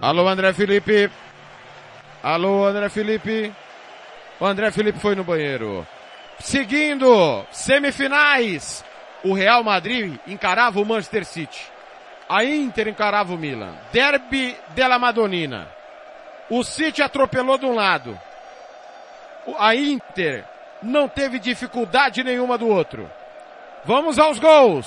Alô, 0.00 0.26
André 0.28 0.52
Felipe. 0.54 1.10
Alô, 2.22 2.66
André 2.66 2.88
Felipe. 2.88 3.52
O 4.40 4.46
André 4.46 4.70
Felipe 4.70 4.98
foi 4.98 5.14
no 5.14 5.24
banheiro. 5.24 5.86
Seguindo, 6.40 7.44
semifinais. 7.50 8.84
O 9.22 9.32
Real 9.32 9.62
Madrid 9.64 10.18
encarava 10.26 10.80
o 10.80 10.84
Manchester 10.84 11.24
City. 11.24 11.72
A 12.28 12.44
Inter 12.44 12.88
encarava 12.88 13.32
o 13.32 13.38
Milan. 13.38 13.74
Derby 13.92 14.56
della 14.70 14.98
Madonnina. 14.98 15.68
O 16.50 16.62
City 16.62 17.02
atropelou 17.02 17.56
de 17.56 17.64
um 17.64 17.74
lado. 17.74 18.18
A 19.58 19.74
Inter 19.74 20.44
não 20.82 21.08
teve 21.08 21.38
dificuldade 21.38 22.22
nenhuma 22.22 22.58
do 22.58 22.68
outro. 22.68 23.10
Vamos 23.84 24.18
aos 24.18 24.38
gols. 24.38 24.86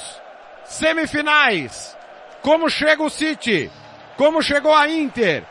Semifinais. 0.65 1.97
Como 2.41 2.69
chega 2.69 3.03
o 3.03 3.09
City? 3.09 3.71
Como 4.15 4.41
chegou 4.41 4.73
a 4.73 4.87
Inter? 4.87 5.43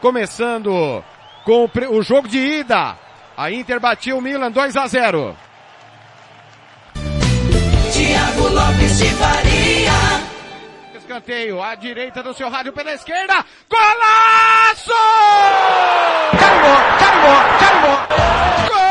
Começando 0.00 1.04
com 1.44 1.68
o 1.90 2.02
jogo 2.02 2.28
de 2.28 2.38
ida. 2.38 2.96
A 3.36 3.50
Inter 3.50 3.80
batia 3.80 4.16
o 4.16 4.20
Milan 4.20 4.50
2 4.50 4.76
a 4.76 4.86
0. 4.86 5.36
Tiago 8.04 8.48
Lopes 8.48 8.98
de 8.98 9.08
Faria. 9.14 9.92
Escanteio 10.94 11.62
à 11.62 11.74
direita 11.74 12.22
do 12.22 12.34
seu 12.34 12.50
rádio 12.50 12.70
pela 12.72 12.92
esquerda. 12.92 13.42
Golaço! 13.70 14.92
Carimbou, 16.38 16.76
carimbou, 16.98 17.38
carimbou. 17.58 17.96
Gol! 18.68 18.84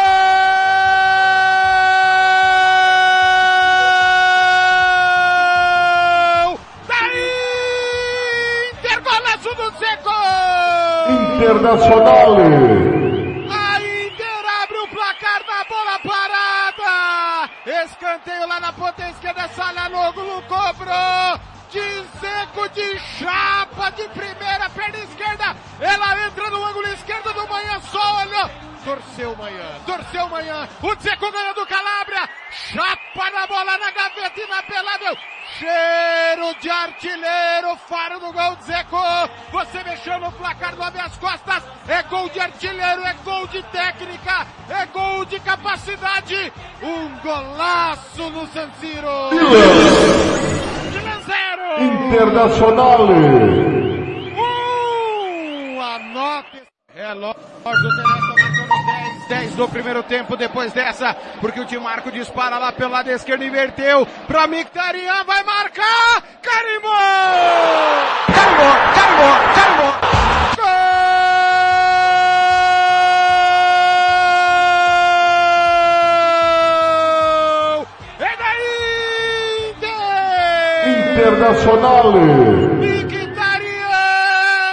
Internacional. 11.36 12.93
Lá 18.54 18.60
na 18.60 18.72
ponta 18.72 19.10
esquerda, 19.10 19.48
Salhanoglu 19.48 20.44
cobrou. 20.44 21.53
De 21.74 21.80
de 22.76 23.00
chapa, 23.18 23.90
de 23.94 24.08
primeira, 24.10 24.70
perna 24.70 25.00
esquerda. 25.00 25.56
Ela 25.80 26.28
entra 26.28 26.48
no 26.52 26.64
ângulo 26.64 26.88
esquerdo 26.90 27.34
do 27.34 27.48
Manhã, 27.48 27.80
só 27.92 28.22
olhou. 28.22 28.50
Torceu 28.86 29.36
Manhã, 29.36 29.80
torceu 29.84 30.30
Manhã. 30.30 30.70
O 30.84 31.02
Zeco 31.02 31.32
ganha 31.32 31.54
do 31.56 31.66
Calabria. 31.66 32.30
Chapa 32.52 33.32
na 33.32 33.48
bola 33.48 33.76
na 33.80 33.90
gaveta 33.90 34.40
inapelável. 34.40 35.18
Cheiro 35.58 36.56
de 36.62 36.70
artilheiro, 36.70 37.76
faro 37.90 38.20
do 38.20 38.32
gol 38.32 38.56
de 38.58 38.66
Zeco. 38.66 38.98
Você 39.52 39.84
mexeu 39.84 40.20
no 40.20 40.32
placar 40.34 40.76
do 40.76 40.84
as 40.84 41.18
Costas. 41.18 41.64
É 41.88 42.04
gol 42.04 42.30
de 42.30 42.40
artilheiro, 42.40 43.04
é 43.04 43.14
gol 43.26 43.48
de 43.48 43.64
técnica, 43.64 44.46
é 44.70 44.86
gol 44.88 45.26
de 45.26 45.40
capacidade. 45.40 46.54
Um 46.84 47.18
golaço 47.18 48.30
no 48.30 48.46
San 48.54 48.70
Siro. 48.80 50.53
Internacional. 52.14 53.10
Um, 54.38 55.82
anote. 55.82 56.62
Relógio 56.94 57.36
marcando 57.66 58.68
10, 59.28 59.28
10 59.30 59.56
do 59.56 59.68
primeiro 59.68 60.04
tempo 60.04 60.38
depois 60.38 60.72
dessa, 60.72 61.16
porque 61.42 61.60
o 61.60 61.66
time 61.66 61.82
Marco 61.82 62.12
dispara 62.12 62.60
lá 62.60 62.72
pelo 62.72 62.92
lado 62.92 63.10
esquerdo, 63.10 63.44
inverteu 63.44 64.06
pra 64.28 64.46
Mictarian, 64.46 65.24
vai 65.24 65.42
marcar! 65.42 66.22
Carimbou! 66.40 66.92
Carimbou, 68.28 68.74
carimbou, 68.94 69.34
carimbou! 69.56 69.94
Gol! 70.56 71.03
Internacional. 81.14 82.12
Mkhitaryan, 82.82 83.88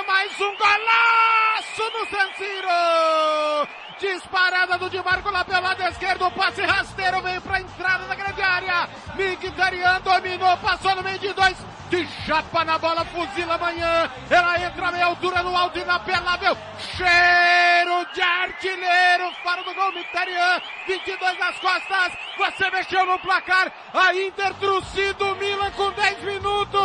mais 0.09 0.33
um 0.41 0.53
golaço 0.57 1.85
no 1.93 2.03
San 2.09 2.29
Siro! 2.39 3.69
Disparada 4.01 4.79
do 4.79 4.89
Di 4.89 4.97
Marco 5.05 5.31
lá 5.31 5.45
pelo 5.45 5.61
lado 5.61 5.83
esquerdo, 5.83 6.27
o 6.27 6.31
passe 6.31 6.63
rasteiro 6.63 7.21
veio 7.21 7.41
pra 7.43 7.61
entrada 7.61 8.07
da 8.07 8.15
grande 8.15 8.41
área. 8.41 8.89
Mkhitaryan 9.15 10.01
dominou, 10.01 10.57
passou 10.57 10.97
no 10.97 11.03
meio 11.03 11.19
de 11.19 11.31
dois, 11.35 11.55
de 11.91 12.07
chapa 12.25 12.65
na 12.65 12.79
bola, 12.79 13.05
fuzila 13.05 13.57
amanhã. 13.57 14.11
Ela 14.31 14.59
entra 14.65 14.91
meia 14.91 15.05
altura 15.05 15.43
no 15.43 15.55
alto 15.55 15.79
inapelável. 15.79 16.57
Cheiro 16.97 18.07
de 18.15 18.23
artilheiro, 18.23 19.31
fora 19.43 19.63
do 19.65 19.75
gol, 19.75 19.93
Mkhitaryan, 19.93 20.63
22 20.87 21.39
nas 21.39 21.59
costas. 21.59 22.13
Você 22.39 22.71
mexeu 22.71 23.05
no 23.05 23.19
placar, 23.19 23.71
a 23.93 24.15
Inter 24.15 24.55
trucido, 24.55 25.27
o 25.27 25.37
Milan 25.37 25.71
com 25.73 25.91
10 25.93 26.25
minutos. 26.25 26.81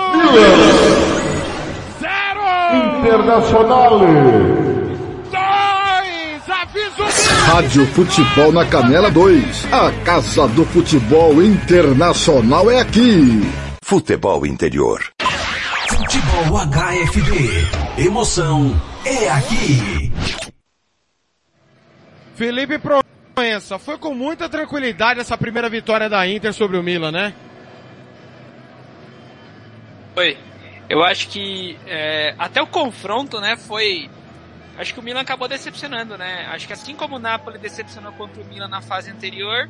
Zero! 1.98 3.00
Internacional. 3.00 4.65
Rádio 7.46 7.86
Futebol 7.86 8.52
na 8.52 8.66
Canela 8.66 9.12
2. 9.12 9.72
A 9.72 9.92
Casa 10.04 10.48
do 10.48 10.66
Futebol 10.66 11.44
Internacional 11.44 12.72
é 12.72 12.80
aqui. 12.80 13.40
Futebol 13.84 14.48
Interior. 14.48 15.00
Futebol 15.88 16.58
HFB. 16.66 18.04
Emoção 18.04 18.76
é 19.06 19.30
aqui. 19.30 20.12
Felipe 22.36 22.80
Proença, 22.80 23.78
foi 23.78 24.00
com 24.00 24.16
muita 24.16 24.50
tranquilidade 24.50 25.20
essa 25.20 25.38
primeira 25.38 25.70
vitória 25.70 26.10
da 26.10 26.28
Inter 26.28 26.52
sobre 26.52 26.78
o 26.78 26.84
Milan, 26.84 27.12
né? 27.12 27.34
Foi. 30.16 30.36
Eu 30.90 31.04
acho 31.04 31.30
que 31.30 31.78
é, 31.86 32.34
até 32.40 32.60
o 32.60 32.68
confronto, 32.68 33.40
né, 33.40 33.56
foi. 33.56 34.10
Acho 34.78 34.94
que 34.94 35.00
o 35.00 35.04
Milan 35.04 35.22
acabou 35.22 35.48
decepcionando, 35.48 36.18
né? 36.18 36.48
Acho 36.52 36.68
que 36.68 36.74
assim 36.74 36.96
como 36.96 37.16
o 37.16 37.20
Napoli 37.20 37.58
decepcionou 37.58 38.12
contra 38.14 38.42
o 38.42 38.46
Milan 38.46 38.68
na 38.68 38.82
fase 38.82 39.10
anterior, 39.10 39.70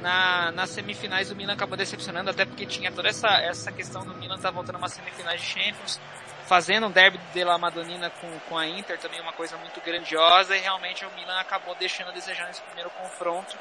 na, 0.00 0.50
nas 0.52 0.70
semifinais 0.70 1.30
o 1.30 1.36
Milan 1.36 1.54
acabou 1.54 1.76
decepcionando, 1.76 2.30
até 2.30 2.44
porque 2.44 2.66
tinha 2.66 2.90
toda 2.90 3.08
essa, 3.08 3.28
essa 3.28 3.70
questão 3.70 4.04
do 4.04 4.14
Milan 4.14 4.36
estar 4.36 4.48
tá 4.48 4.54
voltando 4.54 4.74
a 4.74 4.78
uma 4.78 4.88
semifinais 4.88 5.40
de 5.40 5.46
Champions, 5.46 6.00
fazendo 6.46 6.88
um 6.88 6.90
derby 6.90 7.18
de 7.32 7.44
La 7.44 7.56
Madonina 7.56 8.10
com, 8.10 8.28
com 8.48 8.58
a 8.58 8.66
Inter, 8.66 8.98
também 8.98 9.20
uma 9.20 9.32
coisa 9.32 9.56
muito 9.56 9.80
grandiosa, 9.80 10.56
e 10.56 10.60
realmente 10.60 11.04
o 11.06 11.10
Milan 11.12 11.38
acabou 11.38 11.74
deixando 11.76 12.08
a 12.08 12.12
desejar 12.12 12.46
nesse 12.48 12.60
primeiro 12.62 12.90
confronto. 12.90 13.56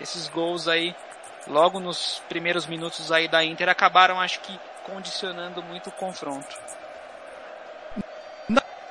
Esses 0.00 0.28
gols 0.28 0.68
aí, 0.68 0.94
logo 1.46 1.80
nos 1.80 2.22
primeiros 2.28 2.66
minutos 2.66 3.10
aí 3.10 3.26
da 3.26 3.42
Inter, 3.42 3.68
acabaram, 3.68 4.20
acho 4.20 4.40
que, 4.40 4.60
condicionando 4.84 5.62
muito 5.62 5.88
o 5.88 5.92
confronto. 5.92 6.56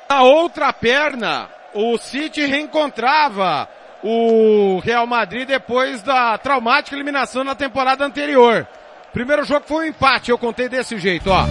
Na 0.09 0.21
outra 0.21 0.71
perna, 0.71 1.49
o 1.73 1.97
City 1.97 2.45
reencontrava 2.45 3.67
o 4.01 4.79
Real 4.79 5.05
Madrid 5.05 5.45
depois 5.45 6.01
da 6.01 6.37
traumática 6.37 6.95
eliminação 6.95 7.43
na 7.43 7.53
temporada 7.53 8.05
anterior. 8.05 8.65
Primeiro 9.11 9.43
jogo 9.43 9.65
foi 9.67 9.85
um 9.85 9.89
empate, 9.89 10.31
eu 10.31 10.37
contei 10.37 10.69
desse 10.69 10.97
jeito, 10.97 11.29
ó. 11.29 11.45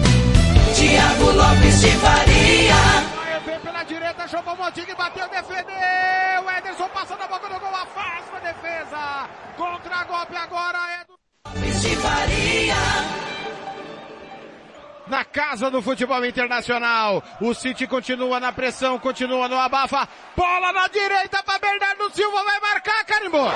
Tiago 0.73 1.31
Lopes 1.31 1.81
de 1.81 1.91
Faria. 1.97 2.75
Vem 3.45 3.59
pela 3.59 3.83
direita, 3.83 4.27
chamou 4.27 4.55
o 4.55 4.57
Montiga 4.57 4.91
e 4.91 4.95
bateu, 4.95 5.27
defendeu. 5.29 6.45
O 6.45 6.51
Ederson 6.57 6.89
passando 6.89 7.21
a 7.21 7.27
boca 7.27 7.47
do 7.47 7.59
gol, 7.59 7.69
afasta 7.69 8.37
a 8.37 8.39
defesa. 8.39 9.29
Contra-golpe 9.55 10.35
agora 10.35 10.79
é 10.99 11.05
do... 11.05 11.13
Lopes 11.45 11.81
de 11.81 11.95
Faria 11.97 13.36
na 15.09 15.23
casa 15.25 15.69
do 15.69 15.81
futebol 15.81 16.23
internacional. 16.25 17.23
O 17.41 17.53
City 17.53 17.87
continua 17.87 18.39
na 18.39 18.51
pressão, 18.51 18.99
continua 18.99 19.47
no 19.47 19.57
abafa. 19.57 20.07
Bola 20.35 20.71
na 20.73 20.87
direita 20.87 21.41
para 21.43 21.59
Bernardo 21.59 22.09
Silva, 22.13 22.43
vai 22.43 22.59
marcar, 22.59 23.05
carimbou. 23.05 23.49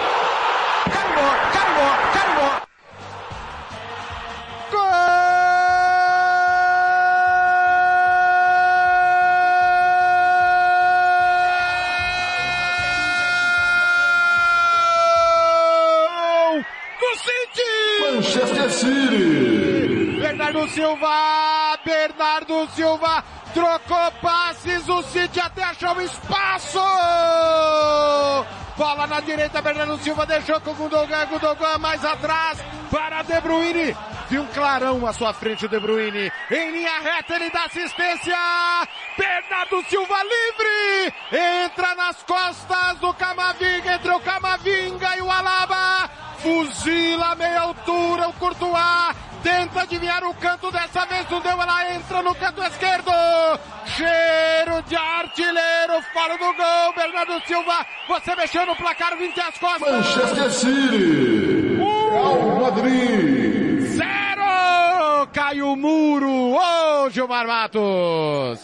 Carimbou, 0.91 1.32
carimbou, 1.54 1.91
carimbou. 2.14 2.62
Gol! 4.72 5.21
Bernardo 20.52 20.70
Silva, 20.74 21.80
Bernardo 21.86 22.68
Silva 22.72 23.24
trocou 23.54 24.12
passes, 24.22 24.89
o 24.89 25.02
City 25.04 25.39
até 25.39 25.64
achou 25.64 26.02
espaço. 26.02 26.78
Bola 28.76 29.08
na 29.08 29.22
direita, 29.22 29.62
Bernardo 29.62 29.97
Silva 29.99 30.26
deixou 30.26 30.60
com 30.60 30.72
o 30.72 30.74
Gundogan, 30.74 31.26
Gundogan 31.28 31.78
mais 31.78 32.04
atrás 32.04 32.60
para 32.91 33.22
De 33.22 33.39
Bruyne. 33.39 33.95
Viu 34.30 34.41
um 34.41 34.47
clarão 34.47 35.08
à 35.08 35.14
sua 35.14 35.32
frente 35.32 35.68
o 35.68 35.70
De 35.70 35.80
Bruyne. 35.80 36.30
Em 36.52 36.72
linha 36.72 36.99
reta 36.99 37.36
ele 37.36 37.49
dá 37.49 37.64
assistência. 37.64 38.36
Bernardo 39.18 39.82
Silva 39.88 40.18
livre. 40.22 41.14
Entra 41.64 41.95
nas 41.95 42.22
costas 42.24 42.97
do 42.99 43.14
Camavinga, 43.14 43.93
entre 43.93 44.12
o 44.12 44.20
Camavinga 44.20 45.16
e 45.16 45.22
o 45.22 45.32
Alaba. 45.32 46.10
Fuzila 46.39 47.36
meia 47.36 47.62
altura 47.62 48.28
o 48.28 48.34
Courtois. 48.34 49.31
Tenta 49.44 49.82
adivinhar 49.82 50.24
o 50.24 50.34
canto 50.36 50.72
dessa 50.72 51.06
vez, 51.06 51.28
não 51.30 51.42
deu, 51.42 51.60
ela 51.62 51.96
entra 51.96 52.22
no 52.22 52.36
canto 52.36 52.62
esquerdo. 52.64 53.12
Cheiro 53.86 54.82
de 54.88 54.96
artilheiro 54.96 56.02
fora 56.14 56.38
do 56.38 56.54
gol. 56.54 56.94
Bernardo 56.96 57.42
Silva, 57.48 57.86
você 58.08 58.36
mexeu 58.36 58.66
no 58.66 58.76
placar 58.76 59.18
20 59.18 59.39
às 59.39 59.58
costas. 59.58 59.92
Manchester 59.92 60.52
City. 60.52 61.78
Real 62.12 62.62
Madrid. 62.62 63.82
Zero! 63.88 65.28
Cai 65.34 65.62
o 65.62 65.76
muro. 65.76 66.30
Ô, 66.30 67.06
oh, 67.06 67.10
Gilmar 67.10 67.48
Matos. 67.48 68.62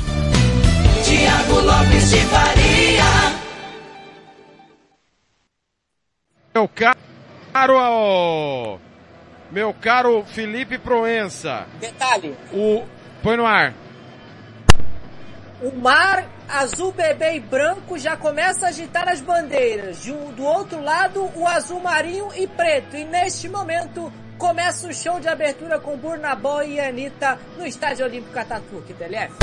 Tiago 1.03 1.59
Lopes 1.61 2.09
de 2.09 2.19
Faria. 2.25 3.47
Meu 6.53 6.67
caro, 7.53 8.79
meu 9.51 9.73
caro 9.73 10.23
Felipe 10.25 10.77
Proença. 10.77 11.65
Detalhe. 11.79 12.35
O, 12.51 12.83
põe 13.23 13.37
no 13.37 13.45
ar. 13.45 13.73
O 15.61 15.75
mar 15.75 16.25
azul 16.47 16.91
bebê 16.91 17.35
e 17.35 17.39
branco 17.39 17.97
já 17.97 18.15
começa 18.15 18.65
a 18.65 18.69
agitar 18.69 19.09
as 19.09 19.21
bandeiras. 19.21 20.03
De 20.03 20.11
um, 20.11 20.31
do 20.31 20.43
outro 20.43 20.81
lado, 20.81 21.29
o 21.35 21.47
azul 21.47 21.79
marinho 21.79 22.29
e 22.35 22.45
preto. 22.47 22.95
E 22.95 23.03
neste 23.03 23.49
momento, 23.49 24.11
começa 24.37 24.87
o 24.87 24.93
show 24.93 25.19
de 25.19 25.27
abertura 25.27 25.79
com 25.79 25.97
Burnabó 25.97 26.61
e 26.61 26.79
Anitta 26.79 27.39
no 27.57 27.65
Estádio 27.65 28.05
Olímpico 28.05 28.37
Ataturk, 28.37 28.93
TLF. 28.93 29.33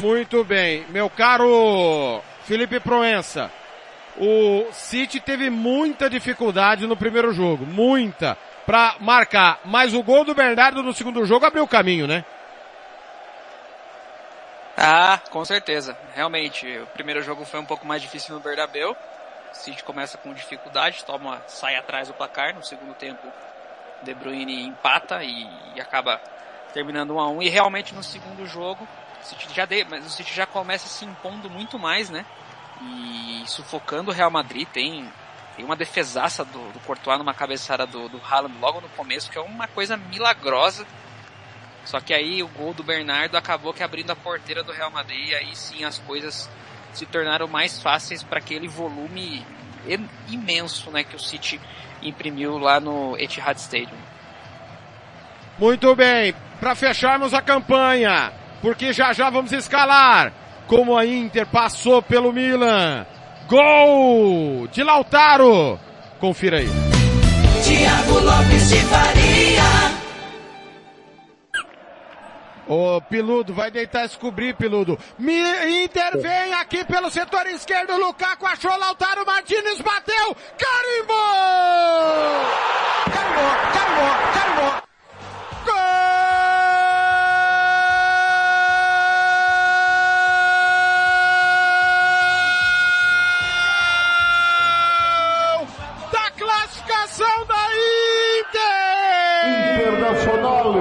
Muito 0.00 0.44
bem. 0.44 0.84
Meu 0.90 1.08
caro 1.08 2.20
Felipe 2.44 2.78
Proença, 2.80 3.50
o 4.18 4.66
City 4.72 5.20
teve 5.20 5.48
muita 5.48 6.10
dificuldade 6.10 6.86
no 6.86 6.96
primeiro 6.96 7.32
jogo. 7.32 7.64
Muita. 7.64 8.36
Pra 8.66 8.96
marcar. 9.00 9.60
Mas 9.64 9.94
o 9.94 10.02
gol 10.02 10.24
do 10.24 10.34
Bernardo 10.34 10.82
no 10.82 10.92
segundo 10.92 11.24
jogo 11.24 11.46
abriu 11.46 11.64
o 11.64 11.68
caminho, 11.68 12.06
né? 12.06 12.24
Ah, 14.76 15.20
com 15.30 15.44
certeza. 15.44 15.96
Realmente, 16.14 16.66
o 16.78 16.86
primeiro 16.88 17.22
jogo 17.22 17.44
foi 17.44 17.60
um 17.60 17.64
pouco 17.64 17.86
mais 17.86 18.00
difícil 18.00 18.34
no 18.34 18.40
Bernabéu. 18.40 18.96
O 19.52 19.54
City 19.54 19.84
começa 19.84 20.16
com 20.16 20.32
dificuldade, 20.32 21.04
toma, 21.04 21.42
sai 21.46 21.76
atrás 21.76 22.08
do 22.08 22.14
placar. 22.14 22.54
No 22.54 22.64
segundo 22.64 22.94
tempo, 22.94 23.26
De 24.02 24.14
Bruyne 24.14 24.64
empata 24.64 25.22
e, 25.22 25.46
e 25.74 25.80
acaba 25.80 26.20
terminando 26.72 27.14
1 27.14 27.20
a 27.20 27.28
1 27.28 27.42
E 27.42 27.48
realmente 27.48 27.94
no 27.94 28.02
segundo 28.02 28.46
jogo, 28.46 28.88
o 29.20 29.24
City 29.24 29.54
já 29.54 29.66
de, 29.66 29.84
mas 29.84 30.06
o 30.06 30.10
City 30.10 30.34
já 30.34 30.46
começa 30.46 30.88
se 30.88 31.04
impondo 31.04 31.50
muito 31.50 31.78
mais, 31.78 32.08
né? 32.08 32.24
E 32.80 33.44
sufocando 33.46 34.10
o 34.10 34.14
Real 34.14 34.30
Madrid. 34.30 34.66
Tem, 34.68 35.08
tem 35.56 35.64
uma 35.64 35.76
defesaça 35.76 36.44
do, 36.44 36.72
do 36.72 36.80
Courtois 36.80 37.18
numa 37.18 37.34
cabeçada 37.34 37.86
do, 37.86 38.08
do 38.08 38.20
Haaland 38.24 38.58
logo 38.60 38.80
no 38.80 38.88
começo, 38.90 39.30
que 39.30 39.38
é 39.38 39.40
uma 39.40 39.68
coisa 39.68 39.96
milagrosa 39.96 40.86
só 41.84 42.00
que 42.00 42.14
aí 42.14 42.42
o 42.42 42.48
gol 42.48 42.72
do 42.72 42.82
Bernardo 42.82 43.36
acabou 43.36 43.72
que 43.72 43.82
abrindo 43.82 44.10
a 44.10 44.16
porteira 44.16 44.62
do 44.62 44.72
Real 44.72 44.90
Madrid 44.90 45.28
e 45.28 45.34
aí 45.34 45.56
sim 45.56 45.84
as 45.84 45.98
coisas 45.98 46.48
se 46.92 47.06
tornaram 47.06 47.48
mais 47.48 47.82
fáceis 47.82 48.22
para 48.22 48.38
aquele 48.38 48.68
volume 48.68 49.44
imenso, 50.28 50.90
né, 50.90 51.02
que 51.02 51.16
o 51.16 51.18
City 51.18 51.60
imprimiu 52.02 52.58
lá 52.58 52.78
no 52.78 53.16
Etihad 53.18 53.58
Stadium. 53.58 53.98
Muito 55.58 55.94
bem, 55.96 56.34
para 56.60 56.74
fecharmos 56.74 57.34
a 57.34 57.42
campanha, 57.42 58.32
porque 58.60 58.92
já 58.92 59.12
já 59.12 59.28
vamos 59.28 59.52
escalar 59.52 60.32
como 60.68 60.96
a 60.96 61.04
Inter 61.04 61.46
passou 61.46 62.00
pelo 62.00 62.32
Milan. 62.32 63.06
Gol 63.48 64.68
de 64.68 64.82
Lautaro. 64.82 65.78
Confira 66.20 66.58
aí. 66.58 66.68
Tiago 67.62 68.18
Lopes 68.20 68.68
de 68.68 68.76
Faria. 68.76 69.92
Ô, 72.66 73.00
Piludo, 73.02 73.52
vai 73.52 73.70
deitar 73.70 74.06
e 74.06 74.08
cobrir, 74.10 74.54
Piludo. 74.54 74.98
Me 75.18 75.84
intervém 75.84 76.54
aqui 76.54 76.84
pelo 76.84 77.10
setor 77.10 77.46
esquerdo, 77.48 77.96
Lukaku 77.96 78.46
achou 78.46 78.76
Lautaro 78.78 79.26
Martinez, 79.26 79.80
bateu, 79.80 80.36
carimbou! 80.56 81.16
Carimbou, 83.12 83.50
carimbou, 83.72 84.32
carimbou. 84.32 84.91
Internacional. 100.12 100.74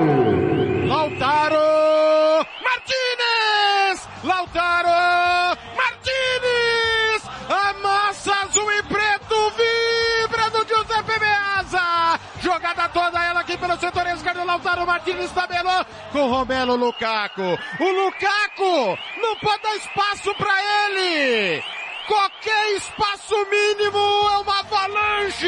Lautaro 0.88 2.46
Martinez! 2.62 4.08
Lautaro 4.24 5.58
Martinez! 5.76 7.24
A 7.50 7.74
massa 7.82 8.34
azul 8.44 8.70
e 8.74 8.84
preto 8.84 9.36
vibra 9.52 10.50
do 10.50 10.68
Giuseppe 10.68 11.20
Meazza! 11.20 12.20
Jogada 12.42 12.90
toda 12.90 13.24
ela 13.24 13.40
aqui 13.40 13.58
pelo 13.58 13.78
setor 13.80 14.08
esquerdo, 14.08 14.46
Lautaro 14.46 14.86
Martinez 14.86 15.32
tabelou 15.32 15.86
com 16.12 16.28
Romelo 16.28 16.76
Lukaku. 16.76 17.58
O 17.80 17.90
Lukaku 17.90 18.98
não 19.22 19.36
pode 19.38 19.64
dar 19.64 19.76
espaço 19.78 20.36
para 20.36 20.54
ele! 20.90 21.64
qualquer 22.12 22.76
espaço 22.76 23.36
mínimo 23.50 23.98
é 23.98 24.38
uma 24.40 24.60
avalanche. 24.60 25.48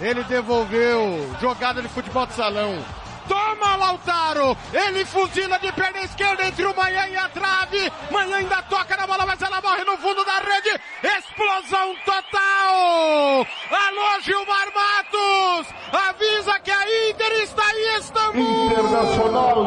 Ele 0.00 0.22
devolveu 0.24 1.36
jogada 1.40 1.80
de 1.80 1.88
futebol 1.88 2.26
de 2.26 2.34
salão. 2.34 2.84
Toma 3.28 3.76
Lautaro! 3.76 4.56
Ele 4.72 5.04
fuzila 5.04 5.58
de 5.58 5.72
perna 5.72 6.02
esquerda 6.02 6.46
entre 6.46 6.66
o 6.66 6.76
Manhã 6.76 7.06
e 7.06 7.16
a 7.16 7.28
trave. 7.28 7.92
Manhã 8.10 8.36
ainda 8.36 8.62
toca 8.62 8.96
na 8.96 9.06
bola, 9.06 9.24
mas 9.24 9.40
ela 9.40 9.60
morre 9.62 9.84
no 9.84 9.96
fundo 9.96 10.24
da 10.24 10.38
rede. 10.40 10.80
Explosão 11.02 11.94
total! 12.04 13.46
Alô, 13.70 14.20
Gilmar 14.20 14.68
Matos! 14.74 15.74
Avisa 15.92 16.60
que 16.60 16.70
a 16.70 17.10
Inter 17.10 17.32
está 17.42 17.62
em 17.74 17.98
Istambul! 17.98 18.66
Internacional. 18.66 19.64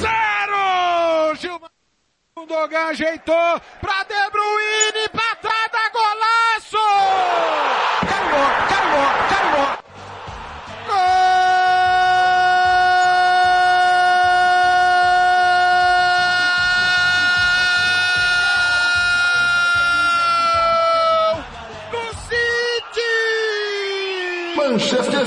Zero! 0.00 1.34
Gilmar 1.36 1.70
Dogan 2.46 2.88
ajeitou 2.88 3.60
pra 3.80 4.04
De 4.04 4.30
Bruyne, 4.30 5.08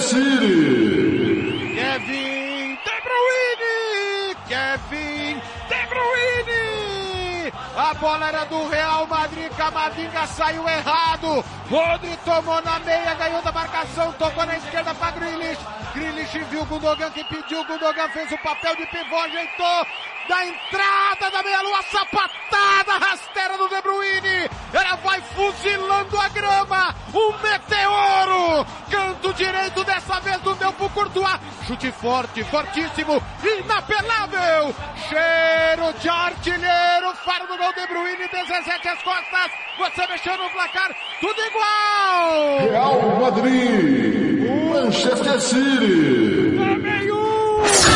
City. 0.05 1.73
Kevin 1.73 2.77
De 2.85 2.95
Bruyne! 3.05 4.35
Kevin 4.47 5.41
De 5.69 5.81
Bruyne! 5.89 7.51
A 7.75 7.93
bola 7.95 8.27
era 8.27 8.45
do 8.45 8.67
Real 8.67 9.07
Madrid, 9.07 9.51
Camavinga 9.57 10.27
saiu 10.27 10.67
errado. 10.69 11.43
Rodri 11.69 12.15
tomou 12.23 12.61
na 12.61 12.79
meia, 12.79 13.15
ganhou 13.15 13.41
da 13.41 13.51
marcação, 13.51 14.11
tocou 14.13 14.45
na 14.45 14.57
esquerda 14.57 14.93
para 14.93 15.11
Grealish. 15.11 15.59
Grealish 15.95 16.37
viu 16.51 16.61
o 16.61 16.65
Gundogan 16.65 17.09
que 17.09 17.23
pediu, 17.23 17.65
Gundogan 17.65 18.07
fez 18.09 18.31
o 18.31 18.37
papel 18.37 18.75
de 18.75 18.85
pivô, 18.85 19.17
ajeitou 19.17 19.87
da 20.29 20.45
entrada 20.45 21.31
da 21.31 21.43
meia-lua, 21.43 21.81
sapatada 21.83 22.97
rasteira 22.99 23.57
do 23.57 23.67
De 23.67 23.81
Bruyne. 23.81 24.49
Ela 24.75 24.97
vai 24.97 25.21
fuzilando 25.21 26.19
a 26.19 26.27
grama, 26.27 26.93
um 27.13 27.31
meteoro. 27.41 28.65
Canto 28.91 29.33
direito 29.33 29.85
dessa 29.85 30.19
vez 30.19 30.37
do 30.41 30.53
meu 30.57 30.73
pro 30.73 30.89
Courtois. 30.89 31.39
Chute 31.65 31.89
forte, 31.93 32.43
fortíssimo, 32.43 33.23
inapelável. 33.41 34.75
Cheiro 35.07 35.93
de 36.01 36.09
artilheiro, 36.09 37.15
faro 37.23 37.47
do 37.47 37.57
gol 37.57 37.73
De 37.73 37.87
Bruyne, 37.87 38.27
17 38.27 38.89
às 38.89 39.01
costas. 39.01 39.51
Você 39.77 40.07
mexeu 40.07 40.37
no 40.37 40.49
placar, 40.49 40.93
tudo 41.21 41.41
igual. 41.41 42.69
Real 42.69 43.19
Madrid. 43.21 44.25
Manchester 44.73 45.39
City. 45.39 46.57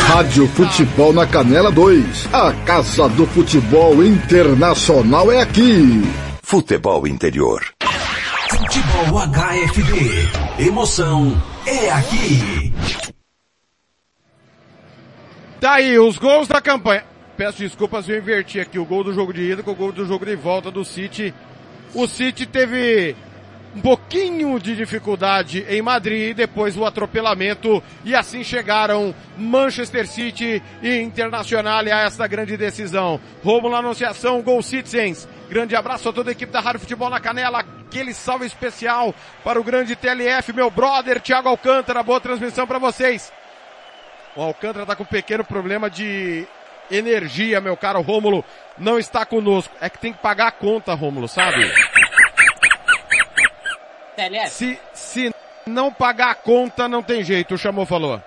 Rádio 0.08 0.48
Futebol 0.48 1.12
na 1.12 1.28
Canela 1.28 1.72
2. 1.72 2.30
A 2.34 2.54
Casa 2.66 3.10
do 3.10 3.28
Futebol 3.28 4.02
Internacional 4.02 5.30
é 5.30 5.42
aqui. 5.42 6.29
Futebol 6.50 7.06
Interior. 7.06 7.64
Futebol 8.50 9.20
HFB. 9.20 10.64
Emoção 10.68 11.40
é 11.64 11.92
aqui. 11.92 12.74
Daí, 15.62 15.94
Tá 15.94 16.02
os 16.02 16.18
gols 16.18 16.48
da 16.48 16.60
campanha. 16.60 17.06
Peço 17.38 17.60
desculpas, 17.60 18.10
eu 18.10 18.18
inverti 18.18 18.60
aqui 18.60 18.80
o 18.80 18.86
gol 18.86 19.04
do 19.04 19.14
jogo 19.14 19.32
de 19.32 19.44
ida 19.44 19.62
com 19.62 19.70
o 19.70 19.76
gol 19.76 19.92
do 19.92 20.08
jogo 20.08 20.26
de 20.26 20.36
volta 20.36 20.72
do 20.72 20.84
City. 20.84 21.32
O 21.94 22.08
City 22.08 22.48
teve 22.48 23.16
um 23.76 23.82
pouquinho 23.82 24.60
de 24.60 24.76
dificuldade 24.76 25.66
em 25.70 25.82
Madrid, 25.82 26.36
depois 26.36 26.76
o 26.76 26.86
atropelamento, 26.86 27.84
e 28.04 28.16
assim 28.16 28.44
chegaram 28.44 29.14
Manchester 29.38 30.08
City 30.08 30.62
e 30.82 31.00
Internacional 31.00 31.80
a 31.80 32.02
esta 32.02 32.28
grande 32.28 32.58
decisão. 32.58 33.20
Romulo 33.44 33.76
Anunciação, 33.76 34.42
Gol 34.42 34.62
Citizens. 34.64 35.28
Grande 35.50 35.76
abraço 35.76 36.10
a 36.10 36.14
toda 36.14 36.32
a 36.32 36.34
equipe 36.34 36.52
da 36.52 36.60
Rádio 36.60 36.82
Futebol 36.82 37.10
na 37.10 37.20
Canela. 37.20 37.60
Aquele 37.60 38.14
salve 38.14 38.46
especial 38.46 39.14
para 39.44 39.60
o 39.60 39.64
grande 39.64 39.96
TLF, 39.96 40.54
meu 40.54 40.70
brother 40.70 41.20
Thiago 41.22 41.50
Alcântara. 41.50 42.04
Boa 42.04 42.20
transmissão 42.20 42.68
para 42.68 42.78
vocês. 42.78 43.32
O 44.36 44.42
Alcântara 44.42 44.86
tá 44.86 44.96
com 44.96 45.04
um 45.04 45.08
pequeno 45.08 45.44
problema 45.44 45.90
de 45.90 46.48
energia, 46.92 47.60
meu 47.62 47.76
caro 47.76 48.02
Rômulo. 48.02 48.44
Não 48.78 49.00
está 49.00 49.26
conosco. 49.26 49.74
É 49.82 49.90
que 49.90 49.98
tem 49.98 50.14
que 50.14 50.20
pagar 50.20 50.48
a 50.48 50.52
conta, 50.52 50.94
Rômulo, 50.94 51.28
sabe? 51.28 51.72
TLF. 54.20 54.50
Se, 54.50 54.80
se 54.94 55.36
não 55.66 55.94
pagar 55.94 56.32
a 56.32 56.36
conta, 56.36 56.88
não 56.88 57.02
tem 57.02 57.24
jeito. 57.24 57.56
O 57.56 57.58
Chamou 57.58 57.86
falou. 57.86 58.22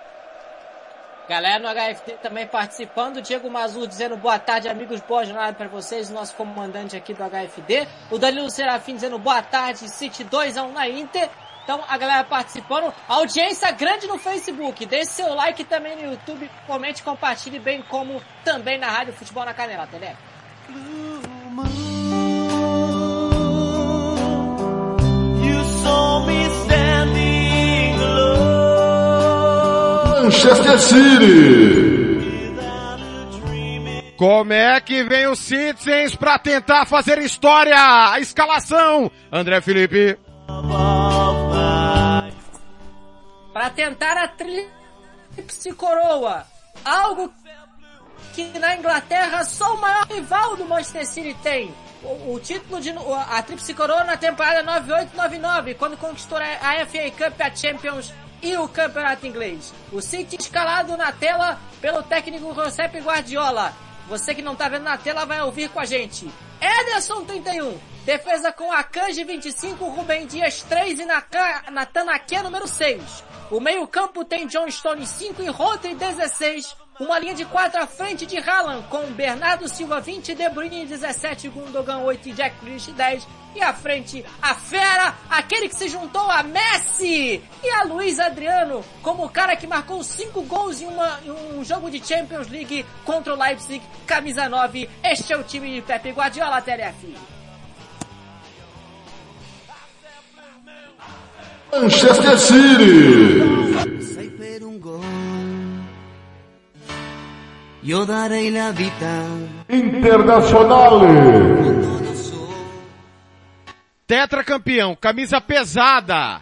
Galera 1.29 1.59
no 1.59 1.69
HFT 1.69 2.17
também 2.21 2.47
participando. 2.47 3.21
Diego 3.21 3.49
Mazur 3.49 3.87
dizendo 3.87 4.17
boa 4.17 4.39
tarde, 4.39 4.67
amigos. 4.67 4.99
Boa 5.01 5.23
jornada 5.23 5.53
para 5.53 5.67
vocês. 5.67 6.09
Nosso 6.09 6.35
comandante 6.35 6.97
aqui 6.97 7.13
do 7.13 7.23
HFD. 7.23 7.87
O 8.11 8.17
Danilo 8.17 8.49
Serafim 8.49 8.95
dizendo 8.95 9.17
boa 9.19 9.41
tarde. 9.41 9.87
City 9.89 10.25
2x1 10.25 10.73
na 10.73 10.89
Inter. 10.89 11.29
Então 11.63 11.81
a 11.87 11.97
galera 11.97 12.23
participando. 12.25 12.93
Audiência 13.07 13.71
grande 13.71 14.07
no 14.07 14.17
Facebook. 14.17 14.85
Deixe 14.85 15.11
seu 15.11 15.33
like 15.33 15.63
também 15.63 15.95
no 15.95 16.11
YouTube. 16.11 16.49
Comente, 16.67 17.01
compartilhe, 17.03 17.59
bem 17.59 17.81
como 17.83 18.21
também 18.43 18.77
na 18.77 18.87
Rádio 18.87 19.13
Futebol 19.13 19.45
na 19.45 19.53
Canela, 19.53 19.87
TLF. 19.87 20.17
Manchester 30.23 30.79
City. 30.79 32.53
Como 34.15 34.53
é 34.53 34.79
que 34.79 35.03
vem 35.03 35.27
o 35.27 35.35
Citizens 35.35 36.15
para 36.15 36.39
tentar 36.39 36.85
fazer 36.85 37.17
história? 37.17 37.75
A 37.77 38.21
escalação. 38.21 39.11
André 39.29 39.59
Felipe. 39.59 40.17
Para 43.51 43.69
tentar 43.71 44.15
a 44.17 44.29
tríplice 44.29 45.73
coroa. 45.73 46.45
Algo 46.85 47.33
que 48.33 48.45
na 48.59 48.77
Inglaterra 48.77 49.43
só 49.43 49.75
o 49.75 49.81
maior 49.81 50.07
rival 50.07 50.55
do 50.55 50.63
Manchester 50.63 51.05
City 51.05 51.37
tem. 51.43 51.75
O, 52.01 52.35
o 52.35 52.39
título 52.39 52.79
de 52.79 52.91
a 53.29 53.41
tríplice 53.43 53.73
coroa 53.73 54.05
na 54.05 54.15
temporada 54.15 54.63
98-99, 54.81 55.75
quando 55.75 55.97
conquistou 55.97 56.37
a 56.37 56.85
FA 56.85 57.11
Cup, 57.11 57.41
a 57.41 57.53
Champions 57.53 58.13
e 58.43 58.57
o 58.57 58.67
campeonato 58.67 59.25
inglês. 59.25 59.73
O 59.91 60.01
City 60.01 60.35
escalado 60.35 60.97
na 60.97 61.11
tela 61.11 61.57
pelo 61.79 62.03
técnico 62.03 62.53
Josep 62.53 62.99
Guardiola. 62.99 63.73
Você 64.07 64.35
que 64.35 64.41
não 64.41 64.55
tá 64.55 64.67
vendo 64.67 64.83
na 64.83 64.97
tela 64.97 65.25
vai 65.25 65.41
ouvir 65.41 65.69
com 65.69 65.79
a 65.79 65.85
gente. 65.85 66.29
Ederson 66.61 67.23
31, 67.23 67.77
defesa 68.05 68.51
com 68.51 68.71
Akanji 68.71 69.23
25, 69.23 69.85
Rubem 69.85 70.27
Dias 70.27 70.61
3 70.63 70.99
e 70.99 71.05
Nathan 71.05 72.11
Ake 72.11 72.41
número 72.41 72.67
6. 72.67 73.23
O 73.53 73.59
meio 73.59 73.85
campo 73.85 74.25
tem 74.25 74.47
John 74.47 74.67
Stone 74.71 75.05
5 75.05 75.43
e 75.43 75.47
Rodri 75.47 75.93
16. 75.93 76.75
Uma 76.99 77.19
linha 77.19 77.35
de 77.35 77.45
4 77.45 77.83
à 77.83 77.85
frente 77.85 78.25
de 78.25 78.39
Haaland 78.39 78.87
com 78.87 79.05
Bernardo 79.11 79.69
Silva 79.69 80.01
20, 80.01 80.33
De 80.33 80.49
Bruyne 80.49 80.87
17, 80.87 81.49
Gundogan 81.49 81.99
8 81.99 82.29
e 82.29 82.31
Jack 82.33 82.55
Grealish 82.59 82.91
10. 82.91 83.27
E 83.53 83.61
à 83.61 83.71
frente, 83.71 84.25
a 84.41 84.55
fera, 84.55 85.13
aquele 85.29 85.69
que 85.69 85.75
se 85.75 85.87
juntou 85.87 86.31
a 86.31 86.41
Messi 86.41 87.43
e 87.63 87.69
a 87.69 87.83
Luiz 87.83 88.19
Adriano, 88.19 88.83
como 89.03 89.23
o 89.23 89.29
cara 89.29 89.55
que 89.55 89.67
marcou 89.67 90.03
5 90.03 90.41
gols 90.41 90.81
em, 90.81 90.87
uma, 90.87 91.19
em 91.23 91.29
um 91.29 91.63
jogo 91.63 91.91
de 91.91 92.03
Champions 92.03 92.49
League 92.49 92.83
contra 93.05 93.35
o 93.35 93.37
Leipzig, 93.37 93.83
camisa 94.07 94.49
9. 94.49 94.89
Este 95.03 95.31
é 95.31 95.37
o 95.37 95.43
time 95.43 95.75
de 95.75 95.83
Pepe 95.83 96.09
Guardiola, 96.09 96.59
TLF. 96.59 97.32
Manchester 101.73 102.37
City. 102.37 104.03
Sai 104.03 104.29
per 104.29 104.61
un 104.61 104.79
gol. 104.79 105.01
Io 107.81 108.03
darei 108.05 108.51
la 108.51 108.71
vita. 108.71 109.25
Internacional. 109.65 111.01
Tetracampeão, 114.05 114.95
camisa 114.95 115.41
pesada. 115.41 116.41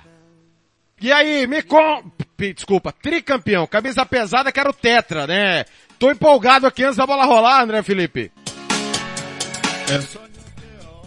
E 0.99 1.11
aí, 1.11 1.47
me 1.47 1.63
com... 1.63 2.11
Desculpa, 2.37 2.91
tricampeão, 2.91 3.65
camisa 3.67 4.05
pesada 4.05 4.51
que 4.51 4.59
era 4.59 4.69
o 4.69 4.73
Tetra, 4.73 5.25
né? 5.25 5.63
Tô 5.97 6.11
empolgado 6.11 6.67
aqui 6.67 6.83
antes 6.83 6.97
da 6.97 7.05
bola 7.05 7.23
rolar, 7.23 7.61
André 7.61 7.81
Felipe. 7.83 8.31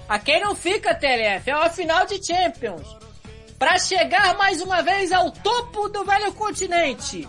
A 0.08 0.18
quem 0.18 0.40
não 0.40 0.54
fica, 0.54 0.94
TLF, 0.94 1.50
é 1.50 1.56
uma 1.56 1.68
final 1.68 2.06
de 2.06 2.24
Champions. 2.24 3.03
Para 3.64 3.78
chegar 3.78 4.36
mais 4.36 4.60
uma 4.60 4.82
vez 4.82 5.10
ao 5.10 5.30
topo 5.30 5.88
do 5.88 6.04
velho 6.04 6.30
continente. 6.34 7.26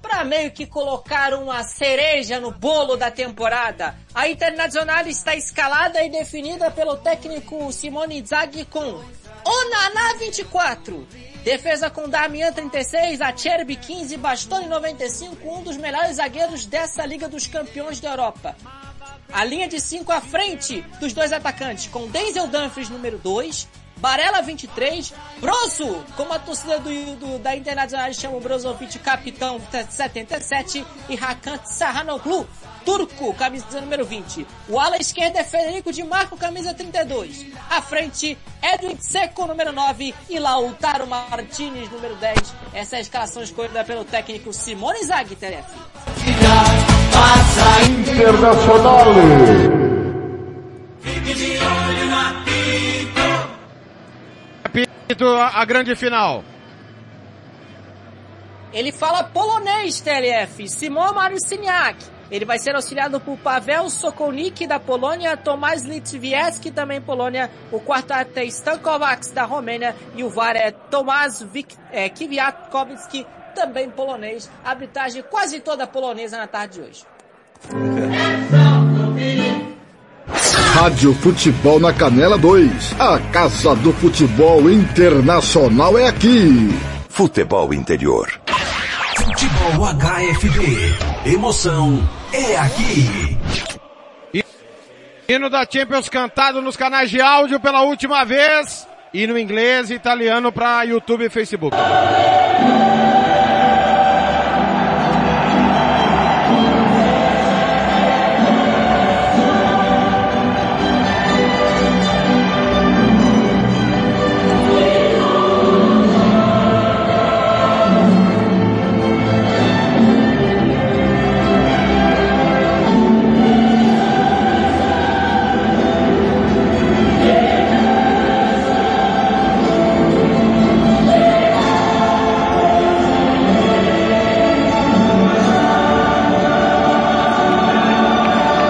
Para 0.00 0.24
meio 0.24 0.50
que 0.50 0.64
colocar 0.64 1.34
uma 1.34 1.62
cereja 1.62 2.40
no 2.40 2.50
bolo 2.50 2.96
da 2.96 3.10
temporada, 3.10 3.94
a 4.14 4.26
Internacional 4.26 5.06
está 5.06 5.36
escalada 5.36 6.02
e 6.02 6.08
definida 6.08 6.70
pelo 6.70 6.96
técnico 6.96 7.70
Simone 7.70 8.20
Inzaghi 8.20 8.64
com 8.64 8.80
Onaná 8.80 10.14
24, 10.18 11.06
defesa 11.44 11.90
com 11.90 12.08
Damian 12.08 12.50
36, 12.50 13.20
Acerbi 13.20 13.76
15, 13.76 14.16
Bastoni 14.16 14.66
95, 14.66 15.46
um 15.46 15.62
dos 15.62 15.76
melhores 15.76 16.16
zagueiros 16.16 16.64
dessa 16.64 17.04
Liga 17.04 17.28
dos 17.28 17.46
Campeões 17.46 18.00
da 18.00 18.08
Europa. 18.08 18.56
A 19.30 19.44
linha 19.44 19.68
de 19.68 19.78
5 19.78 20.10
à 20.10 20.22
frente 20.22 20.80
dos 20.98 21.12
dois 21.12 21.30
atacantes, 21.30 21.88
com 21.88 22.08
Denzel 22.08 22.46
Dumfries 22.46 22.88
número 22.88 23.18
2, 23.18 23.83
Barella 24.04 24.42
23, 24.42 25.14
Brozo, 25.40 26.04
como 26.14 26.34
a 26.34 26.38
torcida 26.38 26.78
do, 26.78 26.90
do 27.16 27.38
da 27.38 27.56
Internacional 27.56 28.12
chama 28.12 28.36
o 28.36 28.40
Brozovic 28.40 28.98
capitão 28.98 29.58
77 29.88 30.84
e 31.08 31.14
Hakan 31.14 31.58
Sahanoglu, 31.64 32.46
turco, 32.84 33.32
camisa 33.32 33.80
número 33.80 34.04
20. 34.04 34.46
O 34.68 34.78
ala 34.78 34.98
esquerda 34.98 35.38
é 35.38 35.42
Federico 35.42 35.90
de 35.90 36.04
Marco, 36.04 36.36
camisa 36.36 36.74
32. 36.74 37.46
À 37.70 37.80
frente, 37.80 38.36
Edwin 38.62 38.98
Seco, 39.00 39.46
número 39.46 39.72
9 39.72 40.14
e 40.28 40.38
Lautaro 40.38 41.06
Martinez, 41.06 41.90
número 41.90 42.14
10. 42.16 42.54
Essa 42.74 42.96
é 42.96 42.98
a 42.98 43.00
escalação 43.00 43.42
escolhida 43.42 43.82
pelo 43.84 44.04
técnico 44.04 44.52
Simone 44.52 45.02
Zaghi, 45.02 45.34
TF. 45.34 45.64
Internacional. 48.10 49.83
A 55.08 55.60
a 55.60 55.64
grande 55.64 55.94
final. 55.94 56.44
Ele 58.72 58.90
fala 58.90 59.22
polonês, 59.24 60.00
TLF. 60.00 60.68
Simon 60.68 61.12
Maruciniak. 61.12 62.14
Ele 62.30 62.44
vai 62.44 62.58
ser 62.58 62.74
auxiliado 62.74 63.20
por 63.20 63.36
Pavel 63.38 63.88
Sokolnik 63.88 64.66
da 64.66 64.80
Polônia, 64.80 65.36
Tomás 65.36 65.84
Litwiecki 65.84 66.70
também 66.70 67.00
Polônia, 67.00 67.50
o 67.70 67.78
quarto 67.78 68.12
é 68.12 68.44
Stankovacs 68.46 69.30
da 69.30 69.44
Romênia 69.44 69.94
e 70.16 70.24
o 70.24 70.30
VAR 70.30 70.56
é 70.56 70.70
Tomás 70.72 71.46
é, 71.92 72.08
Kwiatkowski, 72.08 73.26
também 73.54 73.90
polonês. 73.90 74.50
Arbitragem 74.64 75.22
quase 75.22 75.60
toda 75.60 75.86
polonesa 75.86 76.38
na 76.38 76.46
tarde 76.46 76.74
de 76.74 76.80
hoje. 76.80 77.04
Rádio 80.74 81.14
Futebol 81.14 81.78
na 81.78 81.92
Canela 81.92 82.36
2. 82.36 82.96
A 82.98 83.16
Casa 83.30 83.76
do 83.76 83.92
Futebol 83.92 84.68
Internacional 84.68 85.96
é 85.96 86.08
aqui. 86.08 86.68
Futebol 87.08 87.72
Interior. 87.72 88.28
Futebol 89.16 89.86
HFB. 89.94 91.30
Emoção 91.32 92.02
é 92.32 92.56
aqui. 92.56 93.38
Hino 95.28 95.48
da 95.48 95.64
Champions 95.64 96.08
cantado 96.08 96.60
nos 96.60 96.76
canais 96.76 97.08
de 97.08 97.20
áudio 97.20 97.60
pela 97.60 97.82
última 97.82 98.24
vez. 98.24 98.84
E 99.14 99.28
no 99.28 99.38
inglês 99.38 99.92
e 99.92 99.94
italiano 99.94 100.50
para 100.50 100.82
YouTube 100.82 101.24
e 101.24 101.30
Facebook. 101.30 101.76